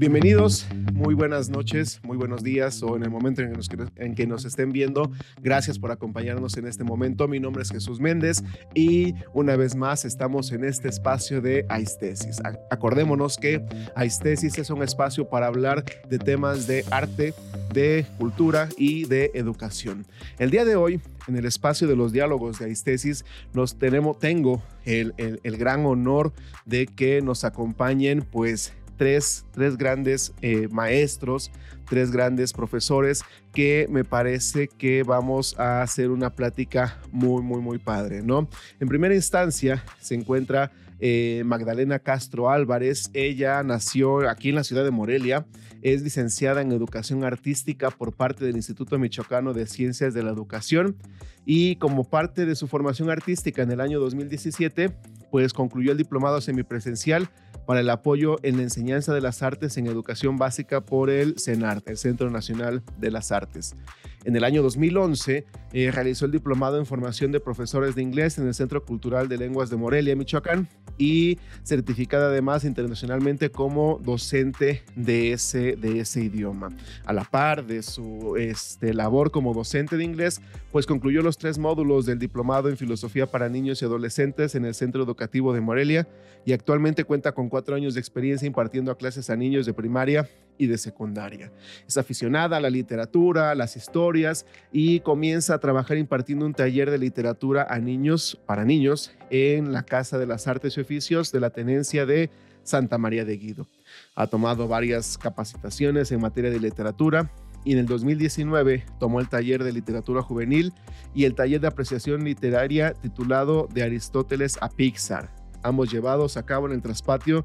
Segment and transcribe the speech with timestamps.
[0.00, 4.72] Bienvenidos, muy buenas noches, muy buenos días o en el momento en, que nos estén
[4.72, 5.12] viendo.
[5.42, 7.28] Gracias por acompañarnos en este momento.
[7.28, 8.42] Mi nombre es Jesús Méndez
[8.74, 12.40] y una vez más estamos en este espacio de Aistesis.
[12.70, 13.62] Acordémonos que
[13.94, 17.34] Aistesis es un espacio para hablar de temas de arte,
[17.74, 20.06] de cultura y de educación.
[20.38, 25.12] El día de hoy, en el espacio de los diálogos de Aistesis, nos tengo el,
[25.18, 26.32] el gran honor
[26.64, 29.46] de que nos acompañen pues tres,
[29.78, 31.50] grandes eh, maestros,
[31.88, 33.22] tres grandes profesores
[33.54, 38.46] que me parece que vamos a hacer una plática muy, muy, muy padre, ¿no?
[38.78, 43.08] En primera instancia se encuentra eh, Magdalena Castro Álvarez.
[43.14, 45.46] Ella nació aquí en la ciudad de Morelia.
[45.80, 50.98] Es licenciada en Educación Artística por parte del Instituto Michoacano de Ciencias de la Educación
[51.46, 54.90] y como parte de su formación artística en el año 2017,
[55.30, 57.30] pues concluyó el diplomado semipresencial
[57.70, 61.88] para el apoyo en la enseñanza de las artes en educación básica por el CENART,
[61.88, 63.76] el Centro Nacional de las Artes.
[64.24, 68.48] En el año 2011 eh, realizó el diplomado en formación de profesores de inglés en
[68.48, 75.32] el Centro Cultural de Lenguas de Morelia, Michoacán, y certificada además internacionalmente como docente de
[75.32, 76.68] ese, de ese idioma.
[77.06, 81.58] A la par de su este, labor como docente de inglés, pues concluyó los tres
[81.58, 86.06] módulos del diplomado en filosofía para niños y adolescentes en el Centro Educativo de Morelia
[86.44, 90.66] y actualmente cuenta con cuatro años de experiencia impartiendo clases a niños de primaria y
[90.66, 91.50] de secundaria.
[91.88, 96.90] Es aficionada a la literatura, a las historias y comienza a trabajar impartiendo un taller
[96.90, 101.40] de literatura a niños, para niños, en la Casa de las Artes y Oficios de
[101.40, 102.30] la Tenencia de
[102.62, 103.66] Santa María de Guido.
[104.14, 107.30] Ha tomado varias capacitaciones en materia de literatura
[107.64, 110.72] y en el 2019 tomó el taller de literatura juvenil
[111.14, 115.30] y el taller de apreciación literaria titulado De Aristóteles a Pixar,
[115.62, 117.44] ambos llevados a cabo en el traspatio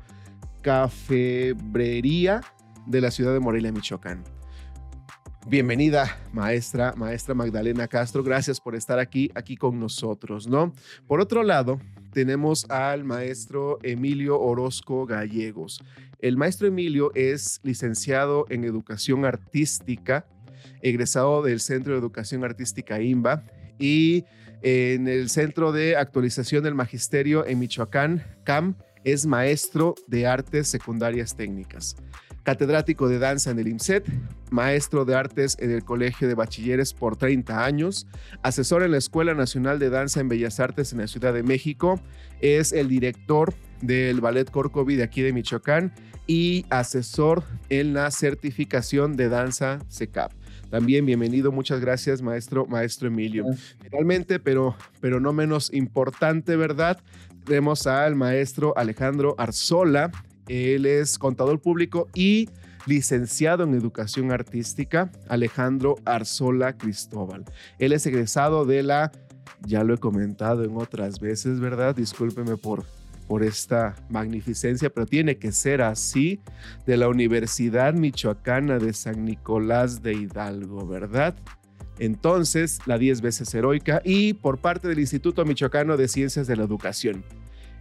[0.62, 2.42] Cafebrería
[2.86, 4.24] de la ciudad de Morelia, Michoacán.
[5.48, 8.24] Bienvenida, maestra, maestra Magdalena Castro.
[8.24, 10.74] Gracias por estar aquí, aquí con nosotros, ¿no?
[11.06, 11.80] Por otro lado,
[12.12, 15.84] tenemos al maestro Emilio Orozco Gallegos.
[16.18, 20.26] El maestro Emilio es licenciado en Educación Artística,
[20.82, 23.44] egresado del Centro de Educación Artística IMBA
[23.78, 24.26] y
[24.61, 31.35] en el Centro de Actualización del Magisterio en Michoacán, CAM, es maestro de Artes Secundarias
[31.35, 31.95] Técnicas
[32.45, 34.05] catedrático de danza en el IMSET,
[34.51, 38.07] maestro de artes en el Colegio de Bachilleres por 30 años,
[38.43, 41.99] asesor en la Escuela Nacional de Danza en Bellas Artes en la Ciudad de México,
[42.39, 45.91] es el director del Ballet Corcovi de aquí de Michoacán
[46.27, 50.31] y asesor en la certificación de danza SECAP.
[50.75, 53.46] También bienvenido, muchas gracias, maestro, maestro Emilio.
[53.81, 57.00] Finalmente, pero, pero no menos importante, ¿verdad?
[57.46, 60.12] Tenemos al maestro Alejandro Arzola.
[60.50, 62.50] Él es contador público y
[62.85, 67.46] licenciado en educación artística, Alejandro Arzola Cristóbal.
[67.80, 69.14] Él es egresado de la,
[69.66, 71.96] ya lo he comentado en otras veces, ¿verdad?
[71.96, 72.84] Discúlpeme por,
[73.28, 76.41] por esta magnificencia, pero tiene que ser así,
[76.86, 81.35] de la Universidad Michoacana de San Nicolás de Hidalgo, ¿verdad?
[81.97, 86.64] Entonces, la 10 veces heroica y por parte del Instituto Michoacano de Ciencias de la
[86.64, 87.24] Educación.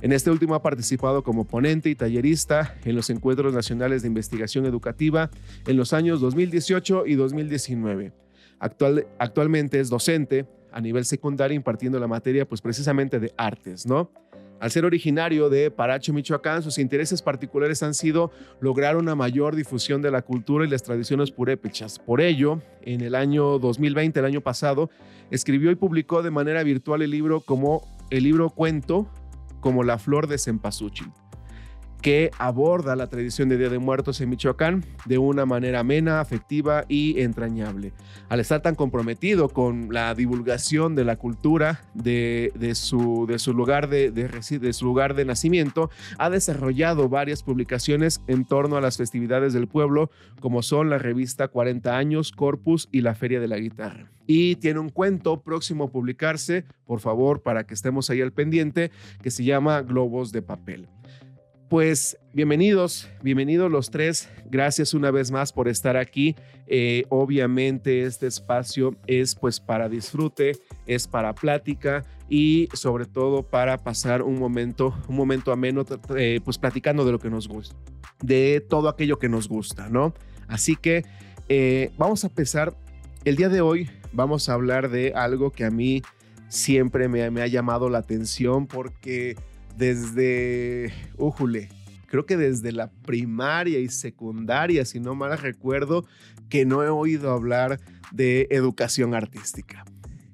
[0.02, 4.66] En este último ha participado como ponente y tallerista en los encuentros nacionales de investigación
[4.66, 5.30] educativa
[5.66, 8.12] en los años 2018 y 2019.
[8.58, 14.10] Actual, actualmente es docente a nivel secundario impartiendo la materia pues precisamente de artes, ¿no?
[14.60, 20.00] Al ser originario de Paracho, Michoacán, sus intereses particulares han sido lograr una mayor difusión
[20.00, 21.98] de la cultura y las tradiciones purépechas.
[21.98, 24.90] Por ello, en el año 2020, el año pasado,
[25.30, 29.08] escribió y publicó de manera virtual el libro como el libro cuento
[29.60, 31.10] como La Flor de Cempasúchil,
[32.04, 36.84] que aborda la tradición de Día de Muertos en Michoacán de una manera amena, afectiva
[36.86, 37.94] y entrañable.
[38.28, 44.84] Al estar tan comprometido con la divulgación de la cultura de, su, lugar de su
[44.84, 50.10] lugar de nacimiento, ha desarrollado varias publicaciones en torno a las festividades del pueblo,
[50.40, 54.80] como son la revista 40 años, Corpus y la Feria de la Guitarra y tiene
[54.80, 58.90] un cuento próximo a publicarse, por favor, para que estemos ahí al pendiente,
[59.22, 60.88] que se llama Globos de Papel.
[61.68, 64.28] Pues bienvenidos, bienvenidos los tres.
[64.50, 66.36] Gracias una vez más por estar aquí.
[66.66, 70.52] Eh, obviamente este espacio es pues para disfrute,
[70.86, 75.84] es para plática y sobre todo para pasar un momento, un momento ameno,
[76.16, 77.76] eh, pues platicando de lo que nos gusta,
[78.22, 80.14] de todo aquello que nos gusta, ¿no?
[80.48, 81.04] Así que
[81.48, 82.74] eh, vamos a empezar
[83.24, 86.02] el día de hoy vamos a hablar de algo que a mí
[86.48, 89.36] siempre me, ha llamado la atención porque
[89.76, 91.68] desde, ujule,
[92.06, 96.06] creo que desde la primaria y secundaria, si no mal recuerdo,
[96.48, 97.80] que no he oído hablar
[98.12, 99.84] de educación artística.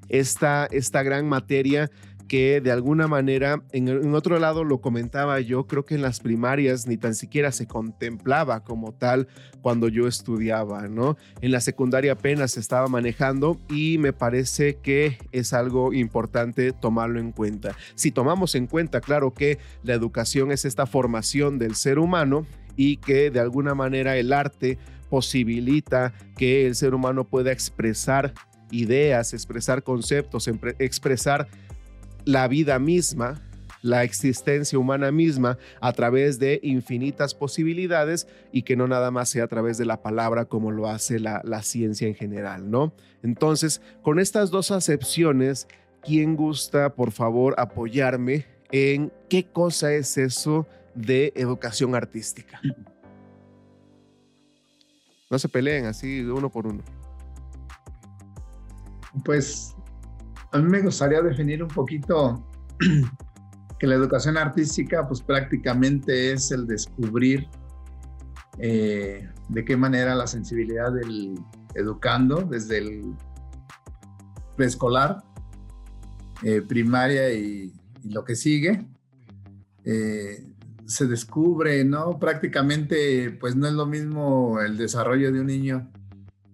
[0.08, 1.90] Esta, esta gran materia
[2.31, 6.87] que de alguna manera, en, otro lado lo comentaba yo, creo que en las primarias
[6.87, 9.27] ni tan siquiera se contemplaba como tal
[9.62, 11.17] cuando yo estudiaba, ¿no?
[11.41, 17.19] En la secundaria apenas se estaba manejando y me parece que es algo importante tomarlo
[17.19, 17.75] en cuenta.
[17.97, 22.47] Si tomamos en cuenta, claro que la educación es esta formación del ser humano
[22.77, 24.79] y que de alguna manera el arte
[25.09, 28.35] posibilita que el ser humano pueda expresar
[28.71, 30.49] ideas, expresar conceptos,
[30.79, 31.49] expresar
[32.25, 33.40] la vida misma,
[33.82, 39.44] la existencia humana misma a través de infinitas posibilidades y que no nada más sea
[39.44, 42.93] a través de la palabra como lo hace la, ciencia en general, ¿no?
[43.22, 45.67] Entonces, con estas dos acepciones,
[46.02, 52.61] ¿quién gusta, por favor, apoyarme en qué cosa es eso de educación artística?
[55.31, 56.82] No se peleen así uno por uno.
[59.25, 59.76] Pues
[60.52, 62.44] a mí me gustaría definir un poquito
[63.79, 67.49] que la educación artística pues prácticamente es el descubrir
[68.58, 71.38] eh, de qué manera la sensibilidad del
[71.75, 73.14] educando desde el
[74.56, 75.23] preescolar,
[76.43, 77.73] eh, primaria y,
[78.03, 78.87] lo que sigue,
[79.85, 80.46] eh,
[80.87, 82.19] se descubre, ¿no?
[82.19, 85.93] Prácticamente pues no es lo mismo el desarrollo de un niño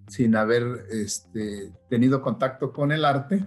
[0.08, 3.46] sin haber este, tenido contacto con el arte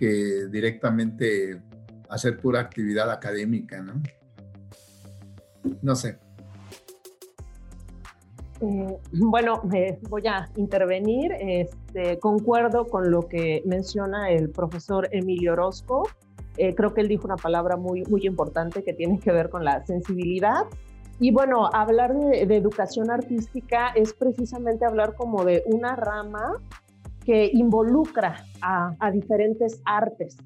[0.00, 1.60] que directamente
[2.08, 4.02] hacer pura actividad académica, ¿no?
[5.82, 6.18] No sé.
[8.62, 9.62] Eh, bueno,
[10.08, 11.32] voy a intervenir.
[11.38, 16.08] Este, concuerdo con lo que menciona el profesor Emilio Orozco.
[16.56, 19.64] Eh, creo que él dijo una palabra muy, muy importante que tiene que ver con
[19.64, 20.64] la sensibilidad.
[21.18, 26.56] Y bueno, hablar de, educación artística es precisamente hablar como de una rama
[27.24, 30.36] que involucra a, diferentes artes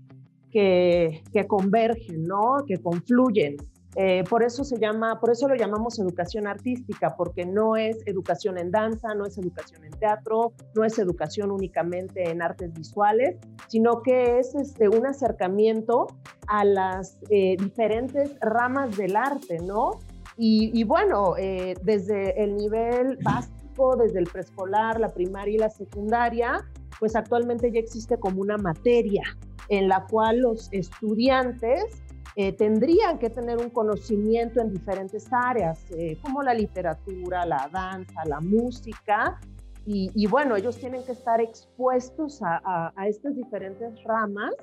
[0.51, 2.65] que, convergen, ¿no?
[2.67, 3.57] que confluyen.
[3.97, 8.59] Eh, por eso se llama, por eso lo llamamos educación artística, porque no es educación
[8.59, 13.37] en danza, no es educación en teatro, no es educación únicamente en artes visuales,
[13.69, 16.09] sino que es este, un acercamiento
[16.49, 20.01] a las eh, diferentes ramas del arte, ¿no?
[20.37, 23.64] Y, bueno, eh, desde el nivel básico
[23.97, 26.65] desde el preescolar, la primaria y la secundaria,
[26.99, 29.23] pues actualmente ya existe como una materia
[29.69, 32.03] en la cual los estudiantes
[32.37, 38.25] eh, tendrían que tener un conocimiento en diferentes áreas, eh, como la literatura, la danza,
[38.27, 39.39] la música,
[39.87, 44.55] y, bueno, ellos tienen que estar expuestos a, estas diferentes ramas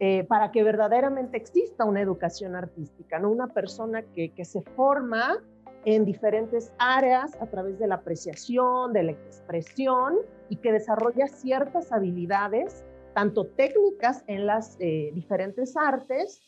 [0.00, 3.30] eh, para que verdaderamente exista una educación artística, ¿no?
[3.30, 5.38] Una persona que, que se forma
[5.84, 10.16] en diferentes áreas a través de la apreciación, de la expresión
[10.48, 12.84] y que desarrolla ciertas habilidades,
[13.14, 16.42] tanto técnicas en las eh, diferentes artes,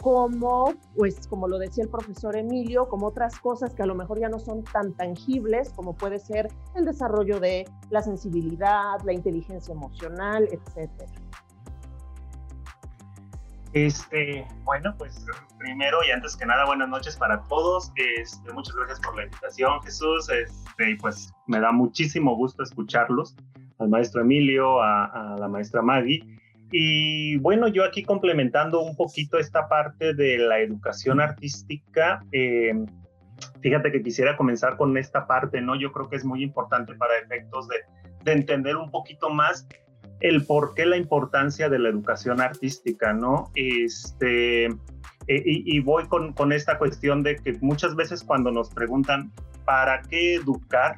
[0.00, 4.20] como, pues, como lo decía el profesor Emilio, como otras cosas que a lo mejor
[4.20, 9.72] ya no son tan tangibles, como puede ser el desarrollo de la sensibilidad, la inteligencia
[9.72, 11.10] emocional, etcétera.
[13.74, 15.26] Este, bueno, pues
[15.58, 17.92] primero y antes que nada, buenas noches para todos.
[17.96, 20.28] Este, muchas gracias por la invitación, Jesús.
[20.30, 23.36] Este, pues me da muchísimo gusto escucharlos,
[23.78, 26.24] al maestro Emilio, a, la maestra Maggie.
[26.70, 32.74] Y bueno, yo aquí complementando un poquito esta parte de la educación artística, eh,
[33.60, 35.76] fíjate que quisiera comenzar con esta parte, ¿no?
[35.76, 39.66] Yo creo que es muy importante para efectos de entender un poquito más
[40.20, 43.50] el por qué la importancia de la educación artística, ¿no?
[43.54, 49.32] Este, e, y, voy con, con, esta cuestión de que muchas veces cuando nos preguntan,
[49.64, 50.96] ¿para qué educar?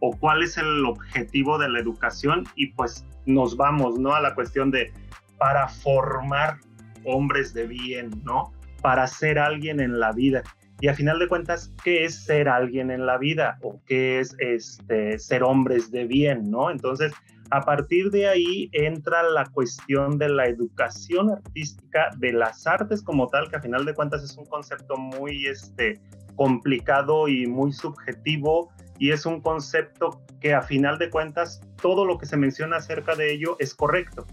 [0.00, 2.44] ¿O cuál es el objetivo de la educación?
[2.54, 4.14] Y pues nos vamos, ¿no?
[4.14, 4.92] A la cuestión de,
[5.38, 6.58] para formar
[7.04, 8.52] hombres de bien, ¿no?
[8.82, 10.42] Para ser alguien en la vida.
[10.80, 13.58] Y a final de cuentas, ¿qué es ser alguien en la vida?
[13.62, 16.70] ¿O qué es este, ser hombres de bien, ¿no?
[16.70, 17.12] Entonces,
[17.50, 23.28] a partir de ahí entra la cuestión de la educación artística, de las artes como
[23.28, 26.00] tal, que a final de cuentas es un concepto muy este,
[26.34, 32.18] complicado y muy subjetivo, y es un concepto que a final de cuentas todo lo
[32.18, 34.26] que se menciona acerca de ello es correcto.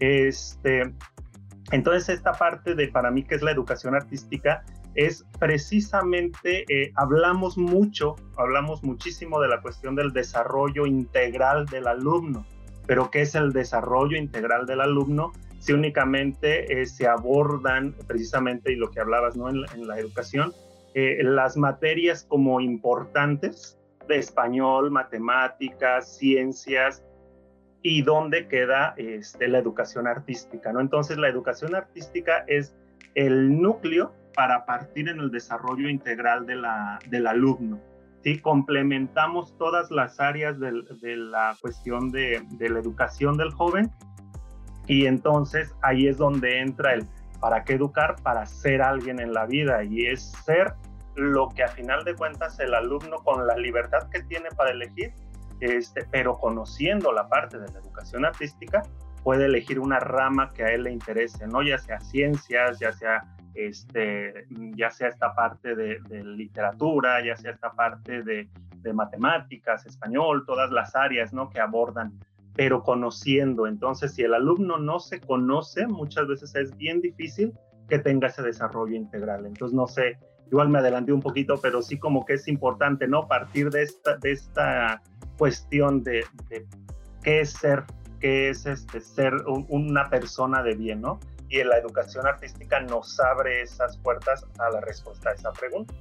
[0.00, 0.92] Este,
[1.70, 7.56] entonces esta parte de para mí que es la educación artística es precisamente, eh, hablamos
[7.56, 12.44] mucho, hablamos muchísimo de la cuestión del desarrollo integral del alumno
[12.88, 15.32] pero ¿qué es el desarrollo integral del alumno?
[15.60, 19.50] Si únicamente eh, se abordan precisamente, y lo que hablabas ¿no?
[19.50, 20.54] en, la, educación,
[20.94, 23.78] eh, las materias como importantes
[24.08, 27.04] de español, matemáticas, ciencias,
[27.82, 30.80] y dónde queda este, la educación artística, ¿no?
[30.80, 32.74] Entonces, la educación artística es
[33.14, 37.80] el núcleo para partir en el desarrollo integral de la, del alumno.
[38.22, 38.38] ¿Sí?
[38.38, 40.72] Complementamos todas las áreas de,
[41.16, 43.90] la cuestión de, de, la educación del joven
[44.86, 47.06] y entonces ahí es donde entra el
[47.40, 50.74] para qué educar, para ser alguien en la vida y es ser
[51.14, 55.12] lo que a final de cuentas el alumno con la libertad que tiene para elegir,
[55.60, 58.82] este, pero conociendo la parte de la educación artística,
[59.22, 61.62] puede elegir una rama que a él le interese, ¿no?
[61.62, 63.24] Ya sea ciencias, ya sea
[63.58, 64.46] este,
[64.76, 68.48] ya sea esta parte de, literatura, ya sea esta parte de,
[68.94, 71.50] matemáticas, español, todas las áreas ¿no?
[71.50, 72.18] que abordan,
[72.54, 73.66] pero conociendo.
[73.66, 77.52] Entonces, si el alumno no se conoce, muchas veces es bien difícil
[77.86, 79.44] que tenga ese desarrollo integral.
[79.44, 80.16] Entonces, no sé,
[80.50, 83.28] igual me adelanté un poquito, pero sí como que es importante, ¿no?
[83.28, 85.02] Partir de esta, de esta
[85.36, 86.24] cuestión de,
[87.22, 87.84] qué es ser,
[88.18, 89.34] qué es este, ser
[89.68, 91.20] una persona de bien, ¿no?
[91.48, 95.94] y la educación artística nos abre esas puertas a la respuesta a esa pregunta.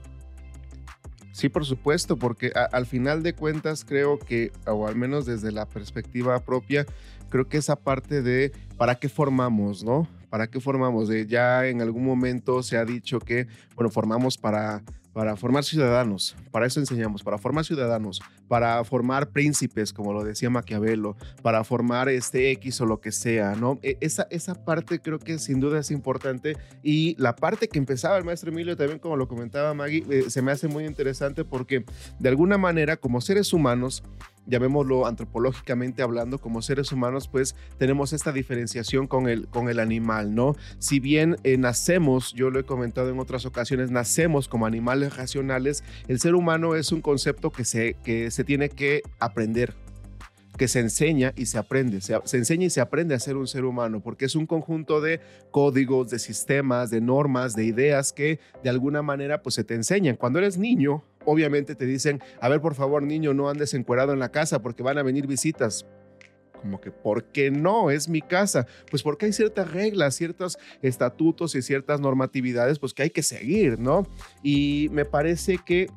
[1.31, 5.67] Sí, por supuesto, porque al final de cuentas creo que, o al menos desde la
[5.67, 6.85] perspectiva propia,
[7.29, 10.07] creo que esa parte de para qué formamos, ¿no?
[10.29, 11.09] ¿Para qué formamos?
[11.27, 14.81] Ya en algún momento se ha dicho que, bueno, formamos para
[15.17, 20.51] para formar ciudadanos, para eso enseñamos, para formar ciudadanos, para formar príncipes, como lo decía
[20.51, 23.79] Maquiavelo, para formar este X o lo que sea, ¿no?
[23.81, 28.15] E, esa, esa parte creo que sin duda es importante y la parte que empezaba
[28.15, 31.83] el maestro Emilio también, como lo comentaba Maggie, eh, se me hace muy interesante porque
[32.19, 34.03] de alguna manera como seres humanos,
[34.47, 40.33] llamémoslo antropológicamente hablando, como seres humanos, pues tenemos esta diferenciación con el, con el animal,
[40.33, 40.55] ¿no?
[40.79, 45.83] Si bien eh, nacemos, yo lo he comentado en otras ocasiones, nacemos como animales racionales,
[46.07, 49.75] el ser humano es un concepto que se, que se tiene que aprender,
[50.57, 52.01] que se enseña y se aprende.
[52.01, 55.01] Se, se, enseña y se aprende a ser un ser humano, porque es un conjunto
[55.01, 55.21] de
[55.51, 60.15] códigos, de sistemas, de normas, de ideas que de alguna manera pues se te enseñan.
[60.15, 64.19] Cuando eres niño, obviamente te dicen, a ver, por favor, niño, no andes encuerado en
[64.19, 65.85] la casa porque van a venir visitas.
[66.61, 67.91] Como que, ¿por qué no?
[67.91, 68.65] Es mi casa.
[68.89, 73.79] Pues porque hay ciertas reglas, ciertos estatutos y ciertas normatividades, pues que hay que seguir,
[73.79, 74.07] ¿no?
[74.41, 75.87] Y me parece que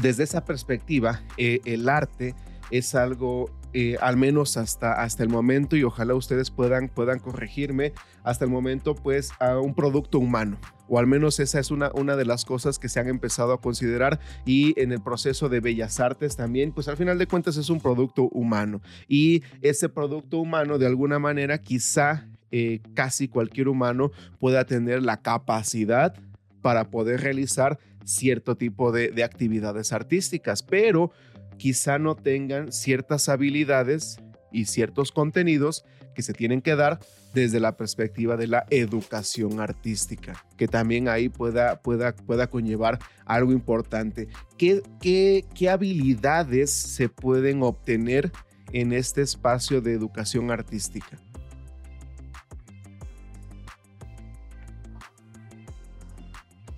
[0.00, 2.34] desde esa perspectiva, eh, el arte
[2.70, 7.92] es algo eh, al menos hasta, hasta el momento, y ojalá ustedes puedan, puedan corregirme,
[8.22, 10.58] hasta el momento, pues a un producto humano.
[10.88, 13.60] O al menos esa es una, una de las cosas que se han empezado a
[13.60, 17.70] considerar y en el proceso de bellas artes también, pues al final de cuentas es
[17.70, 18.80] un producto humano.
[19.08, 25.20] Y ese producto humano, de alguna manera, quizá eh, casi cualquier humano pueda tener la
[25.20, 26.14] capacidad
[26.62, 31.10] para poder realizar cierto tipo de, de actividades artísticas, pero
[31.58, 34.18] quizá no tengan ciertas habilidades
[34.52, 35.84] y ciertos contenidos
[36.14, 36.98] que se tienen que dar
[37.34, 43.52] desde la perspectiva de la educación artística, que también ahí pueda, pueda, pueda conllevar algo
[43.52, 44.28] importante.
[44.56, 48.32] ¿Qué, qué, qué habilidades se pueden obtener
[48.72, 51.18] en este espacio de educación artística?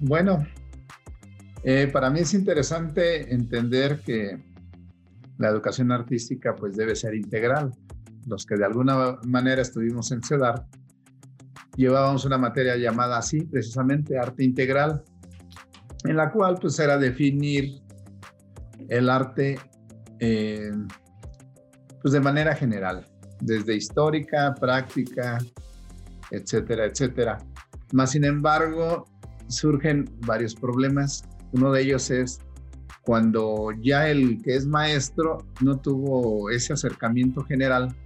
[0.01, 0.47] Bueno,
[1.63, 4.39] eh, para mí es interesante entender que
[5.39, 7.73] la educación artística pues debe ser integral.
[8.27, 10.67] Los que de alguna manera estuvimos en CEDAR,
[11.77, 15.03] llevábamos una materia llamada así, precisamente arte integral,
[16.05, 17.81] en la cual pues era definir
[18.89, 19.59] el arte
[20.21, 20.73] eh,
[22.03, 23.07] pues de manera general,
[23.41, 25.39] desde histórica, práctica,
[26.31, 27.39] etcétera, etcétera.
[27.93, 29.07] Más sin embargo,
[29.49, 31.23] surgen varios problemas.
[31.53, 32.41] Uno de ellos es
[33.09, 37.97] cuando ya el que es maestro no tuvo ese acercamiento general,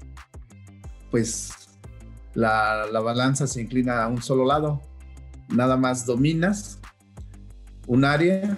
[1.11, 1.76] pues
[2.35, 4.80] la, balanza se inclina a un solo lado.
[5.49, 6.78] Nada más dominas
[7.88, 8.56] un área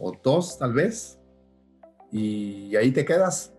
[0.00, 1.18] o dos tal vez
[2.10, 3.52] y ahí te quedas.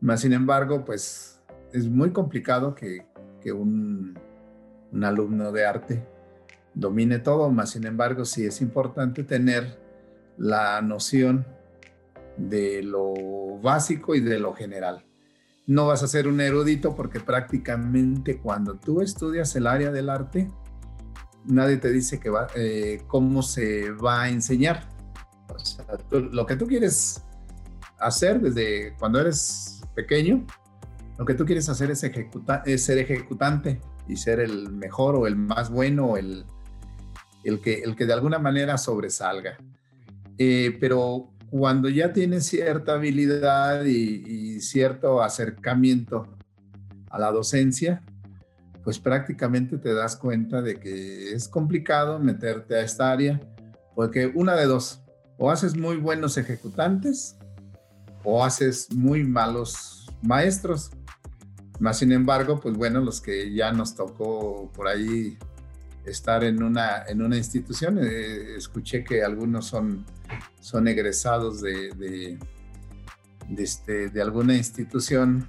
[0.00, 3.08] Más sin embargo, pues es muy complicado que,
[3.52, 4.16] un,
[4.92, 6.06] un alumno de arte
[6.74, 9.83] domine todo, más sin embargo sí es importante tener
[10.36, 11.46] la noción
[12.36, 15.04] de lo básico y de lo general.
[15.66, 20.50] No vas a ser un erudito porque prácticamente cuando tú estudias el área del arte,
[21.44, 24.88] nadie te dice que va, eh, cómo se va a enseñar.
[26.10, 27.24] lo que tú quieres
[27.98, 30.46] hacer desde cuando eres pequeño,
[31.18, 35.36] lo que tú quieres hacer es, es ser ejecutante y ser el mejor o el
[35.36, 36.44] más bueno el,
[37.44, 39.58] el que, el que de alguna manera sobresalga.
[40.38, 46.26] Eh, pero cuando ya tienes cierta habilidad y, cierto acercamiento
[47.10, 48.02] a la docencia,
[48.82, 53.40] pues prácticamente te das cuenta de que es complicado meterte a esta área,
[53.94, 55.02] porque una de dos,
[55.38, 57.36] o haces muy buenos ejecutantes
[58.24, 60.90] o haces muy malos maestros.
[61.78, 65.38] Más sin embargo, pues bueno, los que ya nos tocó por ahí
[66.04, 70.04] estar en una, en una institución, eh, escuché que algunos son,
[70.60, 72.38] son egresados de, de,
[73.56, 75.46] este, de alguna institución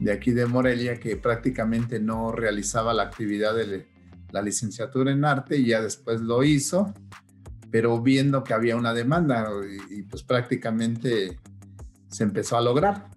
[0.00, 3.86] de aquí de Morelia que prácticamente no realizaba la actividad de
[4.32, 6.92] la licenciatura en arte y ya después lo hizo,
[7.70, 9.48] pero viendo que había una demanda
[9.90, 11.38] y, pues prácticamente
[12.08, 13.10] se empezó a lograr.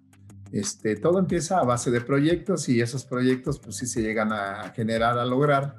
[0.52, 4.72] Este, todo empieza a base de proyectos y esos proyectos pues sí se llegan a
[4.74, 5.76] generar, a lograr.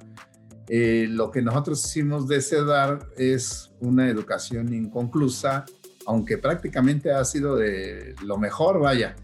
[0.69, 5.65] Eh, lo que nosotros hicimos de CEDAR es una educación inconclusa,
[6.05, 9.15] aunque prácticamente ha sido de lo mejor, vaya.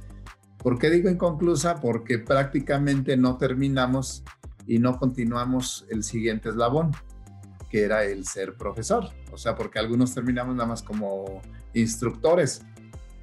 [0.58, 1.82] ¿Por qué digo inconclusa?
[1.82, 4.24] Porque prácticamente no terminamos
[4.66, 6.92] y no continuamos el siguiente eslabón,
[7.70, 9.10] que era el ser profesor.
[9.34, 11.42] O sea, porque algunos terminamos nada más como
[11.74, 12.62] instructores.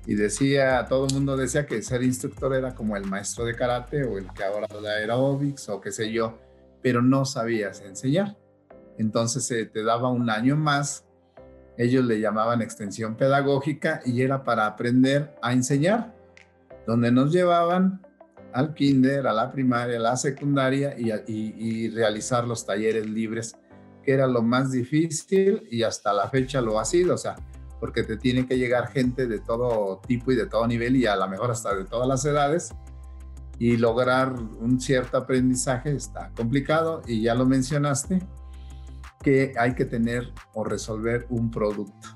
[0.06, 4.04] Y decía, todo el mundo decía que ser instructor era como el maestro de karate
[4.04, 6.38] o el que ahora da aerobics o qué sé yo,
[6.82, 8.36] pero no sabías enseñar.
[8.98, 11.04] Entonces se te daba un año más,
[11.78, 16.14] ellos le llamaban extensión pedagógica y era para aprender a enseñar
[16.86, 18.02] donde nos llevaban
[18.52, 23.56] al kinder, a la primaria, a la secundaria y, realizar los talleres libres,
[24.02, 27.36] que era lo más difícil y hasta la fecha lo ha sido, o sea,
[27.78, 31.16] porque te tiene que llegar gente de todo tipo y de todo nivel y a
[31.16, 32.74] lo mejor hasta de todas las edades
[33.60, 38.26] y lograr un cierto aprendizaje está complicado y ya lo mencionaste,
[39.22, 42.08] que hay que tener o resolver un producto.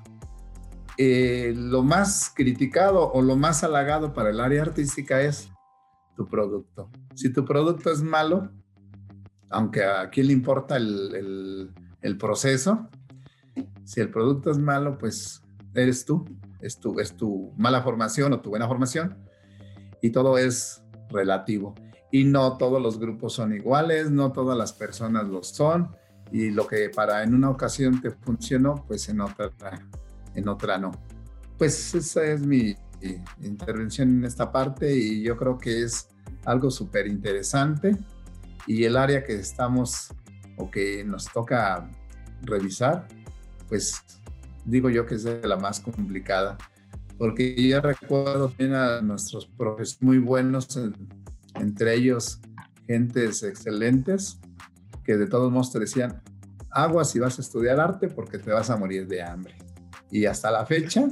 [0.97, 5.47] Eh, lo más criticado o lo más halagado para el área artística es
[6.15, 6.89] tu producto.
[7.13, 8.49] Si tu producto es malo,
[9.51, 11.71] aunque a quién le importa el,
[12.19, 12.89] proceso,
[13.83, 15.43] si el producto es malo, pues
[15.75, 16.25] eres tú,
[16.59, 19.15] es tu, es tu mala formación o tu buena formación
[20.01, 21.75] y todo es relativo.
[22.11, 25.95] Y no todos los grupos son iguales, no todas las personas lo son
[26.31, 29.51] y lo que para en una ocasión te funcionó, pues en otra
[30.35, 30.91] en otra no.
[31.57, 32.75] Pues esa es mi
[33.41, 36.09] intervención en esta parte y yo creo que es
[36.45, 37.97] algo súper interesante
[38.67, 40.13] y el área que estamos
[40.57, 41.89] o que nos toca
[42.41, 43.07] revisar,
[43.67, 44.01] pues
[44.65, 46.57] digo yo que es de la más complicada,
[47.17, 50.79] porque yo recuerdo bien a nuestros profesores muy buenos,
[51.55, 52.39] entre ellos
[52.87, 54.39] gentes excelentes,
[55.03, 56.21] que de todos modos te decían,
[56.71, 59.55] agua si vas a estudiar arte porque te vas a morir de hambre
[60.11, 61.07] y hasta la fecha,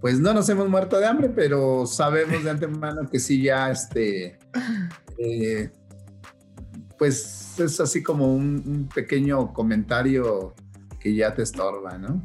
[0.00, 4.38] pues no nos hemos muerto de hambre, pero sabemos de antemano que sí ya este,
[5.18, 5.70] eh,
[6.98, 10.54] pues es así como un, pequeño comentario
[11.00, 12.22] que ya te estorba, ¿no?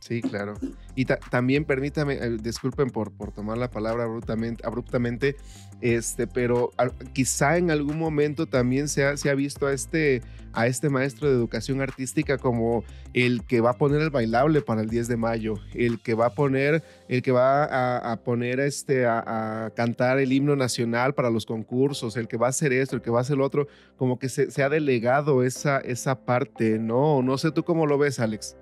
[0.00, 0.54] Sí, claro.
[0.94, 5.36] Y también permítame, eh, disculpen por, por tomar la palabra abruptamente, abruptamente
[5.84, 6.70] este, pero
[7.12, 10.22] quizá en algún momento también se ha, se ha visto a este,
[10.54, 14.80] a este maestro de educación artística como el que va a poner el bailable para
[14.80, 19.04] el 10 de mayo, el que va a poner, el que va a, poner este,
[19.04, 23.02] a, cantar el himno nacional para los concursos, el que va a hacer esto, el
[23.02, 23.66] que va a hacer lo otro,
[23.98, 27.22] como que se, se ha delegado esa, esa parte, ¿no?
[27.22, 28.56] No sé tú cómo lo ves, Alex.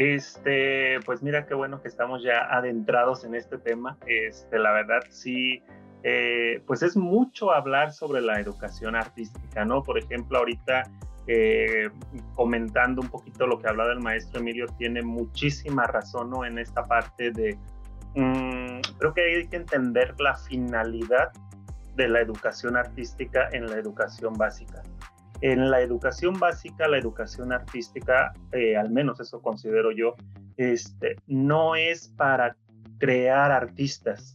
[0.00, 3.98] Este, pues mira qué bueno que estamos ya adentrados en este tema.
[4.06, 5.62] Este, la verdad sí,
[6.02, 9.82] eh, pues es mucho hablar sobre la educación artística, ¿no?
[9.82, 10.84] Por ejemplo, ahorita
[11.26, 11.90] eh,
[12.34, 16.46] comentando un poquito lo que hablaba el maestro Emilio, tiene muchísima razón, ¿no?
[16.46, 17.58] En esta parte de,
[18.14, 21.30] mm, creo que hay que entender la finalidad
[21.96, 24.82] de la educación artística en la educación básica.
[25.42, 30.14] En la educación básica, la educación artística, eh, al menos eso considero yo,
[30.56, 32.56] este, no es para
[32.98, 34.34] crear artistas,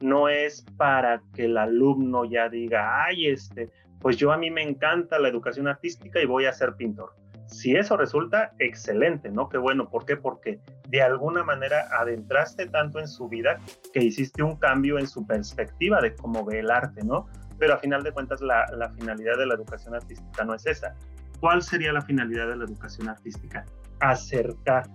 [0.00, 4.62] no es para que el alumno ya diga, ay, este, pues yo a mí me
[4.62, 7.14] encanta la educación artística y voy a ser pintor.
[7.46, 9.48] Si eso resulta, excelente, ¿no?
[9.48, 10.16] Qué bueno, ¿por qué?
[10.16, 13.60] Porque de alguna manera adentraste tanto en su vida
[13.92, 17.28] que hiciste un cambio en su perspectiva de cómo ve el arte, ¿no?
[17.58, 18.66] Pero a final de cuentas la,
[18.98, 20.94] finalidad de la educación artística no es esa.
[21.40, 23.64] ¿Cuál sería la finalidad de la educación artística?
[24.00, 24.88] Acercar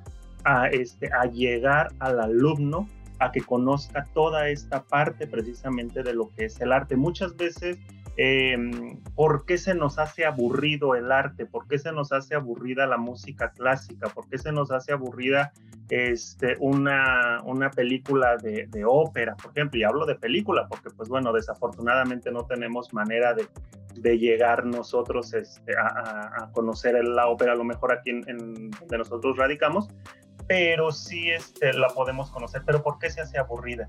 [0.44, 2.88] a, este, a llegar al alumno
[3.20, 6.96] a que conozca toda esta parte precisamente de lo que es el arte.
[6.96, 7.78] Muchas veces
[8.18, 11.46] Em, ¿Por qué se nos hace aburrido el arte?
[11.46, 14.10] ¿Por qué se nos hace aburrida la música clásica?
[14.10, 15.54] ¿Por qué se nos hace aburrida
[15.90, 19.80] este, una, una película de, ópera, por ejemplo?
[19.80, 23.48] Y hablo de película porque, pues bueno, desafortunadamente no tenemos manera de,
[23.96, 28.98] de llegar nosotros este, a, conocer la ópera, a lo mejor aquí en, en, donde
[28.98, 29.88] nosotros radicamos,
[30.48, 32.64] pero sí este, la podemos conocer.
[32.66, 33.88] ¿Pero por qué se hace aburrida?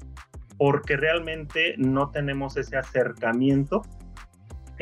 [0.59, 3.83] Porque realmente no tenemos ese acercamiento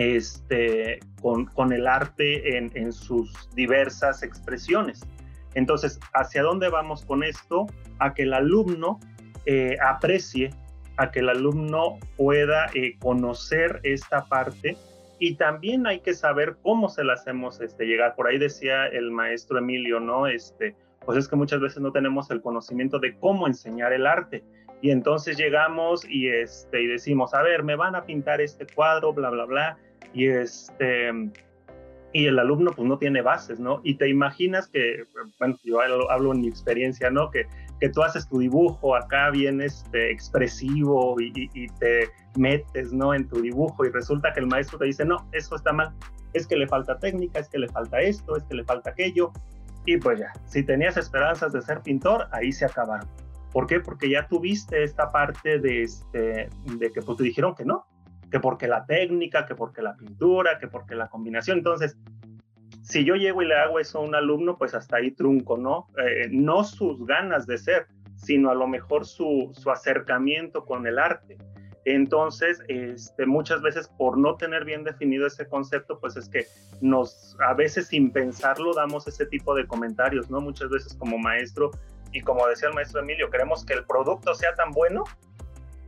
[0.01, 5.07] este, con, el arte en, en, sus diversas expresiones.
[5.55, 7.67] Entonces, ¿hacia dónde vamos con esto?
[7.99, 8.99] A que el alumno
[9.45, 10.55] eh, aprecie,
[10.97, 14.79] a que el alumno pueda eh, conocer esta parte
[15.19, 18.15] y también hay que saber cómo se la hacemos este, llegar.
[18.15, 20.27] Por ahí decía el maestro Emilio, ¿no?
[20.27, 24.43] Este, pues es que muchas veces no tenemos el conocimiento de cómo enseñar el arte.
[24.81, 29.13] Y entonces llegamos y, este, y decimos, a ver, me van a pintar este cuadro,
[29.13, 29.79] bla, bla, bla.
[30.13, 31.11] Y, este,
[32.13, 33.81] y el alumno pues no tiene bases, ¿no?
[33.85, 35.05] Y te imaginas que,
[35.39, 37.31] bueno, yo hablo, en mi experiencia, ¿no?
[37.31, 37.47] Que,
[37.81, 43.15] que tú haces tu dibujo acá bien este, expresivo y, y, te metes, ¿no?
[43.15, 45.95] En tu dibujo y resulta que el maestro te dice, no, eso está mal,
[46.33, 49.33] es que le falta técnica, es que le falta esto, es que le falta aquello.
[49.87, 53.09] Y pues ya, si tenías esperanzas de ser pintor, ahí se acabaron.
[53.53, 53.81] ¿Por qué?
[53.81, 57.87] Porque ya tuviste esta parte de, este, de que pues te dijeron que no,
[58.31, 61.59] que porque la técnica, que porque la pintura, que porque la combinación.
[61.59, 61.97] Entonces,
[62.83, 65.89] si yo llego y le hago eso a un alumno, pues hasta ahí trunco, ¿no?
[65.99, 70.99] Eh, no sus ganas de ser, sino a lo mejor su, su acercamiento con el
[70.99, 71.37] arte.
[71.85, 76.47] Entonces, este, muchas veces por no tener bien definido ese concepto, pues es que
[76.81, 80.41] nos, a veces sin pensarlo, damos ese tipo de comentarios, ¿no?
[80.41, 81.71] Muchas veces como maestro
[82.13, 85.05] y como decía el maestro Emilio, queremos que el producto sea tan bueno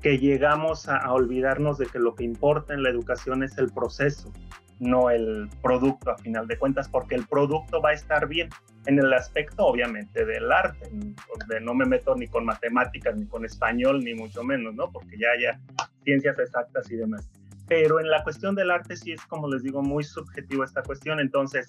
[0.02, 4.32] que llegamos a, olvidarnos de que lo que importa en la educación es el proceso,
[4.80, 8.48] no el producto a final de cuentas, porque el producto va a estar bien
[8.86, 13.44] en el aspecto obviamente del arte, donde no me meto ni con matemáticas, ni con
[13.44, 14.90] español, ni mucho menos, ¿no?
[14.90, 15.60] Porque ya haya
[16.02, 17.30] ciencias exactas y demás.
[17.68, 21.20] Pero en la cuestión del arte sí es, como les digo, muy subjetivo esta cuestión.
[21.20, 21.66] Entonces,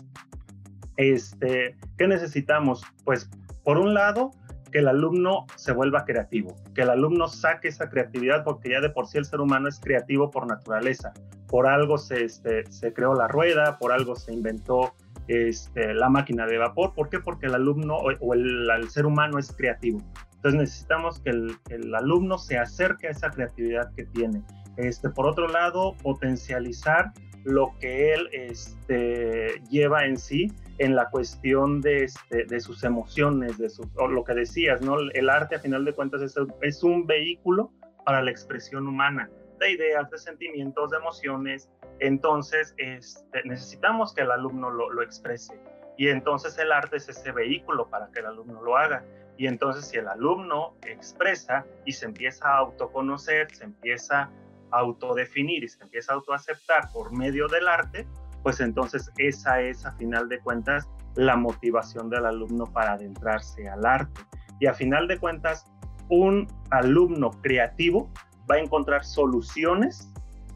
[0.98, 2.84] este, ¿qué necesitamos?
[3.06, 3.30] Pues,
[3.63, 4.32] por un lado,
[4.73, 8.89] que el alumno se vuelva creativo, que el alumno saque esa creatividad, porque ya de
[8.89, 11.13] por sí el ser humano es creativo por naturaleza.
[11.47, 14.95] Por algo se, este, se creó la rueda, por algo se inventó
[15.27, 16.93] este, la máquina de vapor.
[16.95, 17.19] ¿Por qué?
[17.19, 20.01] Porque el alumno o, el, ser humano es creativo.
[20.38, 24.41] Entonces necesitamos que el, alumno se acerque a esa creatividad que tiene.
[24.77, 27.12] Este, por otro lado, potencializar
[27.43, 33.57] lo que él este, lleva en sí en la cuestión de, este, de sus emociones,
[33.57, 34.97] de su, o lo que decías, ¿no?
[34.99, 37.71] El arte a final de cuentas es, es un vehículo
[38.05, 41.69] para la expresión humana de ideas, de sentimientos, de emociones.
[41.99, 45.59] Entonces, este, necesitamos que el alumno lo, lo exprese.
[45.97, 49.05] Y entonces el arte es ese vehículo para que el alumno lo haga.
[49.38, 54.31] Y entonces si el alumno expresa y se empieza a autoconocer, se empieza
[54.73, 58.07] autodefinir y se empieza a autoaceptar por medio del arte,
[58.43, 63.86] pues entonces esa es a final de cuentas la motivación del alumno para adentrarse al
[63.86, 64.21] arte.
[64.60, 65.65] Y a final de cuentas,
[66.10, 68.12] un alumno creativo
[68.49, 70.12] va a encontrar soluciones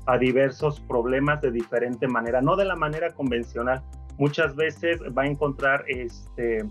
[0.05, 3.81] a diversos problemas de diferente manera, no de la manera convencional.
[4.17, 6.65] Muchas veces va a encontrar este,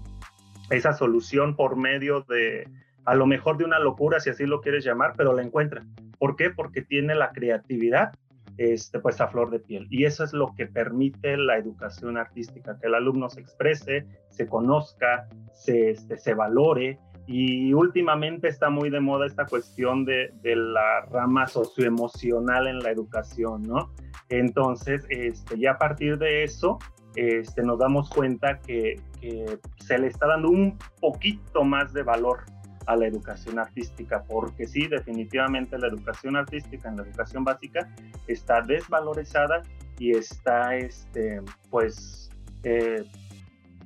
[0.71, 2.69] esa solución por medio de,
[3.05, 5.85] a lo mejor de una locura, si así lo quieres llamar, pero la encuentra.
[6.19, 6.51] ¿Por qué?
[6.51, 8.13] Porque tiene la creatividad
[8.59, 9.87] este, pues a flor de piel.
[9.91, 14.47] Y eso es lo que permite la educación artística, que el alumno se exprese, se
[14.47, 16.99] conozca, se, este, se valore.
[17.29, 22.91] Y últimamente está muy de moda esta cuestión de, de la rama socioemocional en la
[22.91, 23.91] educación, ¿no?
[24.29, 26.79] Entonces, este, ya a partir de eso,
[27.17, 32.45] este, nos damos cuenta que, que se le está dando un poquito más de valor
[32.87, 37.89] a la educación artística, porque sí, definitivamente la educación artística en la educación básica
[38.27, 39.63] está desvalorizada
[39.99, 42.31] y está, este, pues,
[42.63, 43.05] eh,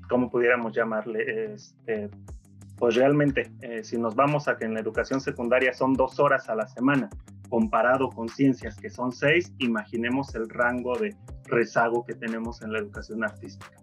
[0.09, 1.53] ¿cómo pudiéramos llamarle?
[1.55, 2.11] Este,
[2.77, 6.49] pues realmente, eh, si nos vamos a que en la educación secundaria son dos horas
[6.49, 7.11] a la semana,
[7.49, 12.79] comparado con ciencias que son seis, imaginemos el rango de rezago que tenemos en la
[12.79, 13.77] educación artística.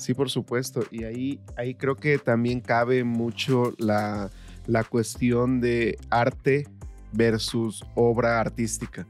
[0.00, 0.82] Sí, por supuesto.
[0.90, 4.30] Y ahí, ahí creo que también cabe mucho la,
[4.66, 6.66] la cuestión de arte
[7.12, 9.06] versus obra artística.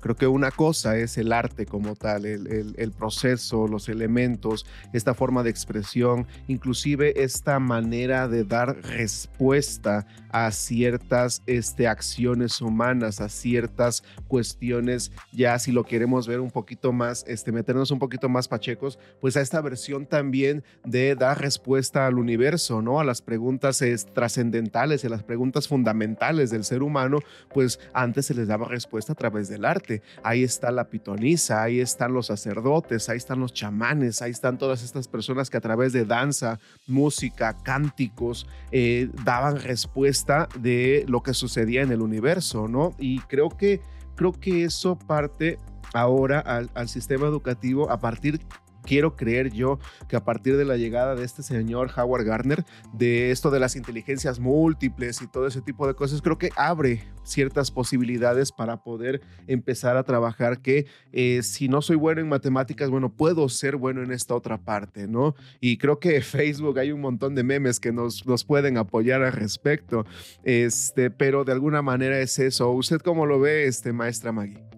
[0.00, 5.14] Creo que una cosa es el arte como tal, el, el, proceso, los elementos, esta
[5.14, 10.06] forma de expresión, inclusive esta manera de dar respuesta
[10.44, 16.92] a ciertas este, acciones humanas, a ciertas cuestiones, ya si lo queremos ver un poquito
[16.92, 22.06] más, este, meternos un poquito más pachecos, pues a esta versión también de dar respuesta
[22.06, 23.00] al universo, ¿no?
[23.00, 27.20] A las preguntas trascendentales, a las preguntas fundamentales del ser humano,
[27.54, 30.02] pues antes se les daba respuesta a través del arte.
[30.22, 34.82] Ahí está la pitonisa, ahí están los sacerdotes, ahí están los chamanes, ahí están todas
[34.82, 40.25] estas personas que a través de danza, música, cánticos, eh, daban respuesta
[40.58, 42.94] de lo que sucedía en el universo, ¿no?
[42.98, 43.80] Y creo que,
[44.14, 45.58] creo que eso parte
[45.94, 48.40] ahora al, al sistema educativo a partir
[48.86, 53.30] quiero creer yo que a partir de la llegada de este señor Howard Gardner, de
[53.30, 57.70] esto de las inteligencias múltiples y todo ese tipo de cosas, creo que abre ciertas
[57.70, 63.12] posibilidades para poder empezar a trabajar que eh, si no soy bueno en matemáticas, bueno,
[63.12, 65.34] puedo ser bueno en esta otra parte, ¿no?
[65.60, 69.32] Y creo que Facebook hay un montón de memes que nos, nos pueden apoyar al
[69.32, 70.06] respecto,
[70.44, 72.70] este, pero de alguna manera es eso.
[72.70, 74.75] ¿Usted cómo lo ve, este, maestra Maggie?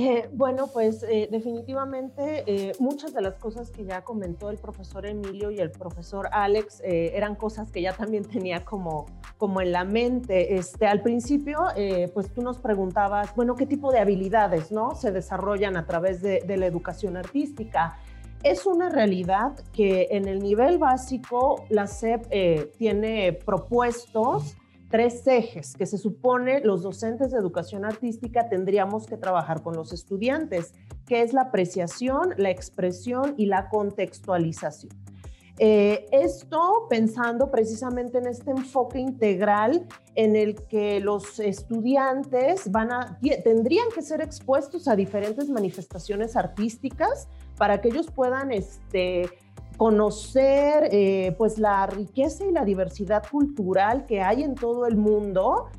[0.00, 5.04] Eh, bueno, pues eh, definitivamente eh, muchas de las cosas que ya comentó el profesor
[5.04, 9.06] Emilio y el profesor Alex eran cosas que ya también tenía como,
[9.38, 10.54] como en la mente.
[10.54, 11.58] Este, al principio,
[12.14, 14.94] pues tú nos preguntabas, bueno, ¿qué tipo de habilidades ¿no?
[14.94, 17.98] se desarrollan a través de, de la educación artística?
[18.44, 22.28] Es una realidad que en el nivel básico la SEP
[22.76, 24.56] tiene propuestos
[24.88, 29.92] tres ejes que se supone los docentes de educación artística tendríamos que trabajar con los
[29.92, 30.74] estudiantes,
[31.06, 34.92] que es la apreciación, la expresión y la contextualización.
[35.60, 43.18] Eh, esto pensando precisamente en este enfoque integral en el que los estudiantes van a,
[43.42, 49.28] tendrían que ser expuestos a diferentes manifestaciones artísticas para que ellos puedan este,
[49.78, 55.70] conocer eh, pues la riqueza y la diversidad cultural que hay en todo el mundo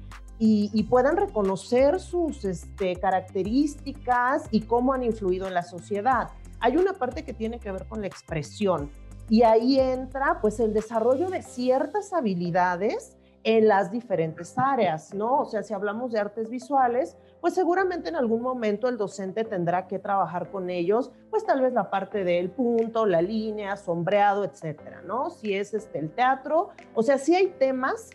[0.41, 6.29] y, puedan reconocer sus este, características y cómo han influido en la sociedad.
[6.61, 8.89] Hay una parte que tiene que ver con la expresión
[9.29, 15.39] y ahí entra pues el desarrollo de ciertas habilidades en las diferentes áreas, ¿no?
[15.41, 19.87] O sea, si hablamos de artes visuales, pues seguramente en algún momento el docente tendrá
[19.87, 25.01] que trabajar con ellos, pues tal vez la parte del punto, la línea, sombreado, etcétera,
[25.01, 25.29] ¿no?
[25.29, 28.09] Si es este, el teatro, o sea, sí hay temas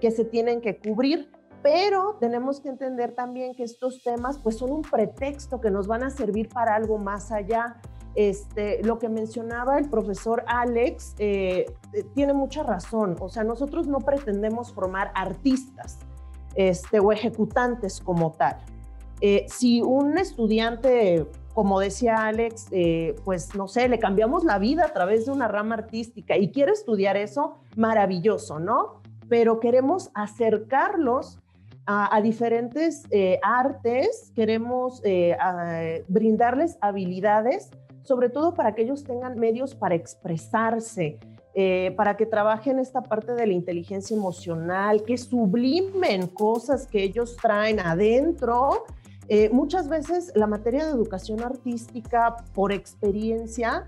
[0.00, 1.30] que se tienen que cubrir,
[1.62, 6.04] pero tenemos que entender también que estos temas pues son un pretexto que nos van
[6.04, 7.80] a servir para algo más allá.
[8.18, 13.14] Este, lo que mencionaba el profesor Alex eh, eh, tiene mucha razón.
[13.20, 16.00] O sea, nosotros no pretendemos formar artistas
[16.56, 18.56] este, o ejecutantes como tal.
[19.20, 22.66] Eh, si un estudiante, como decía Alex,
[23.24, 26.72] pues no sé, le cambiamos la vida a través de una rama artística y quiere
[26.72, 29.00] estudiar eso, maravilloso, ¿no?
[29.28, 31.38] Pero queremos acercarlos
[31.86, 33.04] a, diferentes
[33.44, 35.02] artes, queremos
[36.08, 37.70] brindarles habilidades
[38.08, 41.18] sobre todo para que ellos tengan medios para expresarse,
[41.52, 47.36] eh, para que trabajen esta parte de la inteligencia emocional, que sublimen cosas que ellos
[47.36, 48.86] traen adentro.
[49.28, 53.84] Eh, muchas veces la materia de educación artística, por experiencia,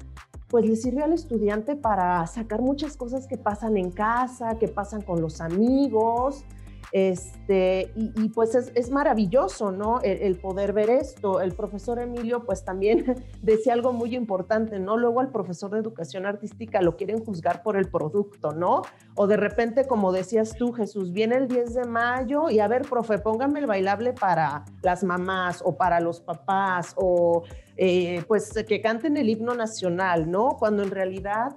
[0.49, 5.01] pues le sirve al estudiante para sacar muchas cosas que pasan en casa, que pasan
[5.01, 6.45] con los amigos,
[6.93, 10.01] este, y, pues es, maravilloso, ¿no?
[10.03, 11.41] El, poder ver esto.
[11.41, 14.97] El profesor Emilio pues también decía algo muy importante, ¿no?
[14.97, 18.83] Luego al profesor de educación artística lo quieren juzgar por el producto, ¿no?
[19.15, 22.83] O de repente, como decías tú, Jesús, viene el 10 de mayo y a ver,
[22.83, 27.45] profe, póngame el bailable para las mamás o para los papás o
[27.77, 30.57] eh, pues que canten el himno nacional, ¿no?
[30.59, 31.57] Cuando en realidad...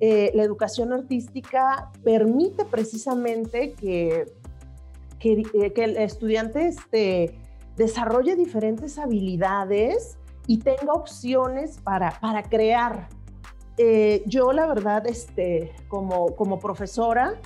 [0.00, 4.26] Eh, la educación artística permite precisamente que
[5.24, 7.38] eh, que, el estudiante este,
[7.76, 13.08] desarrolle diferentes habilidades y tenga opciones para, para crear.
[13.78, 17.40] Eh, yo la verdad, este, como, como profesora,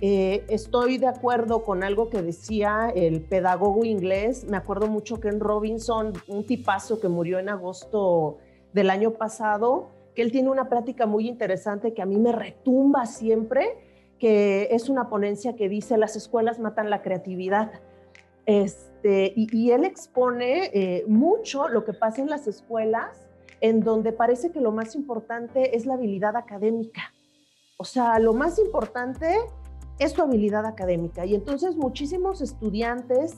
[0.00, 4.44] eh, estoy de acuerdo con algo que decía el pedagogo inglés.
[4.44, 8.38] Me acuerdo mucho que en Robinson, un tipazo que murió en agosto
[8.72, 13.06] del año pasado, que él tiene una plática muy interesante que a mí me retumba
[13.06, 13.87] siempre
[14.18, 17.70] que es una ponencia que dice las escuelas matan la creatividad.
[18.46, 23.28] Este, y, él expone eh, mucho lo que pasa en las escuelas,
[23.60, 27.12] en donde parece que lo más importante es la habilidad académica.
[27.76, 29.36] O sea, lo más importante
[29.98, 31.26] es tu habilidad académica.
[31.26, 33.36] Y entonces muchísimos estudiantes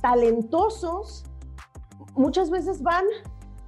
[0.00, 1.24] talentosos
[2.14, 3.04] muchas veces van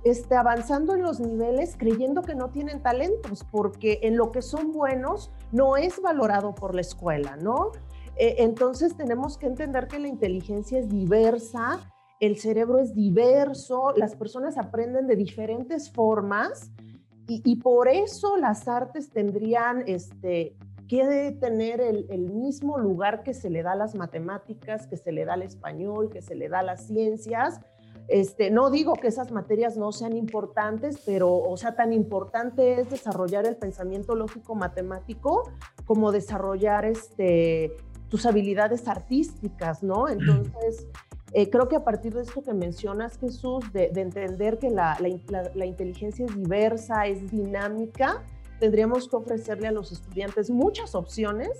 [0.04, 4.72] este, avanzando en los niveles creyendo que no tienen talentos, porque en lo que son
[4.72, 7.72] buenos no es valorado por la escuela, ¿no?
[8.16, 11.80] E, entonces tenemos que entender que la inteligencia es diversa,
[12.20, 16.70] el cerebro es diverso, las personas aprenden de diferentes formas
[17.26, 20.56] y, por eso las artes tendrían este,
[20.88, 25.12] que tener el, el, mismo lugar que se le da a las matemáticas, que se
[25.12, 27.60] le da al español, que se le da a las ciencias,
[28.10, 32.90] este, no digo que esas materias no sean importantes, pero, o sea, tan importante es
[32.90, 35.48] desarrollar el pensamiento lógico matemático
[35.84, 37.76] como desarrollar este,
[38.08, 40.08] tus habilidades artísticas, ¿no?
[40.08, 40.88] Entonces,
[41.32, 44.98] eh, creo que a partir de esto que mencionas, Jesús, de, entender que la,
[45.54, 48.24] la, inteligencia es diversa, es dinámica,
[48.58, 51.50] tendríamos que ofrecerle a los estudiantes muchas opciones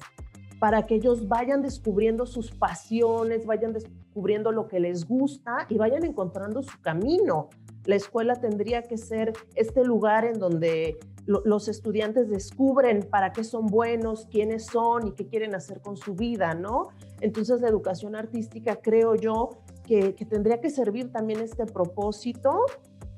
[0.59, 6.05] para que ellos vayan descubriendo sus pasiones, vayan descubriendo lo que les gusta y vayan
[6.05, 7.49] encontrando su camino.
[7.85, 13.67] La escuela tendría que ser este lugar en donde los estudiantes descubren para qué son
[13.67, 16.89] buenos, quiénes son y qué quieren hacer con su vida, ¿no?
[17.21, 19.51] Entonces la educación artística creo yo
[19.87, 22.65] que, tendría que servir también este propósito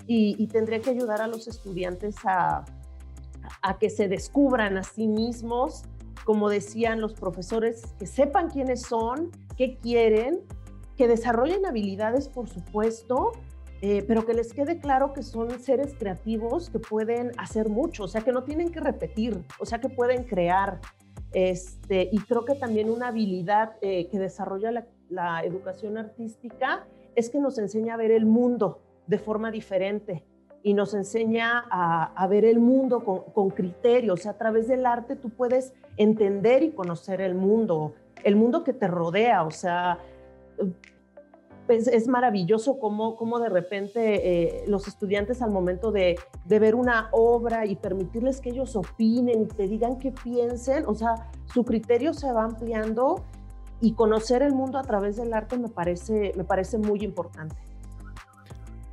[0.07, 2.65] y, tendría que ayudar a los estudiantes a,
[3.63, 5.85] a que se descubran a sí mismos,
[6.25, 10.41] como decían los profesores, que sepan quiénes son, qué quieren,
[10.97, 13.33] que desarrollen habilidades, por supuesto,
[13.85, 18.09] eh, pero que les quede claro que son seres creativos que pueden hacer mucho, o
[18.09, 20.81] sea, que no tienen que repetir, o sea, que pueden crear.
[21.33, 27.41] Este, y creo que también una habilidad eh, que desarrolla la, educación artística es que
[27.41, 30.25] nos enseña a ver el mundo de forma diferente
[30.63, 34.27] y nos enseña a, ver el mundo con, criterios.
[34.27, 38.87] a través del arte tú puedes entender y conocer el mundo, el mundo que te
[38.87, 39.43] rodea.
[39.43, 39.99] O sea,
[41.67, 46.75] pues es maravilloso cómo, cómo de repente eh, los estudiantes al momento de, de, ver
[46.75, 51.65] una obra y permitirles que ellos opinen y te digan qué piensen, o sea, su
[51.65, 53.25] criterio se va ampliando
[53.81, 57.57] y conocer el mundo a través del arte me parece, me parece muy importante.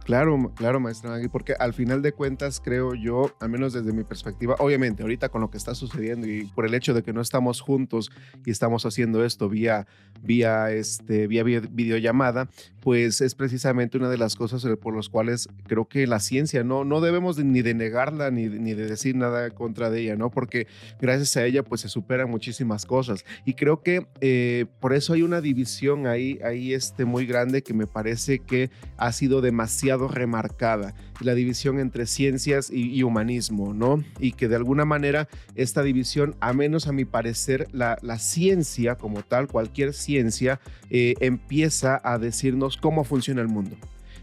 [0.09, 4.03] Claro, claro, maestra Maggie, porque al final de cuentas creo yo, al menos desde mi
[4.03, 7.21] perspectiva, obviamente ahorita con lo que está sucediendo y por el hecho de que no
[7.21, 8.09] estamos juntos
[8.43, 9.85] y estamos haciendo esto vía,
[10.23, 15.87] vía, este, vía videollamada, pues es precisamente una de las cosas por las cuales creo
[15.87, 19.91] que la ciencia no, no debemos ni de negarla ni, ni de decir nada contra
[19.91, 20.31] de ella, ¿no?
[20.31, 20.65] Porque
[20.99, 25.21] gracias a ella pues se superan muchísimas cosas y creo que eh, por eso hay
[25.21, 30.93] una división ahí, ahí este, muy grande que me parece que ha sido demasiado remarcada,
[31.19, 34.03] la división entre ciencias y, humanismo, ¿no?
[34.19, 39.21] Y que de alguna manera esta división, a menos a mi parecer, la, ciencia como
[39.21, 40.59] tal, cualquier ciencia,
[40.89, 43.77] eh, empieza a decirnos cómo funciona el mundo.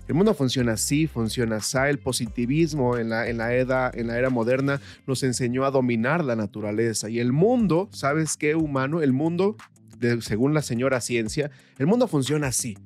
[0.08, 1.78] El mundo funciona así, funciona así.
[1.88, 6.24] El positivismo en la, en la, era, en la era moderna nos enseñó a dominar
[6.24, 7.10] la naturaleza.
[7.10, 9.02] Y el mundo, ¿sabes qué, humano?
[9.02, 9.56] El mundo,
[10.20, 12.76] según la señora ciencia, el mundo funciona así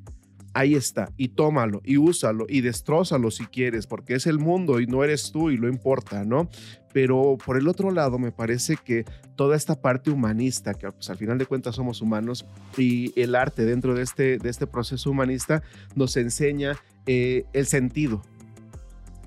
[0.55, 4.87] ahí está, y tómalo, y úsalo, y destrózalo si quieres, porque es el mundo y
[4.87, 6.49] no eres tú y lo importa, ¿no?
[6.93, 9.05] Pero por el otro lado, me parece que
[9.37, 13.65] toda esta parte humanista, que pues, al final de cuentas somos humanos, y el arte
[13.65, 15.63] dentro de este, de este proceso humanista
[15.95, 18.23] nos enseña eh, el sentido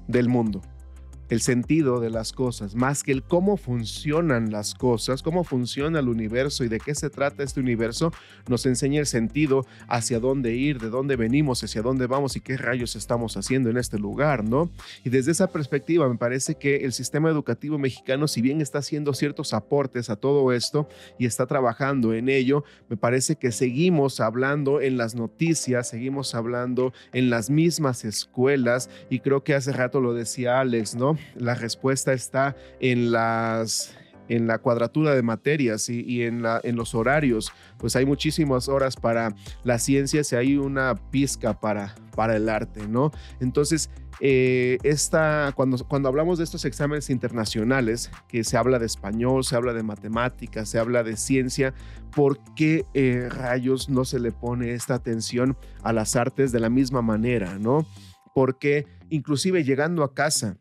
[0.07, 0.61] del mundo
[1.33, 6.07] el sentido de las cosas, más que el cómo funcionan las cosas, cómo funciona el
[6.07, 8.13] universo y de qué se trata este universo,
[8.47, 12.55] nos enseña el sentido hacia dónde ir, de dónde venimos, hacia dónde vamos y qué
[12.55, 14.69] rayos estamos haciendo en este lugar, ¿no?
[15.03, 19.13] Y desde esa perspectiva me parece que el sistema educativo mexicano, si bien está haciendo
[19.13, 24.81] ciertos aportes a todo esto y está trabajando en ello, me parece que seguimos hablando
[24.81, 30.13] en las noticias, seguimos hablando en las mismas escuelas y creo que hace rato lo
[30.13, 31.17] decía Alex, ¿no?
[31.35, 33.95] La respuesta está en las
[34.29, 38.95] en la cuadratura de materias y, en, la, en, los horarios, pues hay muchísimas horas
[38.95, 43.11] para la ciencia y hay una pizca para, para el arte, ¿no?
[43.39, 49.43] Entonces, eh, esta, cuando, cuando hablamos de estos exámenes internacionales, que se habla de español,
[49.43, 51.73] se habla de matemáticas, se habla de ciencia,
[52.15, 56.69] ¿por qué eh, rayos no se le pone esta atención a las artes de la
[56.69, 57.85] misma manera, ¿no?
[58.33, 60.57] Porque inclusive llegando a casa,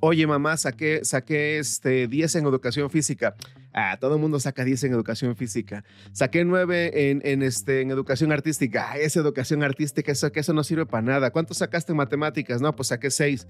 [0.00, 3.34] Oye, mamá, saqué, saqué este 10 en educación física.
[3.72, 5.84] Ah, todo el mundo saca 10 en educación física.
[6.12, 8.90] Saqué 9 en, en, este, en educación artística.
[8.90, 11.30] Ah, esa educación artística, eso, que eso no sirve para nada.
[11.30, 12.60] ¿Cuánto sacaste en matemáticas?
[12.60, 13.46] No, pues saqué 6.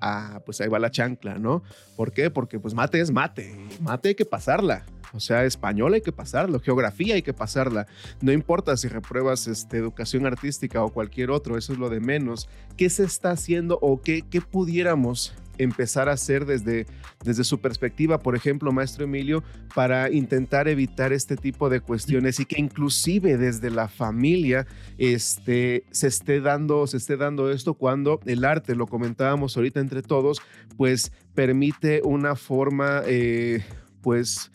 [0.00, 1.62] ah, pues ahí va la chancla, ¿no?
[1.96, 2.30] ¿Por qué?
[2.30, 4.84] Porque pues mate es mate, mate hay que pasarla.
[5.12, 7.86] O sea, español hay que pasarlo, geografía hay que pasarla.
[8.20, 12.48] No importa si repruebas este, educación artística o cualquier otro, eso es lo de menos.
[12.76, 16.86] ¿Qué se está haciendo o qué, qué pudiéramos empezar a hacer desde,
[17.24, 19.42] desde su perspectiva, por ejemplo, maestro Emilio,
[19.74, 24.66] para intentar evitar este tipo de cuestiones y que inclusive desde la familia
[24.98, 30.02] este, se, esté dando, se esté dando esto cuando el arte, lo comentábamos ahorita entre
[30.02, 30.40] todos,
[30.76, 33.64] pues permite una forma, eh,
[34.02, 34.50] pues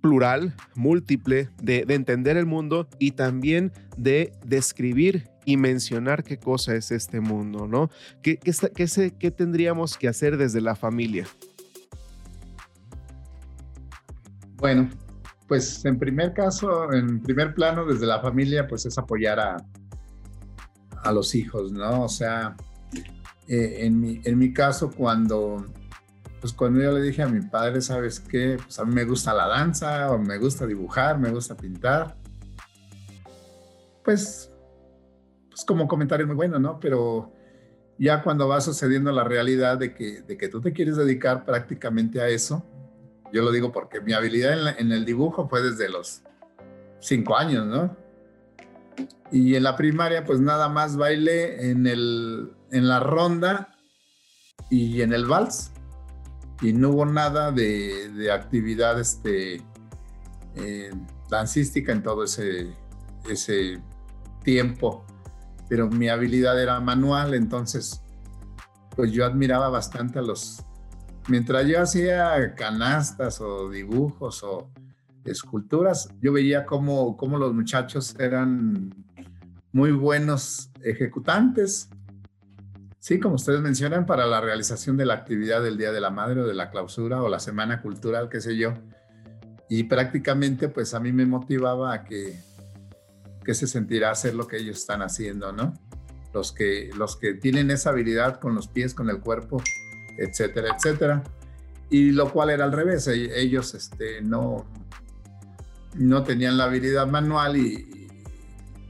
[0.00, 6.74] plural, múltiple, de, de, entender el mundo y también de describir y mencionar qué cosa
[6.74, 7.90] es este mundo, ¿no?
[8.22, 11.26] ¿Qué, qué, qué, qué tendríamos que hacer desde la familia?
[14.56, 14.88] Bueno,
[15.46, 19.56] pues en primer caso, en primer plano, desde la familia, pues es apoyar a,
[21.02, 22.04] a los hijos, ¿no?
[22.04, 22.56] O sea,
[23.46, 25.66] eh, en, mi, en mi caso, cuando
[26.44, 28.58] pues cuando yo le dije a mi padre, ¿sabes qué?
[28.62, 32.18] Pues a mí me gusta la danza, o me gusta dibujar, me gusta pintar.
[34.04, 34.52] Pues,
[35.54, 36.80] pues como comentario muy bueno, ¿no?
[36.80, 37.32] Pero
[37.96, 42.66] ya cuando va sucediendo la realidad de que, tú te quieres dedicar prácticamente a eso,
[43.32, 46.22] yo lo digo porque mi habilidad en, el dibujo fue desde los
[46.98, 47.96] cinco años, ¿no?
[49.30, 51.84] Y en la primaria, pues nada más bailé en,
[52.72, 53.76] la ronda
[54.70, 55.70] y en el vals
[56.62, 59.62] y no hubo nada de, de actividad este,
[60.56, 60.90] eh,
[61.30, 62.74] dancística en todo ese
[64.42, 65.04] tiempo,
[65.68, 68.02] pero mi habilidad era manual, entonces
[68.96, 70.64] pues yo admiraba bastante a los...
[71.28, 74.70] Mientras yo hacía canastas o dibujos o
[75.24, 78.94] esculturas, yo veía cómo, cómo los muchachos eran
[79.72, 81.88] muy buenos ejecutantes
[83.04, 86.40] Sí, como ustedes mencionan, para la realización de la actividad del Día de la Madre
[86.40, 88.72] o de la clausura o la Semana Cultural, qué sé yo.
[89.68, 92.34] Y prácticamente, pues a mí me motivaba a que,
[93.44, 95.74] que se sentirá hacer lo que ellos están haciendo, ¿no?
[96.32, 99.62] Los que, los que tienen esa habilidad con los pies, con el cuerpo,
[100.18, 101.22] etcétera, etcétera.
[101.90, 104.66] Y lo cual era al revés, e-, ellos este, no,
[105.94, 108.08] no tenían la habilidad manual y,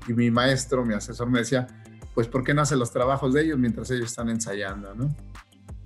[0.07, 1.67] y mi maestro, mi asesor me decía,
[2.15, 5.15] pues ¿por qué no hace los trabajos de ellos mientras ellos están ensayando, no?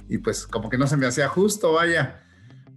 [0.08, 2.22] Y pues como que no se me hacía justo, vaya.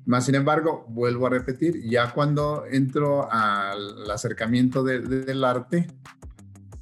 [0.06, 5.88] Más sin embargo, vuelvo a repetir, ya cuando entro al acercamiento del arte,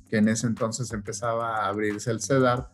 [0.10, 2.70] que en ese entonces empezaba a abrirse el CEDAR,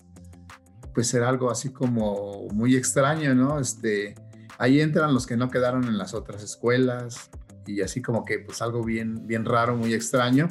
[0.93, 3.59] pues era algo así como muy extraño, ¿no?
[3.59, 4.15] Este,
[4.57, 7.29] ahí entran los que no quedaron en las otras escuelas
[7.65, 10.47] y así como que pues algo bien, bien raro, muy extraño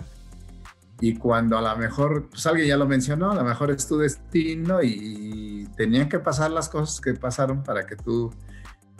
[1.01, 3.99] y cuando a lo mejor, pues alguien ya lo mencionó, a lo mejor es tu
[3.99, 8.33] destino y, tenían que pasar las cosas que pasaron para que tú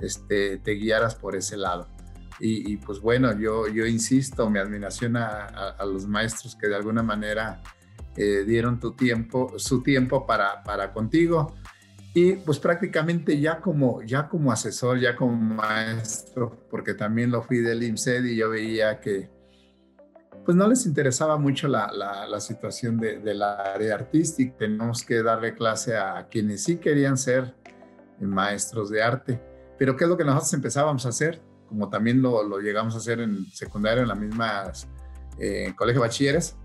[0.01, 1.89] este, te guiaras por ese lado.
[2.41, 7.63] Y, pues bueno, yo, yo insisto, mi admiración a, los maestros que de alguna manera
[8.17, 11.55] eh, dieron tu tiempo, su tiempo para, para contigo.
[12.13, 17.59] Y pues prácticamente ya como, ya como asesor, ya como maestro, porque también lo fui
[17.59, 19.31] del IMSED y yo veía que,
[20.45, 24.57] pues no les interesaba mucho la, la, situación de, de, la área artística.
[24.59, 27.55] Tenemos que darle clase a quienes sí querían ser
[28.21, 29.54] maestros de arte.
[29.79, 31.43] Pero ¿qué es lo que nosotros empezábamos a hacer?
[31.69, 34.71] Como también lo, llegamos a hacer en secundaria, en la misma
[35.39, 36.57] eh, colegio de bachilleres.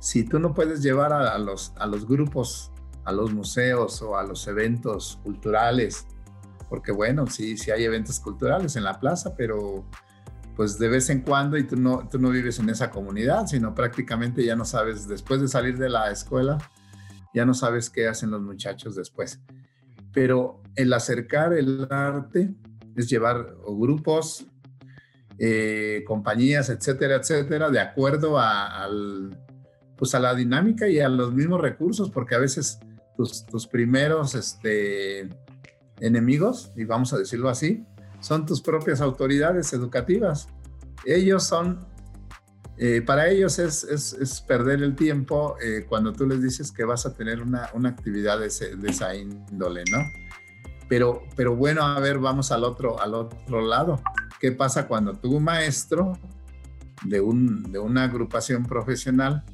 [0.00, 2.72] Si tú no puedes llevar a, a, los, a los grupos,
[3.04, 6.06] a los museos o a los eventos culturales,
[6.68, 9.84] porque bueno, sí, sí hay eventos culturales en la plaza, pero
[10.56, 13.74] pues de vez en cuando y tú no, tú no vives en esa comunidad, sino
[13.74, 16.58] prácticamente ya no sabes, después de salir de la escuela,
[17.34, 19.40] ya no sabes qué hacen los muchachos después.
[20.12, 22.54] Pero el acercar el arte
[22.96, 24.46] es llevar grupos,
[25.38, 28.88] eh, compañías, etcétera, etcétera, de acuerdo a,
[29.96, 32.78] pues a la dinámica y a los mismos recursos, porque a veces
[33.16, 35.28] tus, tus primeros este,
[36.00, 37.84] enemigos, y vamos a decirlo así,
[38.20, 40.48] son tus propias autoridades educativas.
[41.04, 41.80] Ellos son,
[42.78, 47.14] eh, para ellos es, perder el tiempo eh, cuando tú les dices que vas a
[47.14, 49.98] tener una, una actividad de, esa índole, ¿no?
[50.88, 54.00] Pero, pero bueno, a ver, vamos al otro, al otro lado.
[54.40, 56.18] ¿Qué pasa cuando tu maestro
[57.04, 59.44] de, un, de una agrupación profesional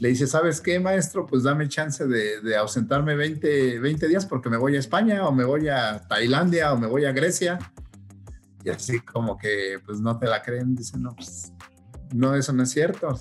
[0.00, 1.26] le dice, ¿sabes qué, maestro?
[1.26, 5.32] Pues dame chance de, de, ausentarme 20, 20 días porque me voy a España o
[5.32, 7.58] me voy a Tailandia o me voy a Grecia
[8.64, 11.52] y así como que pues no te la creen, dicen, no, pues
[12.14, 13.20] no, eso no es cierto.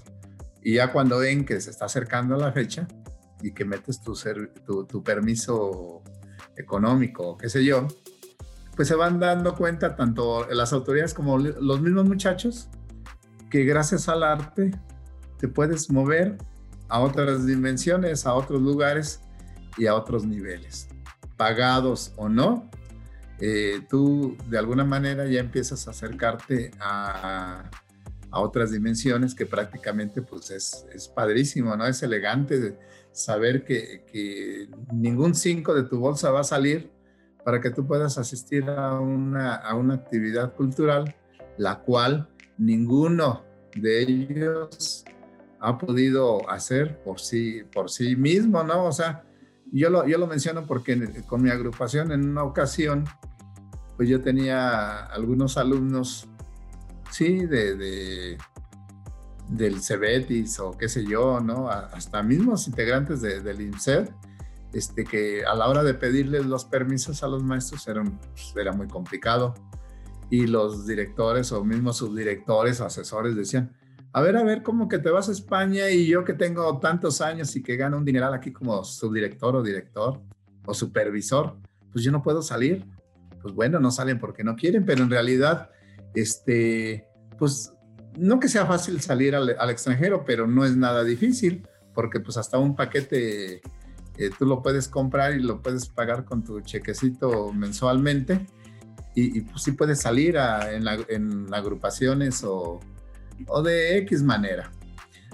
[0.62, 2.88] Y ya cuando ven que se está acercando la fecha
[3.42, 6.04] y que metes tu, permiso
[6.56, 7.88] económico, qué sé yo,
[8.76, 12.70] pues se van dando cuenta tanto las autoridades como los mismos muchachos
[13.50, 14.72] que gracias al arte
[15.40, 16.38] te puedes mover
[16.90, 19.22] a otras dimensiones, a otros lugares
[19.78, 20.88] y a otros niveles,
[21.38, 22.70] pagados o no.
[23.40, 27.70] Eh, tú de alguna manera ya empiezas a acercarte a,
[28.32, 31.86] a otras dimensiones que prácticamente pues es, es padrísimo, ¿no?
[31.86, 32.78] Es elegante
[33.12, 36.92] saber que, que ningún cinco de tu bolsa va a salir
[37.44, 41.16] para que tú puedas asistir a una, a una actividad cultural,
[41.58, 45.06] la cual ninguno de ellos
[45.60, 48.86] ha podido hacer por sí, por sí mismo, ¿no?
[48.86, 49.24] O sea,
[49.72, 53.06] yo lo, yo lo menciono porque con mi agrupación en una ocasión,
[53.96, 56.28] pues yo tenía algunos alumnos,
[57.12, 58.38] sí, de, de
[59.50, 61.70] del Cebetis o qué sé yo, ¿no?
[61.70, 64.10] Hasta mismos integrantes del INSED,
[64.74, 68.74] este, que a la hora de pedirles los permisos a los maestros era, pues, era
[68.74, 69.54] muy complicado.
[70.30, 73.74] Y los directores o mismos subdirectores o asesores decían,
[74.12, 77.22] a ver, a ver, ¿cómo que te vas a España y yo que tengo tantos
[77.22, 80.22] años y que gano un dineral aquí como subdirector o director
[80.66, 81.58] o supervisor,
[81.92, 82.86] pues yo no puedo salir.
[83.42, 85.70] Pues bueno, no salen porque no quieren, pero en realidad,
[86.22, 87.08] este,
[87.38, 87.74] pues
[88.18, 92.58] no que sea fácil salir al, extranjero, pero no es nada difícil, porque pues hasta
[92.58, 93.62] un paquete
[94.18, 98.46] eh, tú lo puedes comprar y lo puedes pagar con tu chequecito mensualmente
[99.14, 102.80] y, pues sí puedes salir en agrupaciones o
[103.48, 104.72] o de X manera.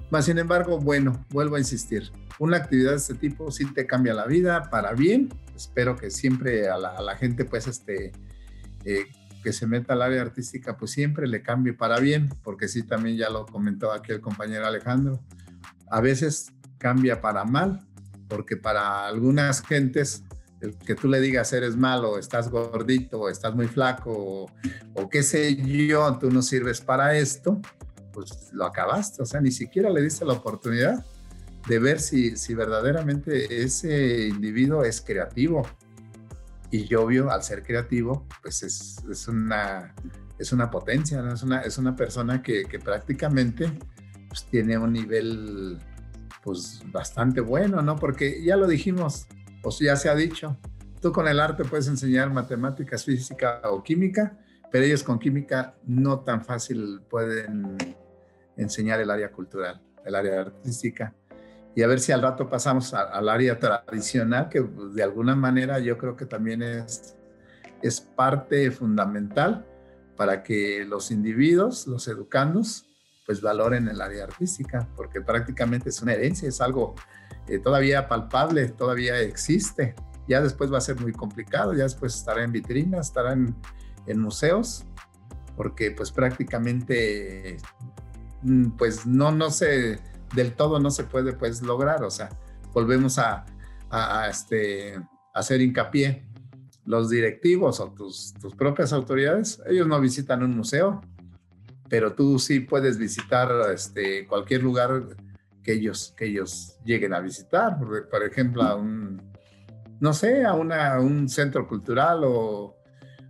[0.10, 4.14] Más sin embargo, bueno, vuelvo a insistir, una actividad de este tipo sí te cambia
[4.14, 5.30] la vida para bien.
[5.56, 8.12] Espero que siempre a la, gente, pues, este,
[8.86, 9.06] eh,
[9.44, 13.18] que se meta al área artística, pues siempre le cambie para bien, porque sí, también
[13.18, 15.20] ya lo comentó aquí el compañero Alejandro.
[15.90, 17.86] A veces cambia para mal,
[18.28, 20.24] porque para algunas gentes
[20.62, 24.46] el que tú le digas eres malo, estás gordito, estás muy flaco, o,
[24.94, 27.60] o, qué sé yo, tú no sirves para esto,
[28.14, 31.06] pues lo acabaste, o sea, ni siquiera le diste la oportunidad
[31.68, 35.68] de ver si, si verdaderamente ese individuo es creativo.
[36.74, 39.94] Y obvio, al ser creativo, pues es, una,
[40.40, 43.72] es una potencia, es, una, es una persona que, que prácticamente
[44.28, 45.78] pues, tiene un nivel
[46.44, 47.96] pues bastante bueno, ¿no?
[47.96, 49.28] Porque ya lo dijimos,
[49.64, 50.58] o ya se ha dicho,
[51.00, 54.36] tú con el arte puedes enseñar matemáticas, física o química,
[54.72, 57.78] pero ellos con química no tan fácil pueden
[58.58, 61.14] enseñar el área cultural, el área artística.
[61.76, 65.80] Y a ver si al rato pasamos al área tradicional, que pues, de alguna manera
[65.80, 67.16] yo creo que también es,
[67.82, 69.66] es parte fundamental
[70.16, 72.86] para que los individuos, los educandos,
[73.26, 76.94] pues valoren el área artística, porque prácticamente es una herencia, es algo
[77.48, 79.96] eh, todavía palpable, todavía existe.
[80.28, 83.56] Ya después va a ser muy complicado, ya después estará en vitrinas, estará en,
[84.06, 84.86] en museos,
[85.56, 87.58] porque pues prácticamente
[88.44, 90.00] Mm, pues no, no se,
[90.34, 92.30] del todo no se puede pues lograr, o sea,
[92.74, 93.46] volvemos a,
[94.30, 95.00] este,
[95.34, 96.28] hacer hincapié.
[96.86, 101.00] Los directivos o tus, tus propias autoridades, ellos no visitan un museo,
[101.88, 105.16] pero tú sí puedes visitar este, cualquier lugar
[105.64, 109.22] que ellos, que ellos lleguen a visitar, por, ejemplo, a un,
[110.02, 112.76] no sé, a una, un centro cultural o,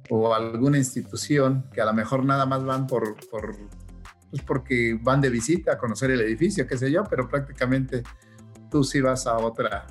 [0.09, 3.15] o alguna institución que a lo mejor nada más van por
[4.33, 8.01] pues porque van de visita a conocer el edificio, qué sé yo, pero prácticamente
[8.71, 9.85] tú sí vas a otra,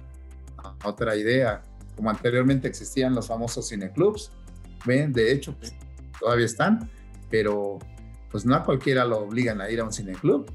[0.57, 1.63] a otra idea,
[1.95, 4.33] como anteriormente existían los famosos cineclubs,
[4.85, 5.77] ven, de hecho, pues,
[6.19, 6.91] todavía están,
[7.31, 7.79] pero
[8.33, 10.51] pues no a cualquiera lo obligan a ir a un cineclub.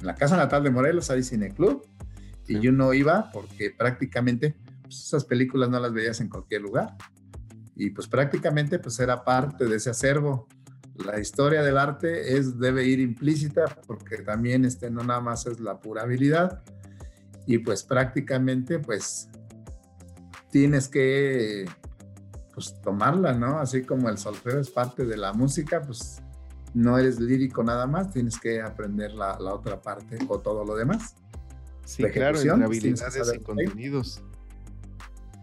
[0.00, 1.86] En la casa natal de Morelos hay cineclub
[2.46, 6.96] y yo no iba porque prácticamente pues, esas películas no las veías en cualquier lugar.
[7.76, 10.48] Y pues prácticamente pues era parte de ese acervo
[11.04, 15.60] la historia del arte es, debe ir implícita porque también este, no nada más es
[15.60, 16.62] la pura habilidad
[17.46, 19.28] y pues prácticamente pues
[20.50, 21.66] tienes que
[22.54, 23.58] pues tomarla, ¿no?
[23.58, 26.20] Así como el solfeo es parte de la música, pues
[26.74, 30.74] no eres lírico nada más, tienes que aprender la, la otra parte o todo lo
[30.74, 31.14] demás.
[31.84, 34.22] Sí, claro, entre habilidades y contenidos.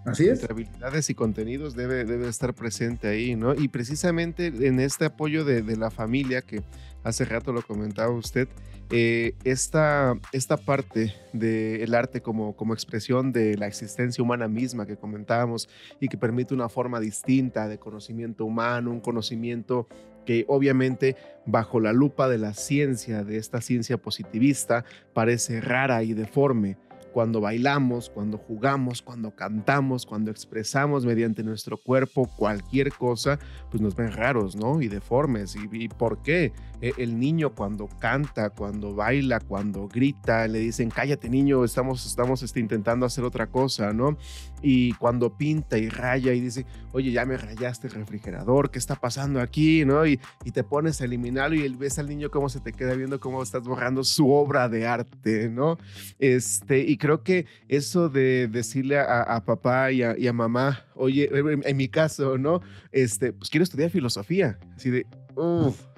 [0.05, 0.47] Así es.
[0.49, 3.55] habilidades y contenidos debe, debe estar presente ahí, ¿no?
[3.55, 6.61] Y precisamente en este apoyo de, la familia, que
[7.03, 8.47] hace rato lo comentaba usted,
[8.91, 14.95] eh, esta, esta parte del arte como, como expresión de la existencia humana misma que
[14.95, 15.67] comentábamos
[15.99, 19.87] y que permite una forma distinta de conocimiento humano, un conocimiento
[20.25, 26.13] que obviamente bajo la lupa de la ciencia, de esta ciencia positivista, parece rara y
[26.13, 26.77] deforme
[27.15, 33.39] cuando bailamos, cuando jugamos, cuando cantamos, cuando expresamos mediante nuestro cuerpo cualquier cosa,
[33.71, 34.81] pues nos ven raros, ¿no?
[34.81, 35.55] Y deformes.
[35.55, 36.51] ¿Y, por qué?
[36.85, 42.43] E, el niño cuando canta, cuando baila, cuando grita, le dicen, cállate niño, estamos, estamos
[42.43, 44.19] este, intentando hacer otra cosa, ¿no?
[44.61, 48.93] Y cuando pinta y raya y dice, oye, ya me rayaste el refrigerador, ¿qué está
[48.93, 49.83] pasando aquí?
[49.83, 50.05] ¿No?
[50.05, 53.19] Y, y te pones a eliminarlo y ves al niño cómo se te queda viendo
[53.19, 55.79] cómo estás borrando su obra de arte, ¿no?
[56.19, 61.87] Este, y creo que eso de decirle a, papá y a, mamá, oye, en, mi
[61.87, 62.61] caso, ¿no?
[62.91, 64.59] Este, pues quiero estudiar filosofía.
[64.75, 65.94] Así de, uff,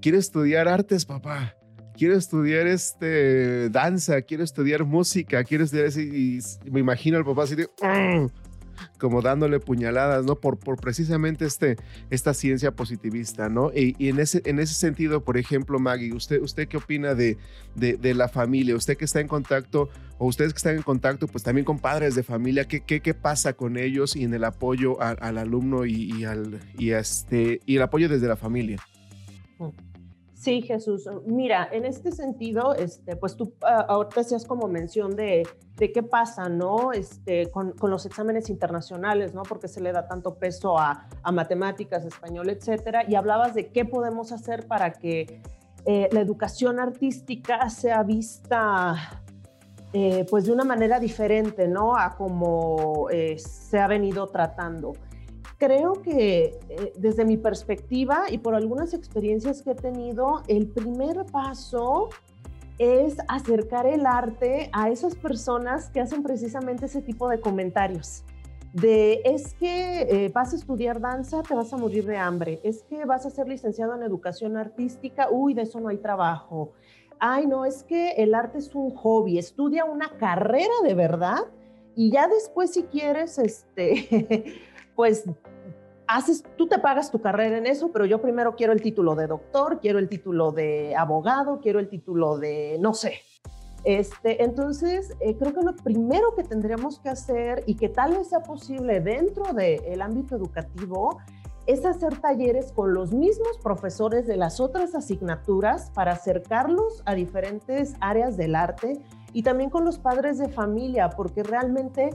[0.00, 1.54] quiero estudiar artes, papá.
[1.96, 6.38] Quiero estudiar este, danza, quiero estudiar música, quiero estudiar y,
[6.70, 7.68] me imagino al papá así de,
[8.98, 10.36] como dándole puñaladas, ¿no?
[10.36, 11.76] Por, por precisamente este,
[12.10, 13.70] esta ciencia positivista, ¿no?
[13.74, 17.38] Y, en, ese, en ese sentido, por ejemplo, Maggie, ¿usted, usted qué opina de,
[17.74, 18.76] de, la familia?
[18.76, 19.88] Usted que está en contacto,
[20.18, 23.14] o ustedes que están en contacto, pues también con padres de familia, ¿qué, qué, qué
[23.14, 27.82] pasa con ellos y en el apoyo al, alumno y, al, y, este, y el
[27.82, 28.78] apoyo desde la familia?
[30.38, 31.08] Sí, Jesús.
[31.26, 36.04] Mira, en este sentido, este, pues tú uh, ahorita hacías como mención de, de, qué
[36.04, 36.92] pasa, ¿no?
[36.92, 39.42] Este, con, con, los exámenes internacionales, ¿no?
[39.42, 43.02] Porque se le da tanto peso a, a, matemáticas, español, etcétera.
[43.08, 45.42] Y hablabas de qué podemos hacer para que
[45.84, 49.24] eh, la educación artística sea vista,
[49.92, 51.96] eh, pues de una manera diferente, ¿no?
[51.96, 54.92] A como eh, se ha venido tratando
[55.58, 61.26] creo que eh, desde mi perspectiva y por algunas experiencias que he tenido, el primer
[61.26, 62.08] paso
[62.78, 68.24] es acercar el arte a esas personas que hacen precisamente ese tipo de comentarios.
[68.72, 72.60] De es que eh, vas a estudiar danza, te vas a morir de hambre.
[72.62, 76.72] Es que vas a ser licenciado en educación artística, uy, de eso no hay trabajo.
[77.18, 81.40] Ay, no, es que el arte es un hobby, estudia una carrera de verdad
[81.96, 84.62] y ya después si quieres, este,
[84.94, 85.24] pues
[86.08, 89.26] haces, tú te pagas tu carrera en eso, pero yo primero quiero el título de
[89.26, 93.20] doctor, quiero el título de abogado, quiero el título de, no sé.
[93.84, 98.28] Este, entonces, eh, creo que lo primero que tendríamos que hacer y que tal vez
[98.28, 101.18] sea posible dentro del ámbito educativo
[101.66, 107.94] es hacer talleres con los mismos profesores de las otras asignaturas para acercarlos a diferentes
[108.00, 108.98] áreas del arte
[109.34, 112.10] y también con los padres de familia, porque realmente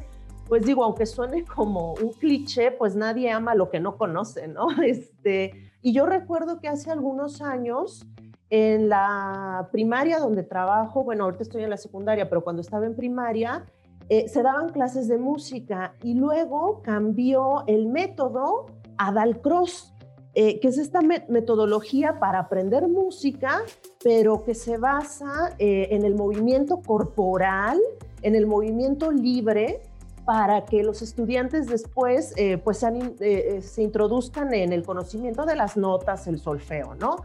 [0.47, 4.67] pues digo, aunque suene como un cliché, pues nadie ama lo que no conoce, ¿no?
[4.85, 8.05] Este, y yo recuerdo que hace algunos años,
[8.49, 12.95] en la primaria donde trabajo, bueno, ahorita estoy en la secundaria, pero cuando estaba en
[12.95, 13.65] primaria,
[14.09, 18.67] eh, se daban clases de música y luego cambió el método
[18.97, 19.93] a Dalcross,
[20.35, 23.61] eh, que es esta metodología para aprender música,
[24.03, 27.79] pero que se basa eh, en el movimiento corporal,
[28.21, 29.81] en el movimiento libre,
[30.25, 35.55] para que los estudiantes después eh, pues eh, eh, se introduzcan en el conocimiento de
[35.55, 37.17] las notas, el solfeo, ¿no?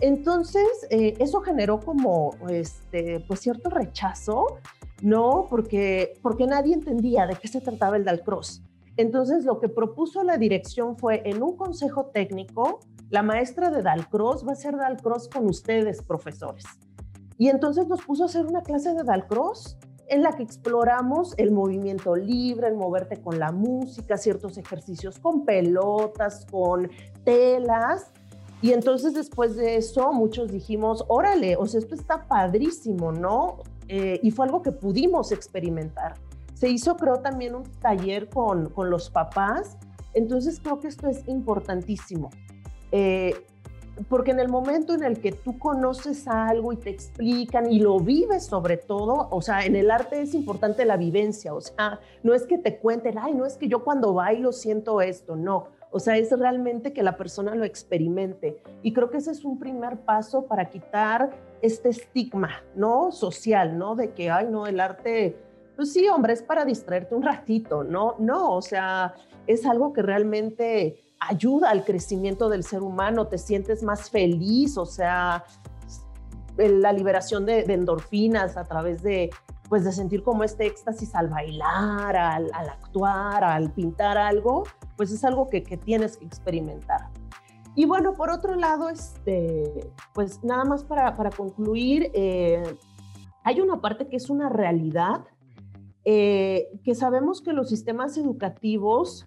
[0.00, 4.58] Entonces, eso generó como este, pues cierto rechazo,
[5.02, 5.46] ¿no?
[5.48, 8.62] Porque, porque nadie entendía de qué se trataba el Dalcross.
[8.96, 12.80] Entonces, lo que propuso la dirección fue en un consejo técnico,
[13.10, 16.64] la maestra de Dalcross va a hacer Dalcross con ustedes, profesores.
[17.38, 19.78] Y entonces nos puso a hacer una clase de Dalcross
[20.08, 25.44] en la que exploramos el movimiento libre, el moverte con la música, ciertos ejercicios con
[25.44, 26.90] pelotas, con
[27.24, 28.12] telas.
[28.60, 33.58] Y entonces después de eso muchos dijimos, órale, o sea, esto está padrísimo, ¿no?
[33.88, 36.14] Eh, y fue algo que pudimos experimentar.
[36.54, 39.76] Se hizo, creo, también un taller con, con los papás.
[40.14, 42.30] Entonces creo que esto es importantísimo.
[42.92, 43.34] Eh,
[44.08, 48.00] porque en el momento en el que tú conoces algo y te explican y lo
[48.00, 52.34] vives sobre todo, o sea, en el arte es importante la vivencia, o sea, no
[52.34, 56.00] es que te cuenten, ay, no es que yo cuando bailo siento esto, no, o
[56.00, 58.60] sea, es realmente que la persona lo experimente.
[58.82, 61.30] Y creo que ese es un primer paso para quitar
[61.62, 63.12] este estigma, ¿no?
[63.12, 63.94] Social, ¿no?
[63.94, 65.36] De que, ay, no, el arte,
[65.76, 68.16] pues sí, hombre, es para distraerte un ratito, ¿no?
[68.18, 69.14] No, o sea,
[69.46, 74.86] es algo que realmente ayuda al crecimiento del ser humano, te sientes más feliz, o
[74.86, 75.44] sea,
[76.56, 79.30] la liberación de, endorfinas a través de,
[79.68, 84.64] pues de sentir como este éxtasis al bailar, al, actuar, al pintar algo,
[84.96, 87.08] pues es algo que, tienes que experimentar.
[87.74, 92.62] Y bueno, por otro lado, este, pues nada más para, concluir, eh,
[93.42, 95.24] hay una parte que es una realidad,
[96.04, 99.26] eh, que sabemos que los sistemas educativos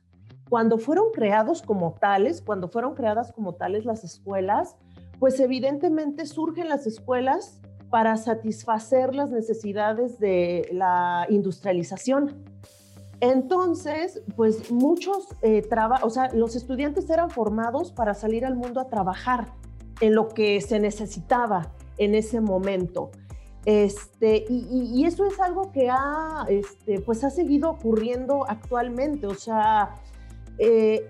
[0.50, 4.76] cuando fueron creados como tales, cuando fueron creadas como tales las escuelas,
[5.20, 12.44] pues evidentemente surgen las escuelas para satisfacer las necesidades de la industrialización.
[13.20, 15.68] Entonces, pues muchos eh,
[16.04, 19.54] o sea, los estudiantes eran formados para salir al mundo a trabajar
[20.02, 23.10] en lo que se necesitaba en ese momento.
[23.66, 29.28] Este, y, eso es algo que ha, este, pues ha seguido ocurriendo actualmente.
[29.28, 29.96] O sea,
[30.58, 31.10] eh,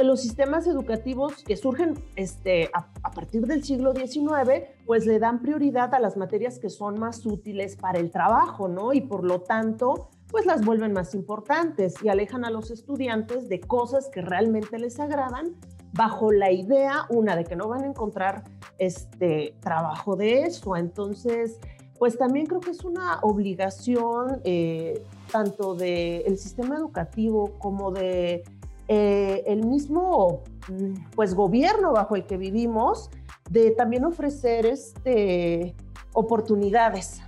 [0.00, 5.40] los sistemas educativos que surgen este, a, a, partir del siglo XIX, pues le dan
[5.40, 8.92] prioridad a las materias que son más útiles para el trabajo, ¿no?
[8.92, 13.60] Y por lo tanto, pues las vuelven más importantes y alejan a los estudiantes de
[13.60, 15.56] cosas que realmente les agradan
[15.92, 18.44] bajo la idea, una, de que no van a encontrar
[18.78, 20.76] este trabajo de eso.
[20.76, 21.58] Entonces,
[21.98, 28.44] pues también creo que es una obligación eh, tanto del sistema educativo como de
[28.88, 33.10] eh, el mismo mm, pues gobierno bajo el que vivimos
[33.50, 35.74] de también ofrecer este,
[36.12, 37.22] oportunidades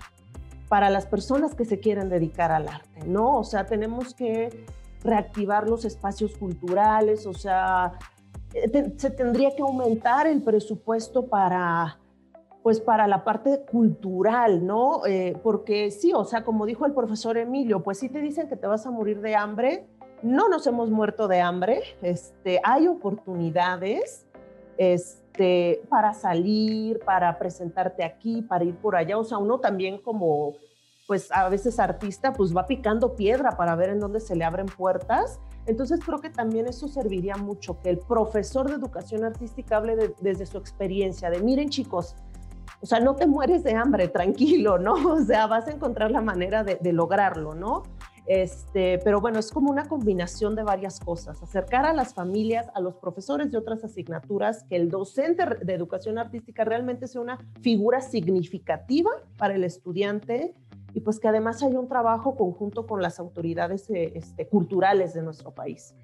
[0.68, 3.38] para las personas que se quieren dedicar al arte, ¿no?
[3.38, 4.66] O sea, tenemos que
[5.02, 7.98] reactivar los espacios culturales, o sea,
[8.52, 11.98] eh, se tendría que aumentar el presupuesto para,
[12.62, 15.06] pues para la parte cultural, ¿no?
[15.06, 18.56] Eh, porque sí, o sea, como dijo el profesor Emilio, pues sí te dicen que
[18.56, 19.86] te vas a morir de hambre,
[20.22, 24.26] no nos hemos muerto de hambre, este, hay oportunidades,
[24.76, 29.18] este, para salir, para presentarte aquí, para ir por allá.
[29.18, 30.54] O sea, uno también como,
[31.06, 34.66] pues a veces artista, pues va picando piedra para ver en dónde se le abren
[34.66, 35.40] puertas.
[35.66, 40.46] Entonces creo que también eso serviría mucho, que el profesor de educación artística hable desde
[40.46, 42.16] su experiencia, de miren chicos,
[42.80, 44.94] o sea, no te mueres de hambre, tranquilo, ¿no?
[45.18, 47.82] O sea, vas a encontrar la manera de, lograrlo, ¿no?
[48.26, 52.80] Este, pero bueno, es como una combinación de varias cosas, acercar a las familias, a
[52.80, 58.02] los profesores de otras asignaturas, que el docente de educación artística realmente sea una figura
[58.02, 60.54] significativa para el estudiante
[60.92, 65.22] y pues que además haya un trabajo conjunto con las autoridades eh, este, culturales de
[65.22, 65.94] nuestro país.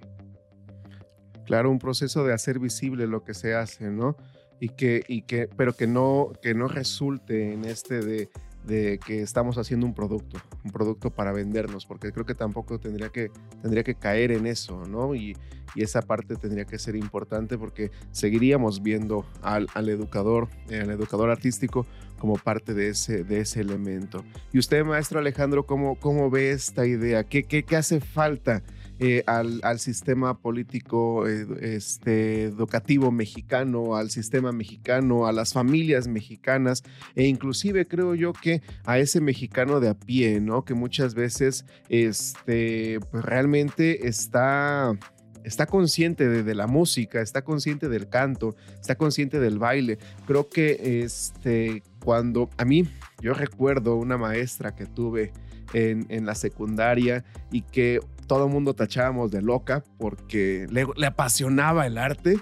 [1.45, 4.17] Claro, un proceso de hacer visible lo que se hace, ¿no?
[4.61, 8.31] Y que, y que, pero que no, que no resulte en este de
[8.67, 13.11] de que estamos haciendo un producto, un producto para vendernos, porque creo que tampoco tendría
[13.11, 13.31] que,
[13.63, 15.15] tendría que caer en eso, ¿no?
[15.15, 15.37] Y,
[15.77, 21.85] esa parte tendría que ser importante porque seguiríamos viendo al, educador, eh, al educador artístico
[22.21, 24.25] como parte de ese, de ese elemento.
[24.53, 27.25] Y usted, maestro Alejandro, ¿cómo, cómo ve esta idea?
[27.25, 28.63] ¿Qué, qué, qué hace falta?
[29.01, 36.85] Eh, al, sistema político eh, este, educativo mexicano, al sistema mexicano, a las familias mexicanas
[37.17, 40.65] e inclusive creo yo que a ese mexicano de a pie, ¿no?
[40.65, 44.97] Que muchas veces este, pues realmente está
[45.43, 49.99] está consciente de, la música, está consciente del canto, está consciente del baile.
[50.27, 52.89] Creo que este, cuando a mí,
[53.21, 55.33] yo recuerdo una maestra que tuve
[55.75, 61.99] en, en la secundaria y que todo mundo tachábamos de loca porque le, apasionaba el
[61.99, 62.41] arte.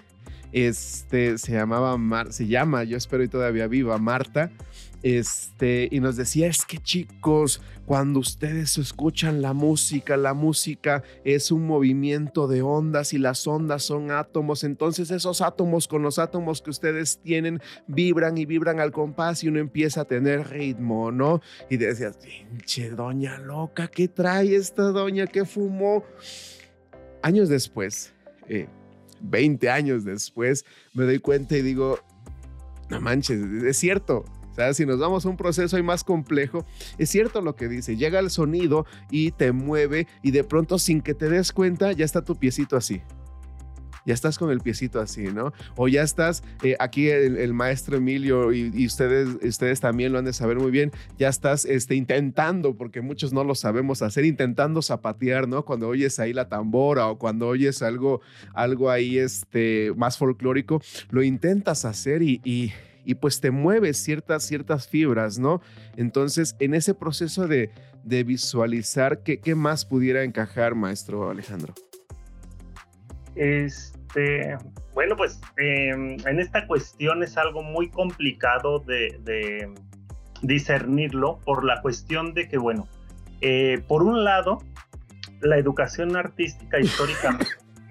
[0.52, 4.50] Este se llamaba Mar, se llama, yo espero y todavía viva, Marta.
[5.02, 11.50] Este, y nos decía, es que chicos, cuando ustedes escuchan la música, la música es
[11.50, 16.62] un movimiento de ondas y las ondas son átomos, entonces esos átomos con los átomos
[16.62, 21.40] que ustedes tienen vibran y vibran al compás y uno empieza a tener ritmo, ¿no?
[21.68, 26.04] Y decías, pinche doña loca, ¿qué trae esta doña que fumó?
[27.22, 28.12] Años después,
[29.20, 31.98] 20 eh, años después, me doy cuenta y digo,
[32.88, 36.64] no manches, es cierto, o sea, si nos vamos a un proceso ahí más complejo,
[36.98, 41.00] es cierto lo que dice, llega el sonido y te mueve y de pronto sin
[41.00, 43.00] que te des cuenta ya está tu piecito así.
[44.04, 45.52] Ya estás con el piecito así, ¿no?
[45.76, 50.32] O ya estás, eh, aquí el, maestro Emilio y, ustedes, ustedes también lo han de
[50.32, 55.46] saber muy bien, ya estás este, intentando, porque muchos no lo sabemos hacer, intentando zapatear,
[55.46, 55.64] ¿no?
[55.64, 58.20] Cuando oyes ahí la tambora o cuando oyes algo,
[58.54, 62.72] algo ahí este, más folclórico, lo intentas hacer y y
[63.20, 65.60] pues te mueves ciertas, ciertas fibras, ¿no?
[65.96, 67.70] Entonces, en ese proceso de,
[68.04, 71.74] visualizar, ¿qué, ¿qué, más pudiera encajar, maestro Alejandro?
[73.34, 74.56] Este,
[74.94, 79.72] bueno, pues em, en esta cuestión es algo muy complicado de,
[80.42, 82.88] discernirlo por la cuestión de que, bueno,
[83.40, 84.58] eh, por un lado,
[85.40, 87.38] la educación artística histórica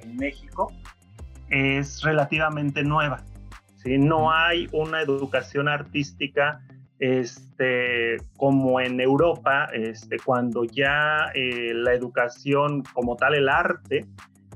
[0.04, 0.72] en México
[1.50, 3.24] es relativamente nueva.
[3.86, 6.62] No hay una educación artística
[7.02, 14.06] este, como en Europa, este, cuando ya eh, la educación como tal, el arte,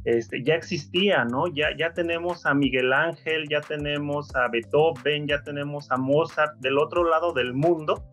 [0.04, 1.48] este, ya existía, ¿no?
[1.48, 6.78] Ya, ya tenemos a Miguel Ángel, ya tenemos a Beethoven, ya tenemos a Mozart del
[6.78, 8.04] otro lado del mundo.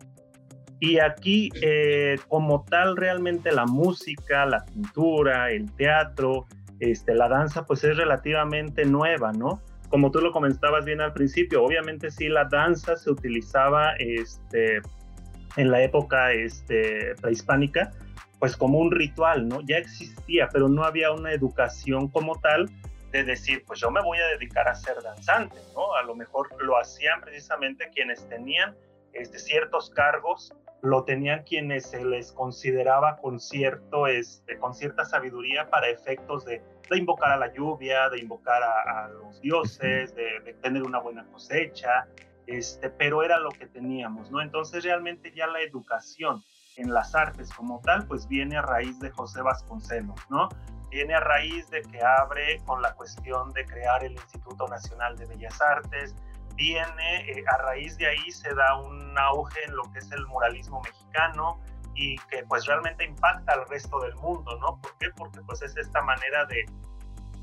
[0.79, 6.47] Y aquí, eh, como tal, realmente la música, la pintura, el teatro,
[6.79, 9.61] este, la danza, pues es relativamente nueva, ¿no?
[9.93, 14.81] Como tú lo comentabas bien al principio, obviamente sí, la danza se utilizaba este,
[15.55, 17.91] en la época este, prehispánica,
[18.39, 19.61] pues como un ritual, ¿no?
[19.61, 22.71] Ya existía, pero no había una educación como tal
[23.11, 25.93] de decir, pues yo me voy a dedicar a ser danzante, ¿no?
[25.93, 28.75] A lo mejor lo hacían precisamente quienes tenían
[29.13, 35.69] este, ciertos cargos, lo tenían quienes se les consideraba con, cierto, este, con cierta sabiduría
[35.69, 40.53] para efectos de, de invocar a la lluvia, de invocar a, los dioses, de, de,
[40.55, 42.07] tener una buena cosecha,
[42.47, 44.41] este, pero era lo que teníamos, ¿no?
[44.41, 46.43] Entonces realmente ya la educación
[46.75, 50.49] en las artes como tal, pues viene a raíz de José Vasconcelos, ¿no?
[50.89, 55.25] Viene a raíz de que abre con la cuestión de crear el Instituto Nacional de
[55.25, 56.15] Bellas Artes,
[56.55, 60.25] viene eh, a raíz de ahí se da un auge en lo que es el
[60.27, 61.59] muralismo mexicano
[61.95, 64.79] y que pues realmente impacta al resto del mundo, ¿no?
[64.81, 65.07] ¿Por qué?
[65.15, 66.65] Porque pues es esta manera de,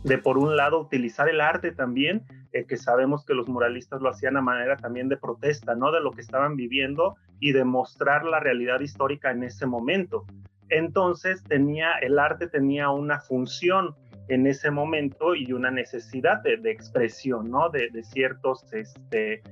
[0.02, 4.08] de por un lado utilizar el arte también, eh, que sabemos que los muralistas lo
[4.08, 5.92] hacían a manera también de protesta, ¿no?
[5.92, 10.24] De lo que estaban viviendo y de mostrar la realidad histórica en ese momento.
[10.68, 13.94] Entonces tenía, el arte tenía una función
[14.30, 17.68] en ese momento y una necesidad de, expresión, ¿no?
[17.68, 19.42] De, ciertos este,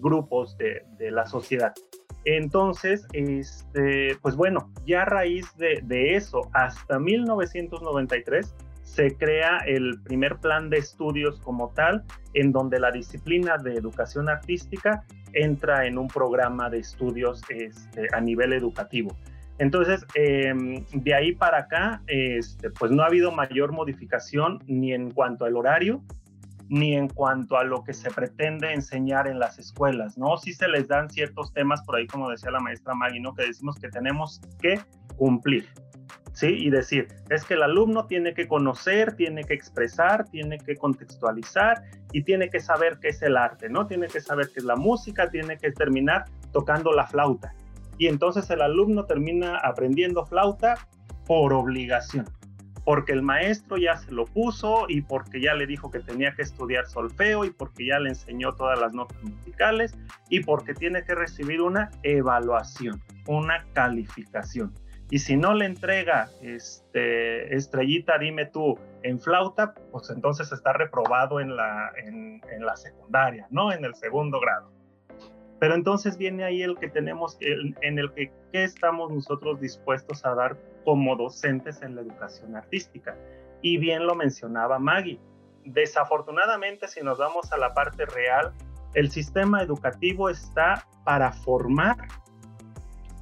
[0.00, 1.72] grupos de, de, la sociedad.
[2.24, 10.36] Entonces, este, pues bueno, ya a raíz de eso, hasta 1993, se crea el primer
[10.36, 16.08] plan de estudios como tal, en donde la disciplina de educación artística entra en un
[16.08, 19.16] programa de estudios este, a nivel educativo.
[19.58, 25.10] Entonces, em, de ahí para acá, este, pues no ha habido mayor modificación ni en
[25.10, 26.02] cuanto al horario,
[26.68, 30.36] ni en cuanto a lo que se pretende enseñar en las escuelas, ¿no?
[30.38, 33.34] Sí se les dan ciertos temas por ahí, como decía la maestra Maggie, ¿no?
[33.34, 34.80] Que decimos que tenemos que
[35.16, 35.68] cumplir.
[36.32, 36.48] ¿sí?
[36.48, 41.82] Y decir, es que el alumno tiene que conocer, tiene que expresar, tiene que contextualizar
[42.12, 43.86] y tiene que saber qué es el arte, ¿no?
[43.86, 47.54] Tiene que saber qué es la música, tiene que terminar tocando la flauta.
[47.98, 50.76] Y entonces el alumno termina aprendiendo flauta
[51.26, 52.26] por obligación,
[52.84, 56.42] porque el maestro ya se lo puso y porque ya le dijo que tenía que
[56.42, 59.96] estudiar solfeo y porque ya le enseñó todas las notas musicales
[60.28, 64.72] y porque tiene que recibir una evaluación, una calificación.
[65.10, 71.40] Y si no le entrega este, estrellita, dime tú, en flauta, pues entonces está reprobado
[71.40, 73.70] en la, en, la secundaria, ¿no?
[73.70, 74.72] En el segundo grado.
[75.60, 80.34] Pero entonces viene ahí el que tenemos, en el que ¿qué estamos nosotros dispuestos a
[80.34, 83.16] dar como docentes en la educación artística.
[83.62, 85.18] Y bien lo mencionaba Maggie.
[85.64, 88.52] Desafortunadamente, si nos vamos a la parte real,
[88.92, 91.96] el sistema educativo está para formar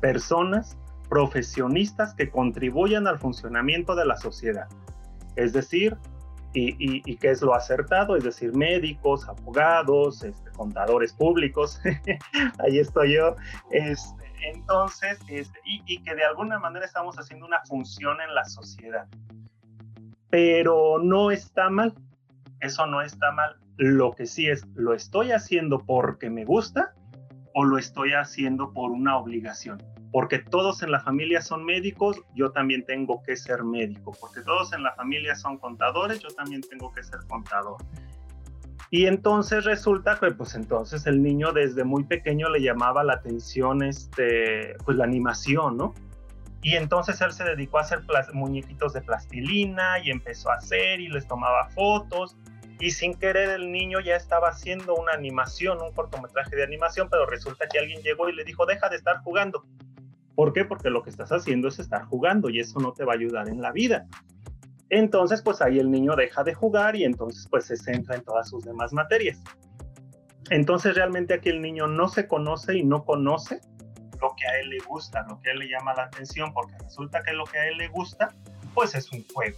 [0.00, 0.76] personas
[1.08, 4.68] profesionistas que contribuyan al funcionamiento de la sociedad.
[5.36, 5.96] Es decir,
[6.54, 11.80] y, y, qué es lo acertado, es decir, médicos, abogados, este, contadores públicos,
[12.58, 13.36] ahí estoy yo.
[13.70, 18.44] Este, entonces, este, y, y que de alguna manera estamos haciendo una función en la
[18.44, 19.06] sociedad.
[20.30, 21.94] Pero no está mal,
[22.60, 23.56] eso no está mal.
[23.76, 26.94] Lo que sí es, ¿lo estoy haciendo porque me gusta
[27.54, 29.82] o lo estoy haciendo por una obligación?
[30.12, 34.72] Porque todos en la familia son médicos, yo también tengo que ser médico, porque todos
[34.74, 37.78] en la familia son contadores, yo también tengo que ser contador.
[38.90, 43.82] Y entonces resulta que pues entonces el niño desde muy pequeño le llamaba la atención
[43.82, 45.94] este pues la animación, ¿no?
[46.60, 48.02] Y entonces él se dedicó a hacer
[48.34, 52.36] muñequitos de plastilina y empezó a hacer y les tomaba fotos
[52.82, 57.26] y sin querer el niño ya estaba haciendo una animación, un cortometraje de animación, pero
[57.26, 59.64] resulta que alguien llegó y le dijo, deja de estar jugando,
[60.34, 60.64] ¿Por qué?
[60.64, 63.48] Porque lo que estás haciendo es estar jugando y eso no te va a ayudar
[63.48, 64.06] en la vida.
[64.88, 68.48] Entonces, pues ahí el niño deja de jugar y entonces pues se centra en todas
[68.48, 69.42] sus demás materias.
[70.50, 73.60] Entonces realmente aquí el niño no se conoce y no conoce
[74.20, 76.74] lo que a él le gusta, lo que a él le llama la atención, porque
[76.78, 78.34] resulta que lo que a él le gusta,
[78.74, 79.56] pues es un juego.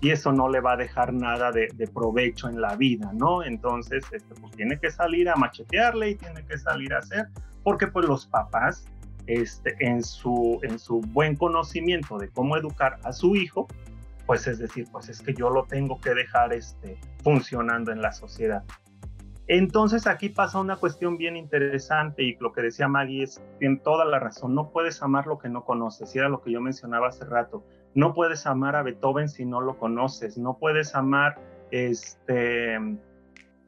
[0.00, 3.44] Y eso no le va a dejar nada de, provecho en la vida, ¿no?
[3.44, 7.28] Entonces, este, pues tiene que salir a machetearle y tiene que salir a hacer,
[7.62, 8.84] porque pues los papás
[9.26, 13.66] este, en, su, en su buen conocimiento de cómo educar a su hijo,
[14.26, 18.12] pues es decir, pues es que yo lo tengo que dejar este, funcionando en la
[18.12, 18.64] sociedad.
[19.48, 24.04] Entonces aquí pasa una cuestión bien interesante y lo que decía Maggie es, tiene toda
[24.04, 27.08] la razón, no puedes amar lo que no conoces, y era lo que yo mencionaba
[27.08, 27.64] hace rato,
[27.94, 31.38] No puedes amar a Beethoven si no lo conoces, no puedes amar
[31.70, 32.78] este,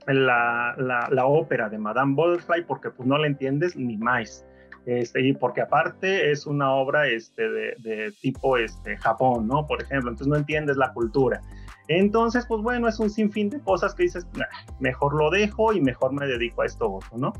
[0.07, 4.47] la, la, ópera de Madame Butterfly porque pues no la entiendes ni más.
[4.87, 9.67] Este, y porque aparte es una obra este, de, tipo este, Japón, ¿no?
[9.67, 11.41] Por ejemplo, entonces no entiendes la cultura.
[11.89, 14.27] Entonces, pues bueno, es un sinfín de cosas que dices,
[14.81, 17.33] mejor lo dejo y mejor me dedico a esto otro, ¿no?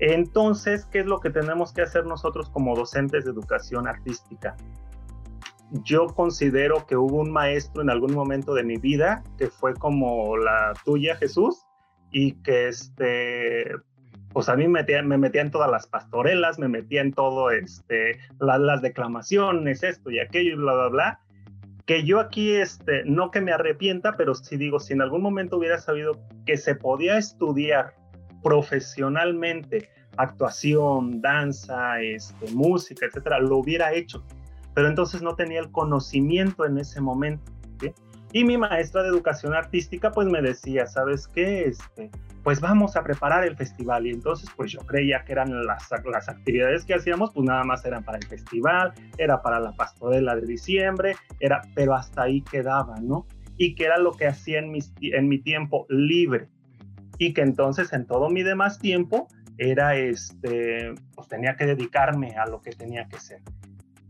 [0.00, 4.56] Entonces, ¿qué es lo que tenemos que hacer nosotros como docentes de educación artística?
[5.84, 10.36] Yo considero que hubo un maestro en algún momento de mi vida que fue como
[10.36, 11.66] la tuya, Jesús,
[12.10, 13.72] y que este,
[14.32, 17.50] pues a mí me metía, me metía en todas las pastorelas, me metía en todo,
[17.50, 21.20] este, las declamaciones, esto y aquello y bla, bla, bla.
[21.86, 25.56] Que yo aquí, este, no que me arrepienta, pero sí digo, si en algún momento
[25.56, 27.94] hubiera sabido que se podía estudiar
[28.42, 34.24] profesionalmente actuación, danza, este, música, etcétera, lo hubiera hecho.
[34.74, 37.50] Pero entonces no tenía el conocimiento en ese momento.
[38.32, 41.64] Y mi maestra de educación artística pues me decía, ¿sabes qué?
[41.64, 42.10] Este,
[42.48, 44.06] pues vamos a preparar el festival.
[44.06, 47.84] Y entonces pues yo creía que eran las, las actividades que hacíamos, pues nada más
[47.84, 52.94] eran para el festival, era para la pastorela de diciembre, era, pero hasta ahí quedaba,
[53.02, 53.26] ¿no?
[53.58, 54.72] Y que era lo que hacía en,
[55.02, 56.48] en mi tiempo libre.
[57.18, 59.28] Y que entonces en todo mi demás tiempo
[59.58, 63.42] era este, pues tenía que dedicarme a lo que tenía que ser.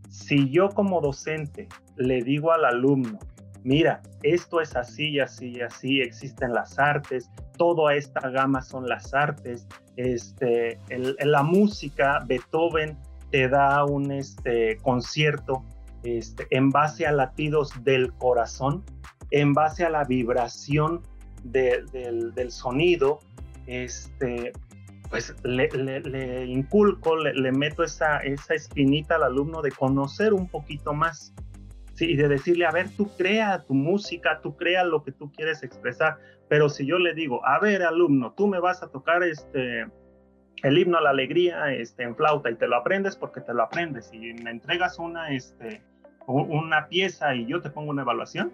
[0.07, 1.67] Si yo como docente
[1.97, 3.19] le digo al alumno,
[3.63, 9.67] mira, esto es así así así, existen las artes, toda esta gama son las artes,
[9.97, 12.97] este, la música, Beethoven
[13.31, 15.63] te da un este, concierto
[16.03, 18.83] este, en base a latidos del corazón,
[19.31, 21.01] en base a la vibración
[21.43, 23.19] del, del, sonido,
[23.67, 24.53] este,
[25.09, 31.33] pues le, inculco, le, meto esa, esa espinita al alumno de conocer un poquito más
[32.05, 35.63] y de decirle, a ver, tú crea tu música, tú crea lo que tú quieres
[35.63, 39.85] expresar, pero si yo le digo, a ver, alumno, tú me vas a tocar este,
[40.63, 43.63] el himno a la alegría este, en flauta y te lo aprendes porque te lo
[43.63, 45.81] aprendes y me entregas una, este,
[46.27, 48.51] una pieza y yo te pongo una evaluación,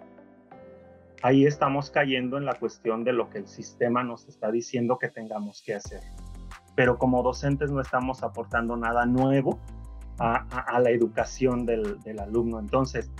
[1.22, 5.08] ahí estamos cayendo en la cuestión de lo que el sistema nos está diciendo que
[5.08, 6.00] tengamos que hacer.
[6.74, 9.58] Pero como docentes no estamos aportando nada nuevo
[10.18, 12.58] a, la educación del, alumno.
[12.58, 13.10] Entonces,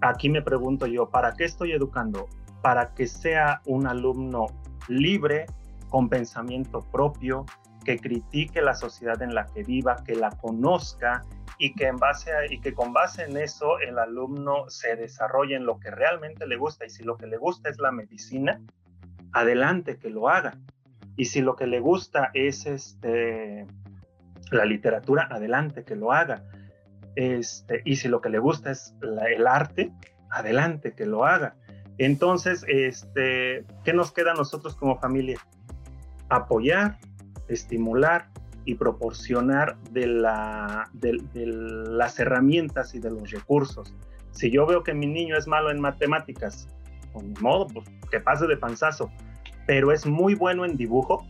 [0.00, 2.28] aquí me pregunto yo, ¿para qué estoy educando?
[2.62, 4.46] Para que sea un alumno
[4.88, 5.46] libre,
[5.88, 7.46] con pensamiento propio,
[7.84, 11.22] que critique la sociedad en la que viva, que la conozca
[11.58, 15.64] y que, en base y que con base en eso el alumno se desarrolle en
[15.64, 16.84] lo que realmente le gusta.
[16.84, 18.60] Y si lo que le gusta es la medicina,
[19.32, 20.58] adelante que lo haga.
[21.16, 23.66] Y si lo que le gusta es este,
[24.50, 26.44] la literatura, adelante que lo haga.
[27.14, 29.92] Este, y si lo que le gusta es el arte,
[30.30, 31.56] adelante, que lo haga.
[31.98, 35.38] Entonces, este, ¿qué nos queda a nosotros como familia?
[36.28, 36.98] Apoyar,
[37.48, 38.28] estimular
[38.64, 43.94] y proporcionar de, la, de, las herramientas y de los recursos.
[44.32, 46.68] Si yo veo que mi niño es malo en matemáticas,
[47.12, 49.10] con pues modo, pues, que pase de panzazo,
[49.66, 51.26] pero es muy bueno en dibujo,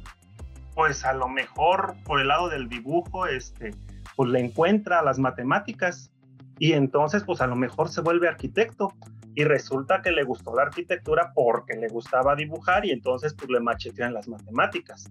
[0.77, 3.71] pues a lo mejor por el lado del dibujo, este,
[4.15, 6.13] pues le encuentra las matemáticas
[6.59, 8.93] y entonces pues a lo mejor se vuelve arquitecto
[9.35, 13.61] y resulta que le gustó la arquitectura porque le gustaba dibujar y entonces pues le
[13.61, 15.11] machetean las matemáticas.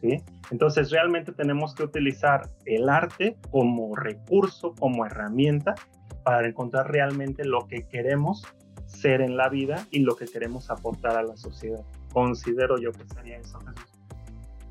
[0.00, 0.20] ¿sí?
[0.50, 5.76] Entonces realmente tenemos que utilizar el arte como recurso, como herramienta
[6.24, 8.42] para encontrar realmente lo que queremos
[8.86, 11.84] ser en la vida y lo que queremos aportar a la sociedad.
[12.12, 13.60] Considero yo que sería eso.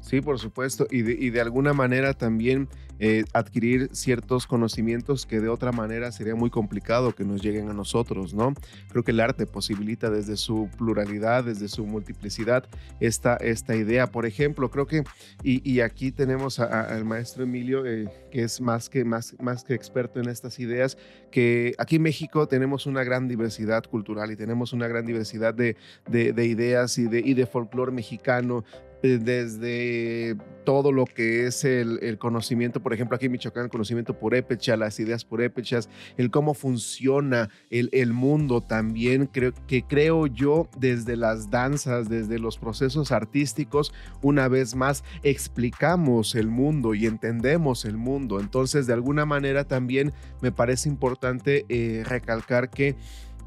[0.04, 2.68] Sí, por supuesto, y de, alguna manera también
[3.00, 7.74] eh, adquirir ciertos conocimientos que de otra manera sería muy complicado que nos lleguen a
[7.74, 8.54] nosotros, ¿no?
[8.90, 12.66] Creo que el arte posibilita desde su pluralidad, desde su multiplicidad,
[13.00, 14.08] esta, esta idea.
[14.08, 15.06] Por ejemplo, creo que,
[15.42, 20.20] y, aquí tenemos al maestro Emilio, eh, que es más que, más, más que experto
[20.20, 20.98] en estas ideas,
[21.32, 25.78] que aquí en México tenemos una gran diversidad cultural y tenemos una gran diversidad de,
[26.10, 28.66] de, ideas y de, y de folclore mexicano,
[29.04, 34.78] desde todo lo que es el, conocimiento, por ejemplo, aquí en Michoacán, el conocimiento purépecha,
[34.78, 41.18] las ideas purépechas, el cómo funciona el, el mundo también, creo, que creo yo desde
[41.18, 47.98] las danzas, desde los procesos artísticos, una vez más explicamos el mundo y entendemos el
[47.98, 48.40] mundo.
[48.40, 52.96] Entonces, de alguna manera también me parece importante eh, recalcar que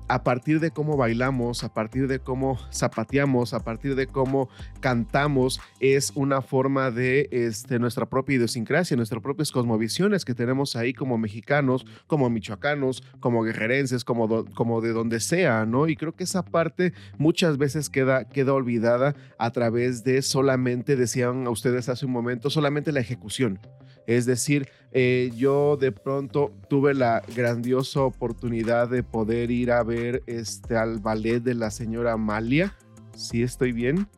[0.08, 4.48] a partir de cómo bailamos, a partir de cómo zapateamos, a partir de cómo
[4.80, 10.92] cantamos, es una forma de este, nuestra propia idiosincrasia, nuestras propias cosmovisiones que tenemos ahí
[10.92, 15.88] como mexicanos, como michoacanos, como guerrerenses, como, de donde sea, ¿no?
[15.88, 21.46] Y creo que esa parte muchas veces queda, queda olvidada a través de solamente, decían
[21.46, 23.58] a ustedes hace un momento, solamente la ejecución.
[24.06, 30.22] Es decir, eh, yo de pronto tuve la grandiosa oportunidad de poder ir a ver
[30.26, 32.74] este, al ballet de la señora Amalia.
[33.14, 34.08] ¿Sí estoy bien?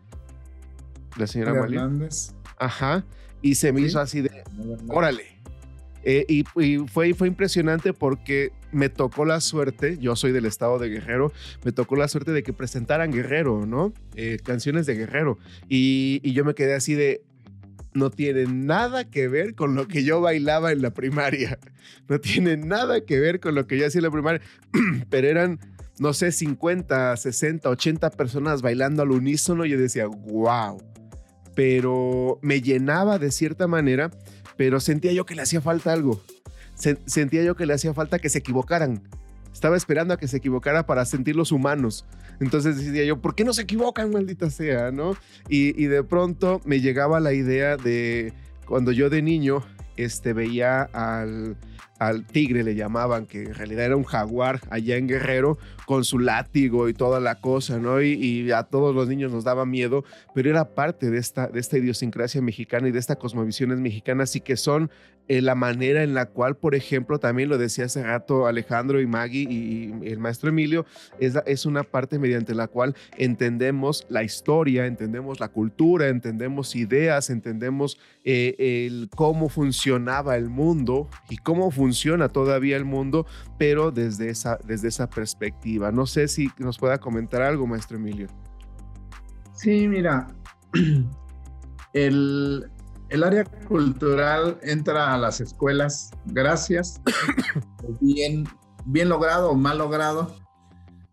[1.17, 1.91] La señora Amalia.
[2.59, 3.05] Ajá.
[3.41, 4.45] Y se me hizo así de,
[4.89, 5.39] órale.
[6.05, 6.45] Eh, y,
[6.87, 11.33] fue, fue impresionante porque me tocó la suerte, yo soy del estado de Guerrero,
[11.65, 13.93] me tocó la suerte de que presentaran Guerrero, ¿no?
[14.15, 15.39] Eh, canciones de Guerrero.
[15.69, 17.23] Y, y yo me quedé así de,
[17.95, 21.59] no tiene nada que ver con lo que yo bailaba en la primaria.
[22.09, 24.41] No tiene nada que ver con lo que yo hacía en la primaria.
[25.11, 25.59] Pero eran,
[25.99, 29.65] no sé, 50, 60, 80 personas bailando al unísono.
[29.65, 30.83] Yo decía, wow.
[31.55, 34.13] Pero me llenaba de cierta manera,
[34.57, 36.23] pero sentía yo que le hacía falta algo.
[37.07, 39.03] sentía yo que le hacía falta que se equivocaran.
[39.53, 42.05] Estaba esperando a que se equivocara para sentirlos humanos.
[42.41, 44.91] Entonces decía yo, ¿por qué no se equivocan, maldita sea?
[44.91, 45.17] ¿no?
[45.49, 48.33] Y, y de pronto me llegaba la idea de
[48.67, 49.65] cuando yo de niño
[49.97, 51.57] este, veía al,
[51.99, 56.19] al tigre le llamaban, que en realidad era un jaguar allá en Guerrero, con su
[56.19, 58.01] látigo y toda la cosa, ¿no?
[58.01, 61.79] Y, a todos los niños nos daba miedo, pero era parte de esta, de esta
[61.79, 64.91] idiosincrasia mexicana y de esta cosmovisiones mexicanas, y que son
[65.29, 69.07] eh, la manera en la cual, por ejemplo, también lo decía hace rato Alejandro y
[69.07, 70.87] Maggie y, el maestro Emilio,
[71.21, 77.31] es, es una parte mediante la cual entendemos la historia, entendemos la cultura, entendemos ideas,
[77.31, 83.27] entendemos eh, el cómo funcionaba el mundo y cómo funciona todavía el mundo,
[83.59, 85.93] pero desde esa, desde esa perspectiva.
[85.93, 88.29] No sé si nos pueda comentar algo, maestro Emilio.
[89.55, 90.29] Sí, mira,
[91.93, 92.71] el,
[93.09, 97.01] el área cultural entra a las escuelas gracias,
[98.01, 98.45] bien,
[98.87, 100.35] bien logrado o mal logrado,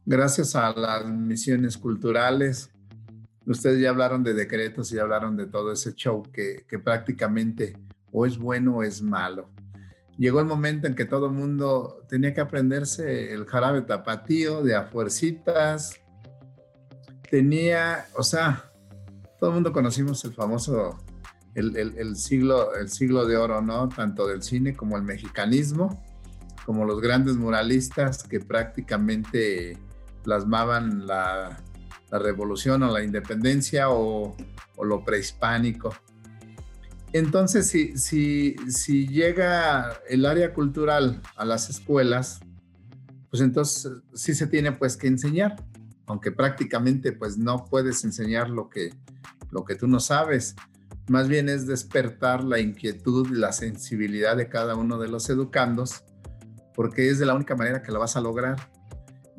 [0.05, 2.71] gracias a las misiones culturales.
[3.45, 7.77] Ustedes ya hablaron de decretos y hablaron de todo ese show que, que prácticamente
[8.11, 9.49] o es bueno o es malo
[10.17, 14.75] llegó el momento en que todo el mundo tenía que aprenderse el jarabe tapatío de
[14.75, 15.99] afuercitas.
[17.29, 18.71] Tenía, o sea,
[19.39, 20.97] todo el mundo conocimos el famoso,
[21.56, 23.89] el, siglo, el siglo de oro, ¿no?
[23.89, 26.03] Tanto del cine como el mexicanismo,
[26.66, 29.78] como los grandes muralistas que prácticamente
[30.24, 31.62] plasmaban la,
[32.12, 34.38] revolución o la independencia o,
[34.78, 35.93] o lo prehispánico.
[37.12, 42.39] Entonces, si, si, si llega el área cultural a las escuelas,
[43.30, 45.56] pues entonces sí se tiene pues que enseñar,
[46.06, 48.93] aunque prácticamente pues no puedes enseñar lo que,
[49.51, 50.56] lo que tú no sabes.
[51.08, 56.03] Más bien es despertar la inquietud la sensibilidad de cada uno de los educandos,
[56.74, 58.56] porque es de la única manera que lo vas a lograr.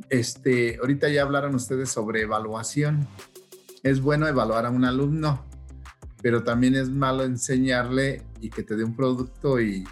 [0.09, 3.09] Este, ahorita ya hablaron ustedes sobre evaluación.
[3.83, 5.45] Es bueno evaluar a un alumno,
[6.23, 9.87] pero también es malo enseñarle y que te dé un producto y,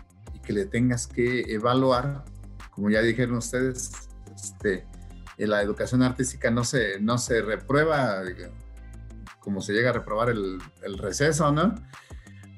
[0.45, 2.25] que le tengas que evaluar.
[2.71, 3.91] Como ya dijeron ustedes,
[4.35, 4.87] este,
[5.39, 8.23] la educación artística no se, no se reprueba
[9.45, 11.75] como se llega a reprobar el, receso, ¿no?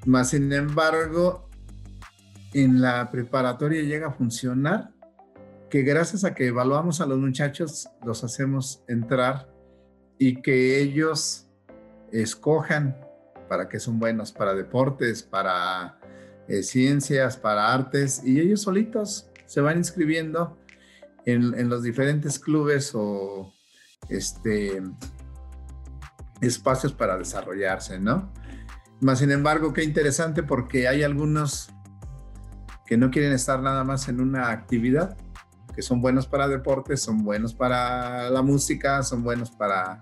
[0.07, 1.51] Más sin embargo,
[2.55, 4.93] en la preparatoria llega a funcionar
[5.69, 9.53] que gracias a que evaluamos a los muchachos, los hacemos entrar
[10.17, 11.49] y que ellos
[12.13, 12.97] escojan
[13.49, 15.99] para qué son buenos, para deportes, para
[16.47, 20.57] eh, ciencias, para artes, y ellos solitos se van inscribiendo
[21.25, 23.53] en, los diferentes clubes o
[24.09, 24.81] este,
[26.41, 28.33] espacios para desarrollarse, ¿no?
[29.01, 31.71] Más sin embargo, qué interesante porque hay algunos
[32.87, 35.17] que no quieren estar nada más en una actividad,
[35.75, 40.01] que son buenos para deportes, son buenos para la música, son buenos para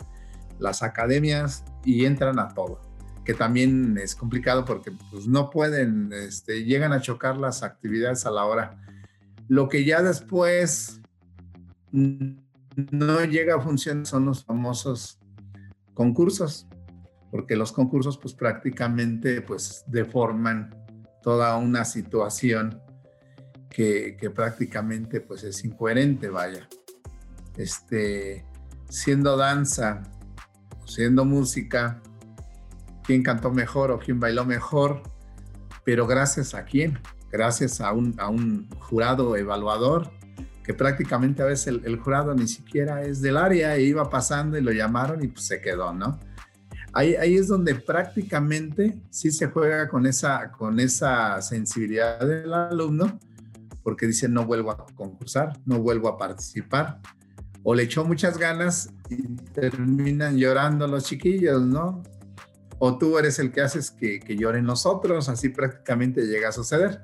[0.58, 2.94] las academias y entran a todo
[3.24, 8.30] que también es complicado porque pues, no pueden, este, llegan a chocar las actividades a
[8.30, 8.76] la hora.
[9.48, 11.00] Lo que ya después
[11.90, 15.18] no llega a funcionar son los famosos
[15.94, 16.68] concursos,
[17.30, 20.74] porque los concursos pues prácticamente pues deforman
[21.22, 22.80] toda una situación
[23.70, 26.68] que, que prácticamente pues es incoherente, vaya.
[27.56, 28.44] Este,
[28.88, 30.02] siendo danza,
[30.84, 32.02] siendo música,
[33.04, 35.02] quién cantó mejor o quién bailó mejor,
[35.84, 36.98] pero gracias a quién,
[37.30, 40.12] gracias a un, a un jurado evaluador
[40.64, 44.62] que prácticamente a veces el, jurado ni siquiera es del área e iba pasando y
[44.62, 46.18] lo llamaron y pues se quedó, ¿no?
[46.94, 53.18] Ahí, ahí es donde prácticamente sí se juega con esa, con esa sensibilidad del alumno,
[53.82, 57.00] porque dice no vuelvo a concursar, no vuelvo a participar.
[57.62, 59.22] O le echó muchas ganas y
[59.52, 62.02] terminan llorando los chiquillos, ¿no?
[62.78, 66.52] O tú eres el que haces que, que lloren los otros, así prácticamente llega a
[66.52, 67.02] suceder.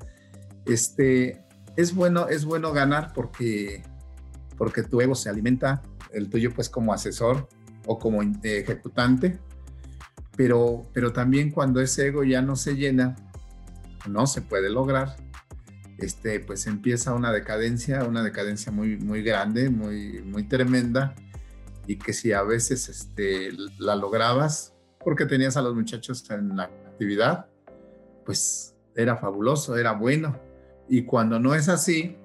[0.65, 1.45] Este,
[1.81, 3.83] es bueno, es bueno ganar porque,
[4.57, 5.83] porque tu ego se alimenta,
[6.13, 7.49] el tuyo pues como asesor
[7.87, 9.39] o como ejecutante,
[10.37, 13.17] pero, pero también cuando ese ego ya no se llena,
[14.09, 15.17] no se puede lograr,
[15.99, 21.15] este, pues empieza una decadencia, una decadencia muy, muy grande, muy, muy tremenda,
[21.87, 26.65] y que si a veces este, la lograbas porque tenías a los muchachos en la
[26.65, 27.47] actividad,
[28.25, 30.39] pues era fabuloso, era bueno,
[30.91, 32.17] y cuando no es así,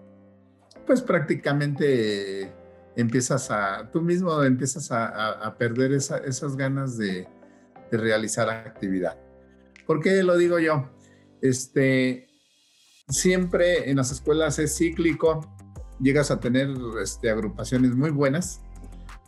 [0.87, 2.51] pues prácticamente
[2.95, 7.27] empiezas a, tú mismo empiezas a, perder esas ganas de,
[7.91, 9.17] realizar actividad.
[9.85, 10.89] ¿Por qué lo digo yo?
[11.41, 12.27] Este,
[13.07, 15.55] siempre en las escuelas es cíclico,
[16.01, 16.69] llegas a tener
[17.01, 18.61] este, agrupaciones muy buenas,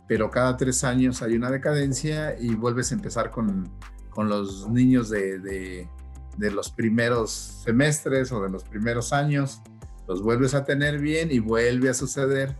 [0.06, 3.72] pero cada tres años hay una decadencia y vuelves a empezar con,
[4.16, 5.88] los niños de
[6.38, 7.30] los primeros
[7.64, 9.60] semestres o de los primeros años,
[10.06, 12.56] los vuelves a tener bien y vuelve a suceder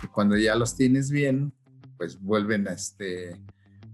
[0.00, 1.52] que cuando ya los tienes bien,
[1.96, 3.40] pues vuelven a, este,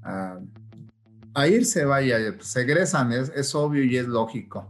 [0.03, 4.69] a, irse, vaya, se egresan, es, obvio y es lógico.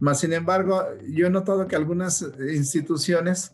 [0.00, 3.52] Mas, sin embargo, yo he notado que algunas instituciones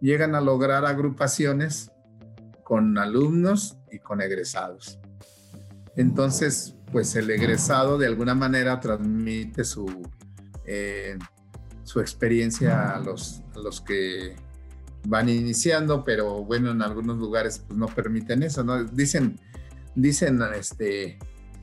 [0.00, 1.90] llegan a lograr agrupaciones
[2.64, 4.98] con alumnos y con egresados.
[5.96, 9.86] Entonces, pues el egresado de alguna manera transmite su,
[10.64, 11.18] eh,
[11.84, 14.36] su experiencia a los, los que
[15.06, 18.84] van iniciando, pero bueno, en algunos lugares pues no permiten eso, ¿no?
[18.84, 19.38] Dicen,
[19.94, 21.18] dicen este,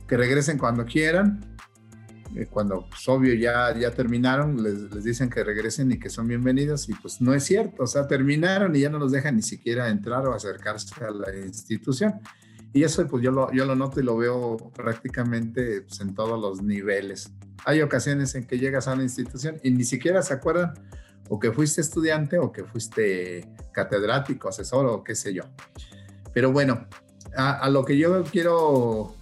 [0.06, 1.40] que regresen cuando quieran,
[2.34, 6.28] eh, cuando pues, obvio ya, ya terminaron, les, les, dicen que regresen y que son
[6.28, 9.42] bienvenidos y pues no es cierto, o sea, terminaron y ya no los dejan ni
[9.42, 12.14] siquiera entrar o acercarse a la institución.
[12.72, 16.40] Y eso pues yo lo, yo lo noto y lo veo prácticamente pues, en todos
[16.40, 17.32] los niveles.
[17.64, 20.74] Hay ocasiones en que llegas a una institución y ni siquiera se acuerdan
[21.28, 25.44] o que fuiste estudiante o que fuiste catedrático, asesor o qué sé yo.
[26.32, 26.86] Pero bueno,
[27.36, 29.14] a, lo que yo quiero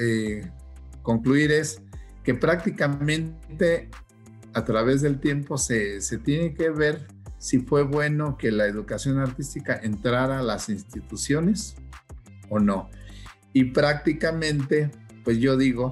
[0.00, 0.50] eh,
[1.02, 1.82] concluir es
[2.22, 3.90] que prácticamente
[4.54, 7.06] a través del tiempo se, se tiene que ver
[7.38, 11.74] si fue bueno que la educación artística entrara a las instituciones
[12.52, 12.90] o no.
[13.52, 14.90] Y prácticamente,
[15.24, 15.90] pues yo digo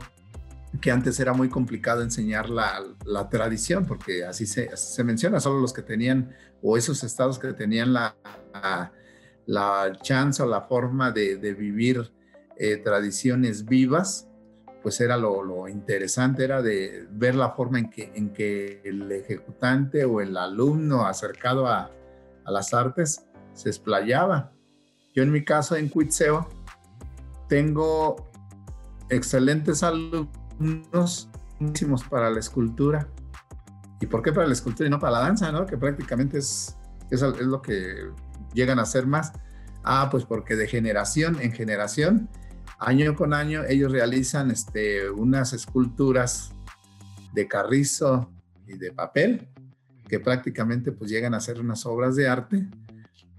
[0.80, 5.72] que antes era muy complicado enseñar la, tradición, porque así se, se, menciona, solo los
[5.72, 8.14] que tenían, o esos estados que tenían la,
[9.46, 12.12] la, chance o la forma de, vivir
[12.56, 14.28] eh, tradiciones vivas,
[14.82, 20.04] pues era lo, interesante, era de ver la forma en que, en que el ejecutante
[20.04, 21.90] o el alumno acercado a,
[22.44, 24.52] a las artes se explayaba.
[25.20, 26.48] Yo en mi caso en Cuitseo
[27.46, 28.30] tengo
[29.10, 31.28] excelentes alumnos
[32.08, 33.06] para la escultura.
[34.00, 35.66] ¿Y por qué para la escultura y no para la danza, no?
[35.66, 36.74] Que prácticamente es,
[37.10, 38.08] es, es lo que
[38.54, 39.34] llegan a ser más.
[39.84, 42.30] Ah, pues porque de generación en generación,
[42.78, 46.52] año con año, ellos realizan este, unas esculturas
[47.34, 48.32] de carrizo
[48.66, 49.50] y de papel
[50.08, 52.66] que prácticamente pues llegan a ser unas obras de arte,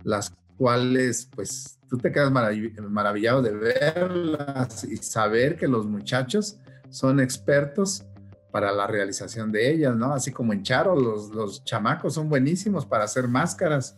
[0.03, 0.31] las
[0.61, 6.59] cuales pues tú te quedas maravillado de verlas y saber que los muchachos
[6.91, 8.05] son expertos
[8.51, 10.13] para la realización de ellas, ¿no?
[10.13, 13.97] Así como en Charo, los, los chamacos son buenísimos para hacer máscaras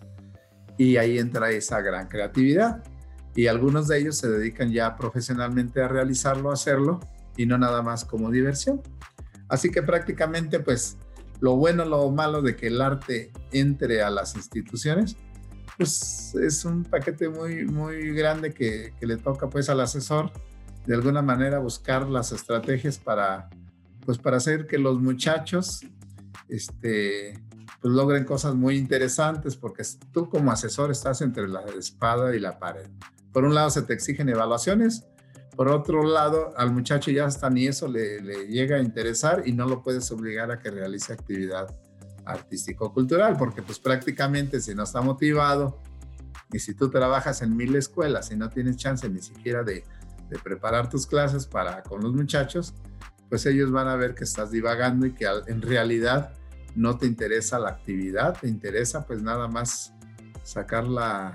[0.77, 2.81] y ahí entra esa gran creatividad.
[3.35, 7.01] Y algunos de ellos se dedican ya profesionalmente a realizarlo, a hacerlo
[7.35, 8.81] y no nada más como diversión.
[9.49, 10.97] Así que prácticamente pues
[11.41, 15.17] lo bueno, lo malo de que el arte entre a las instituciones
[15.77, 20.31] pues es un paquete muy, muy grande que, le toca pues al asesor
[20.85, 23.49] de alguna manera buscar las estrategias para,
[24.05, 25.81] pues para hacer que los muchachos
[26.49, 27.33] este,
[27.81, 32.59] pues logren cosas muy interesantes porque tú como asesor estás entre la espada y la
[32.59, 32.87] pared.
[33.31, 35.05] Por un lado se te exigen evaluaciones,
[35.55, 39.53] por otro lado al muchacho ya hasta ni eso le, le llega a interesar y
[39.53, 41.75] no lo puedes obligar a que realice actividad
[42.25, 45.81] artístico-cultural, porque pues prácticamente si no está motivado
[46.51, 49.83] y si tú trabajas en mil escuelas y no tienes chance ni siquiera de,
[50.43, 52.73] preparar tus clases para con los muchachos,
[53.29, 56.33] pues ellos van a ver que estás divagando y que en realidad
[56.75, 59.93] no te interesa la actividad, te interesa pues nada más
[60.41, 61.33] sacarla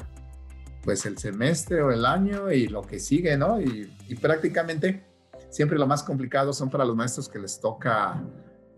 [0.83, 3.61] pues el semestre o el año y lo que sigue, ¿no?
[3.61, 5.05] Y, prácticamente
[5.51, 8.21] siempre lo más complicado son para los maestros que les toca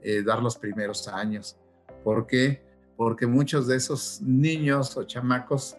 [0.03, 1.57] eh, dar los primeros años.
[2.05, 2.62] ¿Por qué?
[2.97, 5.77] Porque muchos de esos niños o chamacos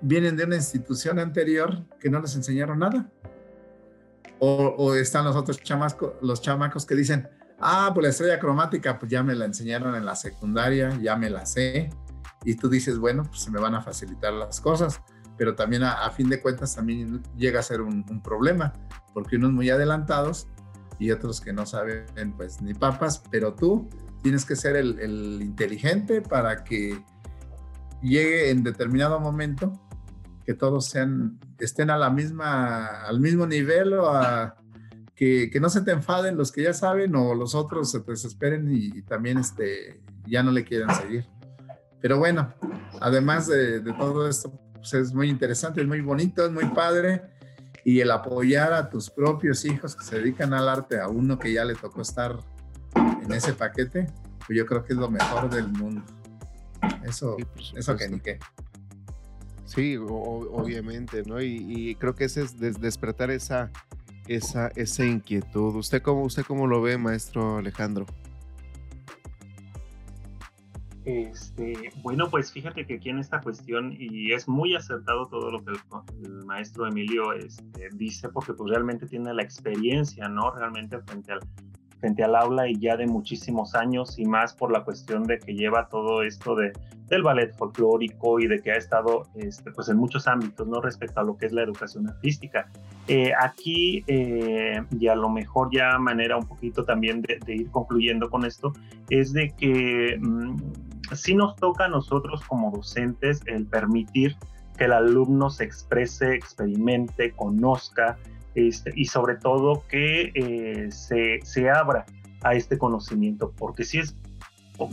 [0.00, 3.10] vienen de una institución anterior que no les enseñaron nada.
[4.38, 9.10] O, están los otros chamacos, los chamacos que dicen, ah, pues la estrella cromática, pues
[9.10, 11.88] ya me la enseñaron en la secundaria, ya me la sé.
[12.44, 15.00] Y tú dices, bueno, pues se me van a facilitar las cosas.
[15.38, 18.72] Pero también a, fin de cuentas también llega a ser un, problema,
[19.12, 20.48] porque unos muy adelantados
[20.98, 23.88] y otros que no saben pues ni papas, pero tú
[24.26, 27.00] tienes que ser el, el inteligente para que
[28.02, 29.80] llegue en determinado momento
[30.44, 34.56] que todos sean, estén a la misma, al mismo nivel o a,
[35.14, 38.68] que, que, no se te enfaden los que ya saben o los otros se desesperen
[38.68, 41.28] y, también este, ya no le quieran seguir.
[42.00, 42.52] Pero bueno,
[43.00, 47.22] además de, de todo esto, pues es muy interesante, es muy bonito, es muy padre.
[47.84, 51.52] Y el apoyar a tus propios hijos que se dedican al arte, a uno que
[51.52, 52.40] ya le tocó estar
[53.26, 54.06] en ese paquete,
[54.46, 56.02] pues yo creo que es lo mejor del mundo.
[57.04, 57.36] Eso,
[57.74, 58.38] eso que ni qué.
[59.64, 61.40] Sí, obviamente, ¿no?
[61.40, 63.70] Y, creo que ese es despertar esa,
[64.28, 65.74] esa, esa inquietud.
[65.74, 68.06] ¿Usted cómo, ¿Usted cómo lo ve, maestro Alejandro?
[71.04, 75.64] Este, bueno, pues fíjate que aquí en esta cuestión, y es muy acertado todo lo
[75.64, 75.72] que
[76.24, 80.52] el, maestro Emilio este, dice, porque pues realmente tiene la experiencia, ¿no?
[80.52, 81.40] Realmente frente al,
[82.00, 85.54] frente al aula y ya de muchísimos años y más por la cuestión de que
[85.54, 86.72] lleva todo esto de,
[87.08, 91.20] del ballet folclórico y de que ha estado este, pues en muchos ámbitos no respecto
[91.20, 92.68] a lo que es la educación artística.
[93.08, 98.28] Eh, aquí, eh, y a lo mejor ya manera un poquito también de, ir concluyendo
[98.28, 98.72] con esto,
[99.08, 100.56] es de que mm,
[101.12, 104.36] sí nos toca a nosotros como docentes el permitir
[104.76, 108.18] que el alumno se exprese, experimente, conozca,
[108.56, 112.06] este, y sobre todo que eh, se, se, abra
[112.42, 114.16] a este conocimiento, porque si es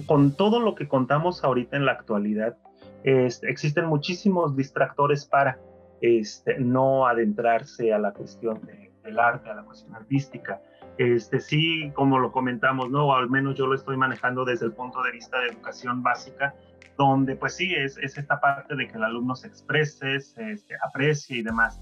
[0.05, 2.57] con todo lo que contamos ahorita en la actualidad,
[3.03, 5.59] existen muchísimos distractores para
[6.01, 8.61] este, no adentrarse a la cuestión
[9.03, 10.61] del arte, a la cuestión artística.
[10.97, 13.07] Este, sí, como lo comentamos, ¿no?
[13.07, 16.53] O al menos yo lo estoy manejando desde el punto de vista de educación básica,
[16.97, 20.75] donde pues sí, es, es esta parte de que el alumno se exprese, se este,
[20.85, 21.79] aprecie y demás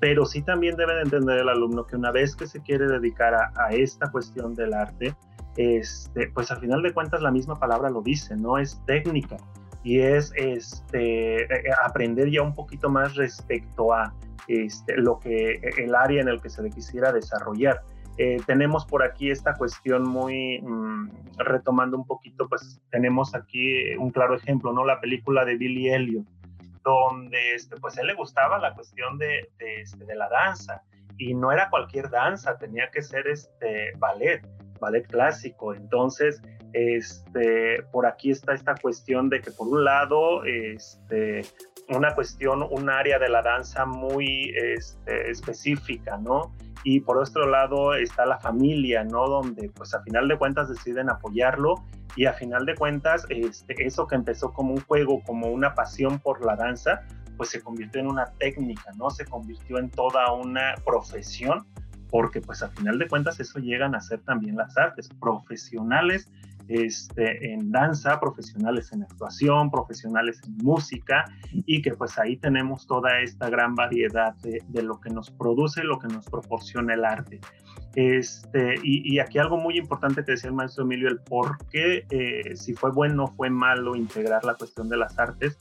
[0.00, 3.34] pero sí también debe de entender el alumno que una vez que se quiere dedicar
[3.34, 5.14] a, esta cuestión del arte,
[5.56, 9.36] este, pues al final de cuentas la misma palabra lo dice, no es técnica
[9.84, 14.14] y es este, eh, eh, aprender ya un poquito más respecto a
[14.48, 17.82] este, lo que eh, el área en el que se le quisiera desarrollar.
[18.46, 24.34] tenemos por aquí esta cuestión muy, mm, retomando un poquito, pues tenemos aquí un claro
[24.34, 24.84] ejemplo, ¿no?
[24.84, 26.26] La película de Billy Elliot,
[26.82, 30.82] donde este, pues él le gustaba la cuestión de, este, de, la danza
[31.18, 34.42] y no era cualquier danza, tenía que ser este ballet,
[34.80, 35.74] ballet clásico.
[35.74, 36.40] Entonces,
[36.72, 41.42] este, por aquí está esta cuestión de que por un lado, este,
[41.88, 46.54] una cuestión, un área de la danza muy este, específica, ¿no?
[46.84, 49.28] Y por otro lado está la familia, ¿no?
[49.28, 51.74] Donde pues a final de cuentas deciden apoyarlo
[52.16, 56.18] y a final de cuentas este, eso que empezó como un juego, como una pasión
[56.18, 57.02] por la danza,
[57.36, 59.10] pues se convirtió en una técnica, ¿no?
[59.10, 61.66] Se convirtió en toda una profesión,
[62.10, 66.30] porque pues a final de cuentas eso llegan a ser también las artes, profesionales
[66.70, 73.20] este, en danza, profesionales en actuación, profesionales en música, y que pues ahí tenemos toda
[73.20, 77.40] esta gran variedad de, de lo que nos produce, lo que nos proporciona el arte.
[77.96, 82.54] Este, y, aquí algo muy importante que decía el maestro Emilio, el por qué, eh,
[82.54, 85.58] si fue bueno o fue malo integrar la cuestión de las artes,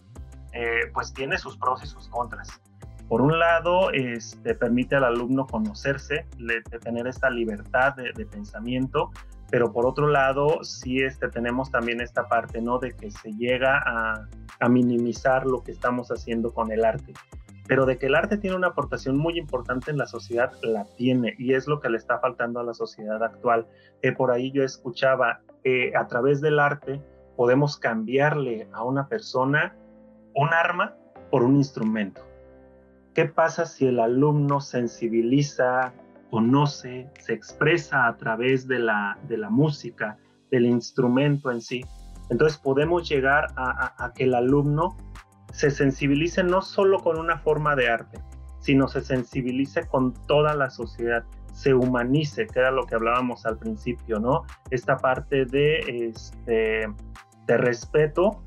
[0.53, 2.61] eh, pues tiene sus pros y sus contras.
[3.07, 9.10] Por un lado, este, permite al alumno conocerse, de tener esta libertad de, pensamiento,
[9.50, 12.80] pero por otro lado, sí este, tenemos también esta parte, ¿no?
[12.80, 14.28] De que se llega a,
[14.70, 17.14] minimizar lo que estamos haciendo con el arte
[17.66, 21.36] pero de que el arte tiene una aportación muy importante en la sociedad, la tiene,
[21.38, 23.68] y es lo que le está faltando a la sociedad actual.
[24.02, 27.00] Eh, por ahí yo escuchaba, eh, a través del arte
[27.38, 29.76] podemos cambiarle a una persona
[30.34, 30.96] un arma
[31.30, 32.22] por un instrumento.
[33.14, 35.94] ¿Qué pasa si el alumno sensibiliza,
[36.30, 40.18] conoce, se expresa a través de la, de la música,
[40.52, 41.82] del instrumento en sí?
[42.30, 44.96] Entonces podemos llegar a que el alumno
[45.52, 48.20] se sensibilice no solo con una forma de arte,
[48.60, 51.24] sino se sensibilice con toda la sociedad,
[51.54, 54.46] se humanice, que era lo que hablábamos al principio, ¿no?
[54.70, 55.80] Esta parte de,
[56.10, 56.88] este,
[57.48, 58.44] de respeto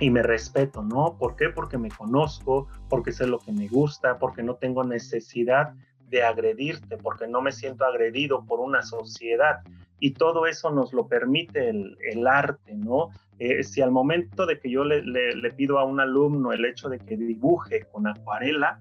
[0.00, 1.16] y me respeto, ¿no?
[1.18, 1.50] ¿Por qué?
[1.50, 5.74] Porque me conozco, porque sé lo que me gusta, porque no tengo necesidad
[6.08, 9.60] de agredirte, porque no me siento agredido por una sociedad.
[10.00, 13.10] Y todo eso nos lo permite el, arte, ¿no?
[13.38, 16.88] Eh, si al momento de que yo le, le, pido a un alumno el hecho
[16.88, 18.78] de que dibuje con acuarela,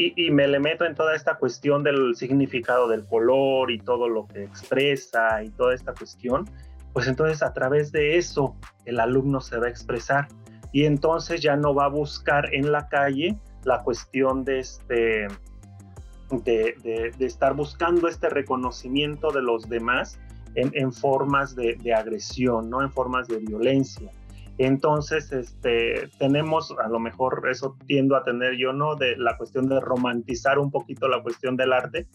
[0.00, 4.28] y, me le meto en toda esta cuestión del significado del color y todo lo
[4.28, 6.48] que expresa y toda esta cuestión,
[6.92, 8.54] pues entonces a través de eso
[8.84, 10.28] el alumno se va a expresar
[10.72, 15.26] y entonces ya no va a buscar en la calle la cuestión de este
[16.30, 20.18] de, estar buscando este reconocimiento de los demás
[20.54, 22.82] en, formas de, de, agresión, ¿no?
[22.82, 24.10] En formas de violencia.
[24.58, 28.96] Entonces, este, tenemos, a lo mejor eso tiendo a tener yo, ¿no?
[28.96, 32.08] De la cuestión de romantizar un poquito la cuestión del arte,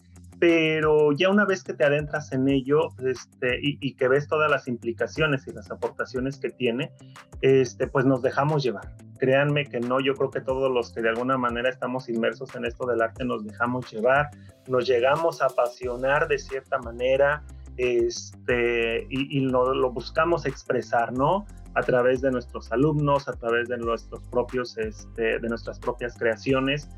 [0.44, 4.68] pero ya una vez que te adentras en ello este, y, que ves todas las
[4.68, 6.92] implicaciones y las aportaciones que tiene,
[7.40, 8.94] este, pues nos dejamos llevar.
[9.18, 12.66] Créanme que no, yo creo que todos los que de alguna manera estamos inmersos en
[12.66, 14.28] esto del arte nos dejamos llevar,
[14.68, 17.42] nos llegamos a apasionar de cierta manera
[17.78, 21.46] este, y, lo, lo buscamos expresar, ¿no?
[21.74, 26.88] a través de nuestros alumnos, a través de nuestros propios, este, de nuestras propias creaciones,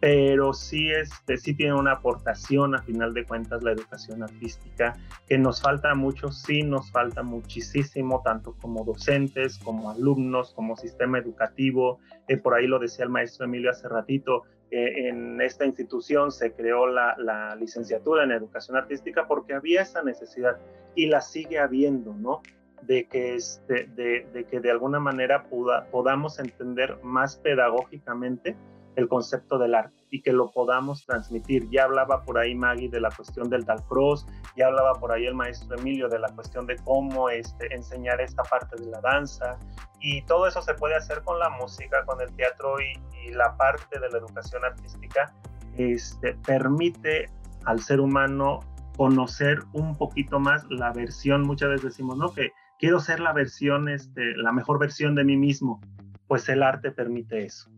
[0.00, 4.96] pero sí, este, sí tiene una aportación a final de cuentas la educación artística,
[5.26, 11.18] que nos falta mucho, sí nos falta muchísimo, tanto como docentes, como alumnos, como sistema
[11.18, 11.98] educativo,
[12.28, 16.52] eh, por ahí lo decía el maestro Emilio hace ratito, eh, en esta institución se
[16.52, 20.58] creó la, licenciatura en educación artística porque había esa necesidad
[20.94, 22.42] y la sigue habiendo, ¿no?
[22.82, 25.46] de que, este, de, que de alguna manera
[25.90, 28.54] podamos entender más pedagógicamente
[28.96, 31.68] el concepto del arte y que lo podamos transmitir.
[31.70, 35.34] Ya hablaba por ahí Maggie de la cuestión del Dalcross, ya hablaba por ahí el
[35.34, 39.58] maestro Emilio de la cuestión de cómo este, enseñar esta parte de la danza
[40.00, 42.94] y todo eso se puede hacer con la música, con el teatro y,
[43.26, 45.34] la parte de la educación artística
[45.76, 47.28] este, permite
[47.64, 48.60] al ser humano
[48.96, 52.32] conocer un poquito más la versión, muchas veces decimos, ¿no?
[52.32, 55.80] Que quiero ser la versión, este, la mejor versión de mí mismo,
[56.28, 57.68] pues el arte permite eso.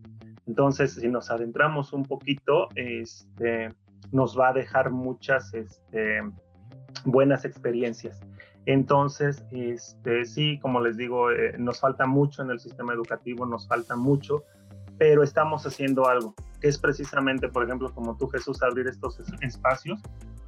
[0.48, 3.68] Entonces, si nos adentramos un poquito, este,
[4.10, 6.22] nos va a dejar muchas este,
[7.04, 8.18] buenas experiencias.
[8.64, 13.68] Entonces, este, sí, como les digo, eh, nos falta mucho en el sistema educativo, nos
[13.68, 14.42] falta mucho,
[14.96, 20.00] pero estamos haciendo algo, que es precisamente, por ejemplo, como tú Jesús, abrir estos espacios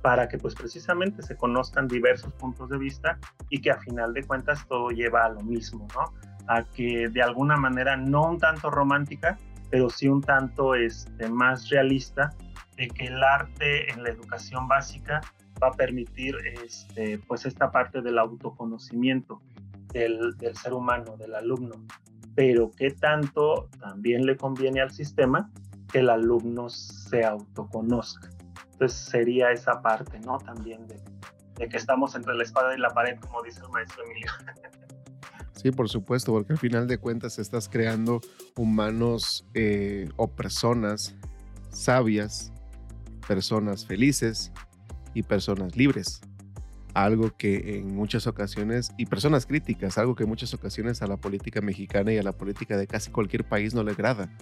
[0.02, 3.18] para que pues precisamente se conozcan diversos puntos de vista
[3.50, 6.04] y que a final de cuentas todo lleva a lo mismo, ¿no?
[6.48, 9.38] A que de alguna manera no un tanto romántica,
[9.70, 12.30] pero sí un tanto este, más realista
[12.76, 15.20] de que el arte en la educación básica
[15.62, 16.34] va a permitir
[16.64, 19.42] este, pues esta parte del autoconocimiento
[19.92, 21.74] del, ser humano, del alumno,
[22.34, 25.50] pero que tanto también le conviene al sistema
[25.92, 28.30] que el alumno se autoconozca
[28.80, 30.38] entonces sería esa parte, ¿no?
[30.38, 34.30] También de, que estamos entre la espada y la pared, como dice el maestro Emilio.
[35.60, 38.22] Sí, por supuesto, porque al final de cuentas estás creando
[38.56, 41.14] humanos eh, o personas
[41.68, 42.50] sabias,
[43.28, 44.52] personas felices
[45.12, 46.22] y personas libres.
[46.94, 51.18] Algo que en muchas ocasiones, y personas críticas, algo que en muchas ocasiones a la
[51.18, 54.34] política mexicana y a la política de casi cualquier país no le agrada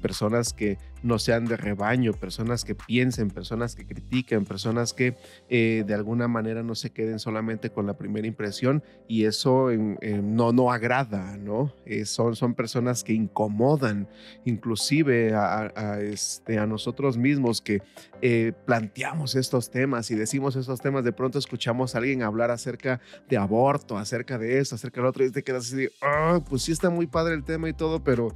[0.00, 5.16] personas que no sean de rebaño, personas que piensen, personas que critiquen, personas que
[5.48, 10.52] eh, de alguna manera no se queden solamente con la primera impresión y eso no,
[10.52, 11.74] no agrada, ¿no?
[11.86, 14.08] Eh, son, son personas que incomodan
[14.44, 17.82] inclusive a, este, a nosotros mismos que
[18.22, 23.00] eh, planteamos estos temas y decimos estos temas, de pronto escuchamos a alguien hablar acerca
[23.28, 26.72] de aborto, acerca de eso, acerca del otro y te quedas así, ah, pues sí
[26.72, 28.34] está muy padre el tema y todo, pero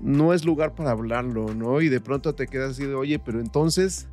[0.00, 1.80] no es lugar para hablarlo, ¿no?
[1.80, 4.08] Y de pronto te quedas así de, oye, pero entonces,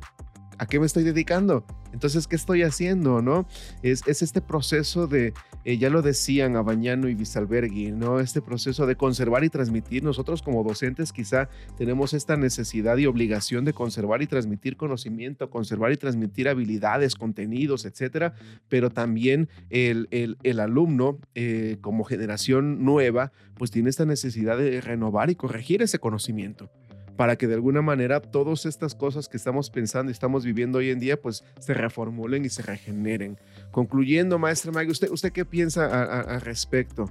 [0.58, 1.64] ¿a qué me estoy dedicando?
[1.92, 3.46] Entonces, ¿qué estoy haciendo, no?
[3.82, 5.32] Es, este proceso de,
[5.64, 8.20] eh, ya lo decían Abañano y Visalbergui, ¿no?
[8.20, 10.02] Este proceso de conservar y transmitir.
[10.02, 15.92] Nosotros como docentes quizá tenemos esta necesidad y obligación de conservar y transmitir conocimiento, conservar
[15.92, 18.34] y transmitir habilidades, contenidos, etcétera,
[18.68, 25.30] pero también el, el, alumno eh, como generación nueva, pues tiene esta necesidad de renovar
[25.30, 26.70] y corregir ese conocimiento
[27.16, 30.90] para que de alguna manera todas estas cosas que estamos pensando y estamos viviendo hoy
[30.90, 33.38] en día, pues se reformulen y se regeneren.
[33.70, 37.10] Concluyendo, maestra Maggie, ¿usted, usted qué piensa al respecto?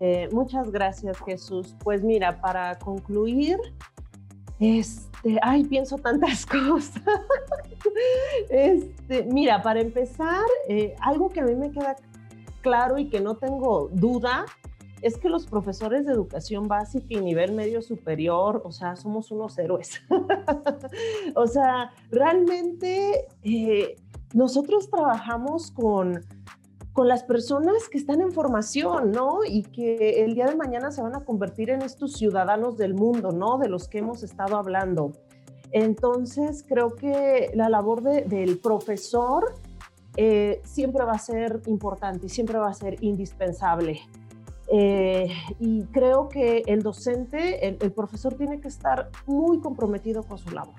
[0.00, 1.76] Eh, muchas gracias, Jesús.
[1.84, 3.58] Pues mira, para concluir,
[4.58, 7.02] este, ay, pienso tantas cosas.
[8.48, 11.96] este, mira, para empezar, eh, algo que a mí me queda
[12.62, 14.46] claro y que no tengo duda
[15.02, 19.58] es que los profesores de educación básica y nivel medio superior, o sea, somos unos
[19.58, 20.00] héroes.
[21.34, 23.96] o sea, realmente eh,
[24.34, 26.24] nosotros trabajamos con,
[26.92, 29.40] con las personas que están en formación, ¿no?
[29.46, 33.32] Y que el día de mañana se van a convertir en estos ciudadanos del mundo,
[33.32, 33.58] ¿no?
[33.58, 35.12] De los que hemos estado hablando.
[35.72, 39.54] Entonces, creo que la labor del profesor
[40.16, 44.00] eh, siempre va a ser importante y siempre va a ser indispensable.
[44.72, 45.28] Eh,
[45.58, 50.74] y creo que el docente, el, profesor tiene que estar muy comprometido con su labor.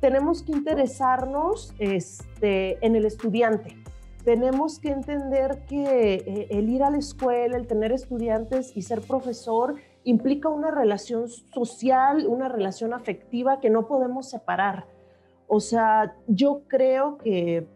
[0.00, 3.76] Tenemos que interesarnos este, en el estudiante.
[4.24, 9.00] Tenemos que entender que eh, el ir a la escuela, el tener estudiantes y ser
[9.00, 9.74] profesor
[10.04, 14.86] implica una relación social, una relación afectiva que no podemos separar.
[15.48, 17.66] O sea, yo creo que,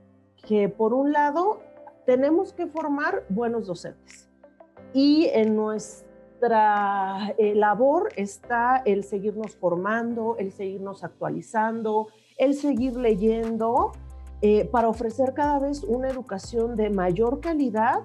[0.47, 1.61] que por un lado
[2.05, 4.26] tenemos que formar buenos docentes
[4.93, 12.09] y en nuestra eh, labor está el seguirnos formando, el seguirnos actualizando,
[12.39, 13.93] el seguir leyendo
[14.43, 18.01] eh, para ofrecer cada vez una educación de mayor calidad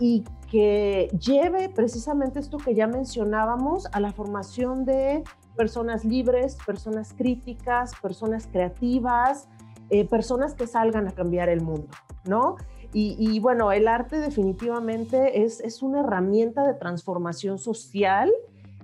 [0.00, 5.22] y que lleve precisamente esto que ya mencionábamos a la formación de
[5.56, 9.48] personas libres, personas críticas, personas creativas,
[9.90, 11.88] eh, personas que salgan a cambiar el mundo,
[12.24, 12.56] ¿no?
[12.94, 18.30] Y, bueno, el arte definitivamente es, es, una herramienta de transformación social,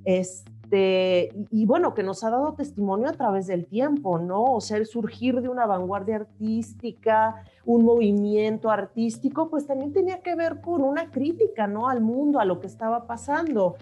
[0.05, 4.45] este, y bueno, que nos ha dado testimonio a través del tiempo, ¿no?
[4.45, 10.35] O sea, el surgir de una vanguardia artística, un movimiento artístico, pues también tenía que
[10.35, 11.89] ver con una crítica, ¿no?
[11.89, 13.77] Al mundo, a lo que estaba pasando.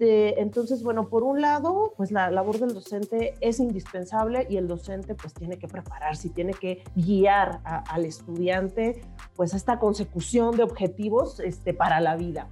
[0.00, 5.14] Entonces, bueno, por un lado, pues la labor del docente es indispensable y el docente
[5.14, 9.02] pues tiene que prepararse tiene que guiar al estudiante
[9.36, 12.48] pues a esta consecución de objetivos este, para la vida.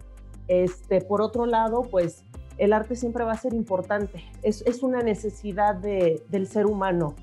[0.48, 2.24] Este, por otro lado, pues
[2.58, 7.14] el arte siempre va a ser importante, es, es una necesidad de, del ser humano.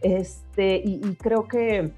[0.00, 1.92] Este, y, y creo que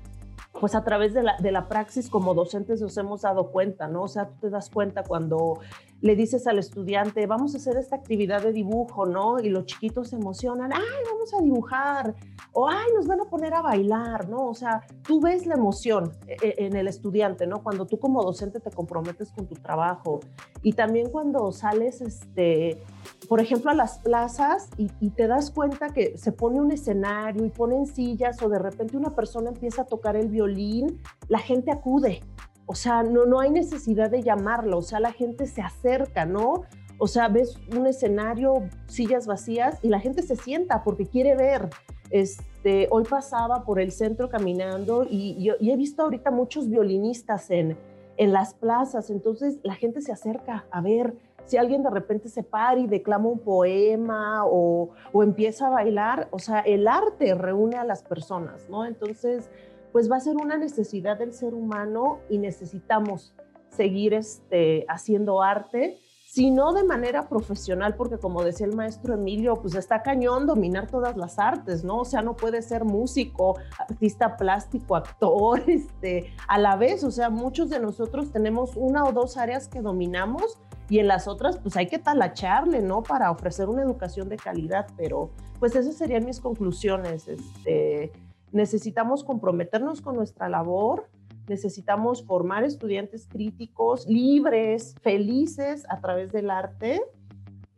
[0.59, 4.03] pues a través de la, de la praxis como docentes nos hemos dado cuenta, ¿no?
[4.03, 5.61] O sea, tú te das cuenta cuando
[6.01, 9.39] le dices al estudiante, vamos a hacer esta actividad de dibujo, ¿no?
[9.39, 12.15] Y los chiquitos se emocionan, ay, vamos a dibujar,
[12.53, 14.47] o ay, nos van a poner a bailar, ¿no?
[14.47, 17.63] O sea, tú ves la emoción eh, eh, en el estudiante, ¿no?
[17.63, 20.21] Cuando tú como docente te comprometes con tu trabajo
[20.63, 22.83] y también cuando sales, este,
[23.29, 27.45] por ejemplo, a las plazas y, y te das cuenta que se pone un escenario
[27.45, 31.71] y ponen sillas o de repente una persona empieza a tocar el violín, la gente
[31.71, 32.23] acude,
[32.71, 36.63] o sea, no, no hay necesidad de llamarlo, o sea, la gente se acerca, ¿no?
[36.99, 41.69] O sea, ves un escenario, sillas vacías y la gente se sienta porque quiere ver.
[42.11, 47.77] Este, hoy pasaba por el centro caminando y, he visto ahorita muchos violinistas en,
[48.17, 51.17] en las plazas, entonces la gente se acerca a ver
[51.47, 56.29] si alguien de repente se para y declama un poema o, o empieza a bailar,
[56.31, 58.85] o sea, el arte reúne a las personas, ¿no?
[58.85, 59.51] Entonces,
[59.93, 63.35] pues va a ser una necesidad del ser humano y necesitamos
[63.71, 69.57] seguir este, haciendo arte, si no de manera profesional, porque como decía el maestro Emilio,
[69.57, 71.99] pues está cañón dominar todas las artes, ¿no?
[71.99, 77.31] O sea, no puede ser músico, artista plástico, actor, este, a la vez, o sea,
[77.31, 81.77] muchos de nosotros tenemos una o dos áreas que dominamos y en las otras, pues
[81.77, 83.03] hay que talacharle, ¿no?
[83.03, 88.13] Para ofrecer una educación de calidad, pero pues esas serían mis conclusiones, este
[88.53, 91.09] necesitamos comprometernos con nuestra labor,
[91.49, 97.03] necesitamos formar estudiantes críticos, libres, felices a través del arte.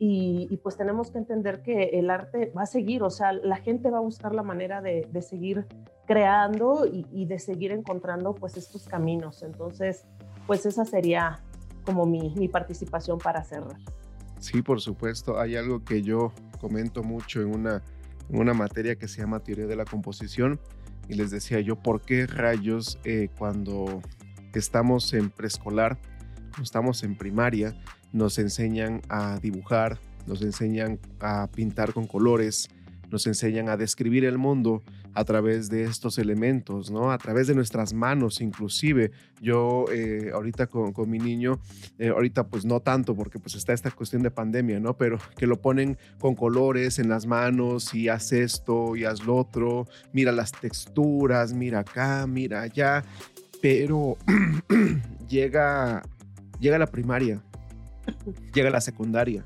[0.05, 3.89] Y, pues tenemos que entender que el arte va a seguir, o sea, la gente
[3.89, 5.65] va a buscar la manera de, seguir
[6.05, 9.43] creando y, de seguir encontrando pues estos caminos.
[9.43, 10.05] Entonces,
[10.45, 11.41] pues esa sería
[11.85, 13.77] como mi, mi participación para cerrar.
[14.39, 15.39] Sí, por supuesto.
[15.39, 17.81] Hay algo que yo comento mucho en una
[18.29, 20.59] una materia que se llama teoría de la composición
[21.07, 24.01] y les decía yo por qué rayos eh, cuando
[24.53, 25.99] estamos en preescolar,
[26.61, 27.75] estamos en primaria,
[28.11, 32.69] nos enseñan a dibujar, nos enseñan a pintar con colores,
[33.11, 34.83] nos enseñan a describir el mundo
[35.13, 37.11] a través de estos elementos, ¿no?
[37.11, 39.11] A través de nuestras manos, inclusive.
[39.41, 41.59] Yo eh, ahorita con, mi niño,
[41.99, 44.97] eh, ahorita pues no tanto porque pues está esta cuestión de pandemia, ¿no?
[44.97, 49.35] Pero que lo ponen con colores en las manos y haz esto y haz lo
[49.35, 53.03] otro, mira las texturas, mira acá, mira allá,
[53.61, 54.17] pero
[55.27, 56.03] llega,
[56.59, 57.41] llega la primaria,
[58.53, 59.45] llega la secundaria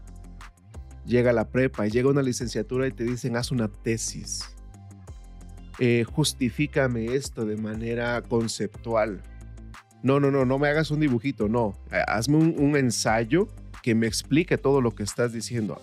[1.08, 4.57] llega la prepa y llega una licenciatura y te dicen, haz una tesis.
[5.80, 9.22] Eh, justifícame esto de manera conceptual.
[10.04, 11.76] No, no, no, no me hagas un dibujito, no.
[11.92, 13.48] Eh, hazme un, ensayo
[13.84, 15.82] que me explique todo lo que estás diciendo.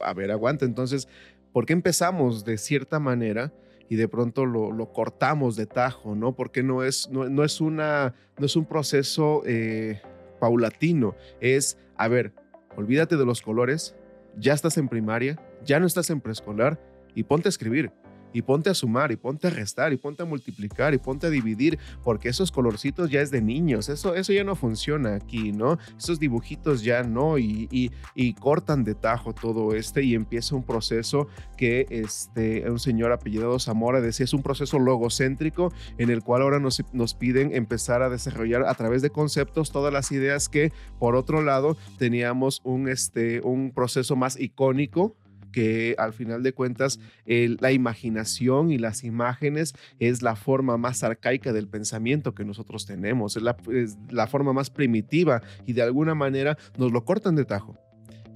[0.00, 0.64] A ver, aguanta.
[0.64, 1.08] Entonces,
[1.52, 3.52] ¿por qué empezamos de cierta manera?
[3.88, 6.36] y de pronto lo, cortamos de tajo, ¿no?
[6.36, 10.00] Porque no es, no, es, una, no es un proceso eh,
[10.38, 12.32] paulatino, es, a ver,
[12.76, 13.96] olvídate de los colores,
[14.38, 16.80] ya estás en primaria, ya no estás en preescolar
[17.16, 17.90] y ponte a escribir
[18.32, 21.30] y ponte a sumar y ponte a restar y ponte a multiplicar y ponte a
[21.30, 25.78] dividir, porque esos colorcitos ya es de niños, eso, eso ya no funciona aquí, ¿no?
[25.98, 27.68] Esos dibujitos ya no y,
[28.14, 31.26] y, cortan de tajo todo este y empieza un proceso
[31.56, 36.58] que este, un señor apellidado Zamora decía, es un proceso logocéntrico en el cual ahora
[36.58, 41.16] nos, nos piden empezar a desarrollar a través de conceptos todas las ideas que por
[41.16, 45.16] otro lado teníamos un, este, un proceso más icónico
[45.52, 51.52] que al final de cuentas la imaginación y las imágenes es la forma más arcaica
[51.52, 56.14] del pensamiento que nosotros tenemos, es la, es la forma más primitiva y de alguna
[56.14, 57.89] manera nos lo cortan de tajo.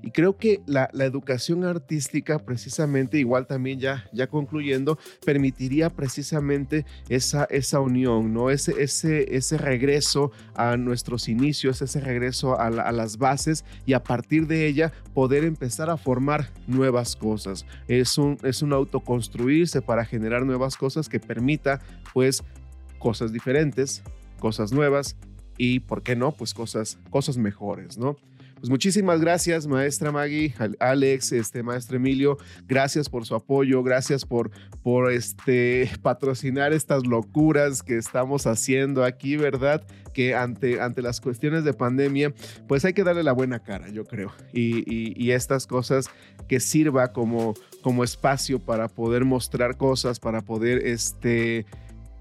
[0.05, 7.45] Y creo que la, educación artística, precisamente, igual también ya, ya concluyendo, permitiría precisamente esa,
[7.45, 8.51] esa unión, ¿no?
[8.51, 14.47] Ese, ese, ese regreso a nuestros inicios, ese regreso a, las bases y a partir
[14.47, 17.65] de ella poder empezar a formar nuevas cosas.
[17.89, 21.81] Es un, es un autoconstruirse para generar nuevas cosas que permita,
[22.13, 22.45] pues,
[22.99, 24.03] cosas diferentes,
[24.39, 25.17] cosas nuevas
[25.57, 26.33] y, ¿por qué no?
[26.33, 28.19] Pues cosas, cosas mejores, ¿no?
[28.65, 34.51] Pues muchísimas gracias, maestra Maggie, Alex, este maestro Emilio, gracias por su apoyo, gracias por,
[34.83, 39.85] por este, patrocinar estas locuras que estamos haciendo aquí, ¿verdad?
[40.15, 42.33] Que ante, ante las cuestiones de pandemia,
[42.67, 44.33] pues hay que darle la buena cara, yo creo.
[44.55, 44.83] Y,
[45.23, 46.09] y, estas cosas
[46.49, 51.67] que sirva como, como espacio para poder mostrar cosas, para poder este,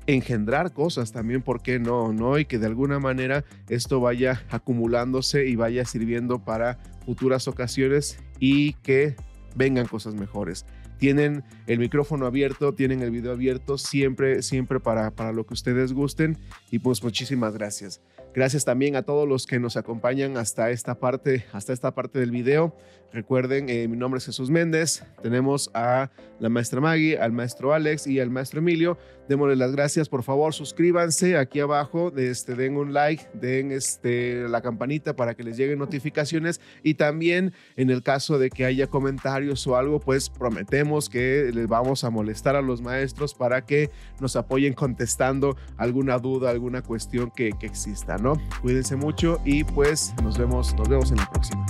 [0.07, 2.13] engendrar cosas también, ¿por qué no?
[2.13, 2.38] ¿no?
[2.38, 8.73] Y que de alguna manera esto vaya acumulándose y vaya sirviendo para futuras ocasiones y
[8.73, 9.15] que
[9.55, 10.65] vengan cosas mejores.
[10.97, 15.91] Tienen el micrófono abierto, tienen el video abierto, siempre, siempre para, para lo que ustedes
[15.91, 16.38] gusten.
[16.71, 18.01] Y pues muchísimas gracias.
[18.34, 22.31] Gracias también a todos los que nos acompañan hasta esta parte, hasta esta parte del
[22.31, 22.75] video.
[23.14, 25.03] Recuerden, eh, mi nombre es Jesús Méndez.
[25.22, 26.10] Tenemos a
[26.40, 28.98] la maestra Maggie, al maestro Alex y al maestro Emilio.
[29.30, 34.61] Démosle las gracias, por favor, suscríbanse aquí abajo, este, den un like, den este, la
[34.61, 39.65] campanita para que les lleguen notificaciones y también en el caso de que haya comentarios
[39.68, 44.35] o algo, pues prometemos que les vamos a molestar a los maestros para que nos
[44.35, 48.18] apoyen contestando alguna duda, alguna cuestión que, que exista.
[48.61, 51.65] Cuídense mucho y pues nos vemos, nos vemos en la próxima.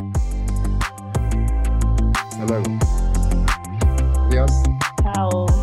[2.43, 2.61] Hasta.
[4.27, 4.63] Adiós.
[5.01, 5.62] Chao.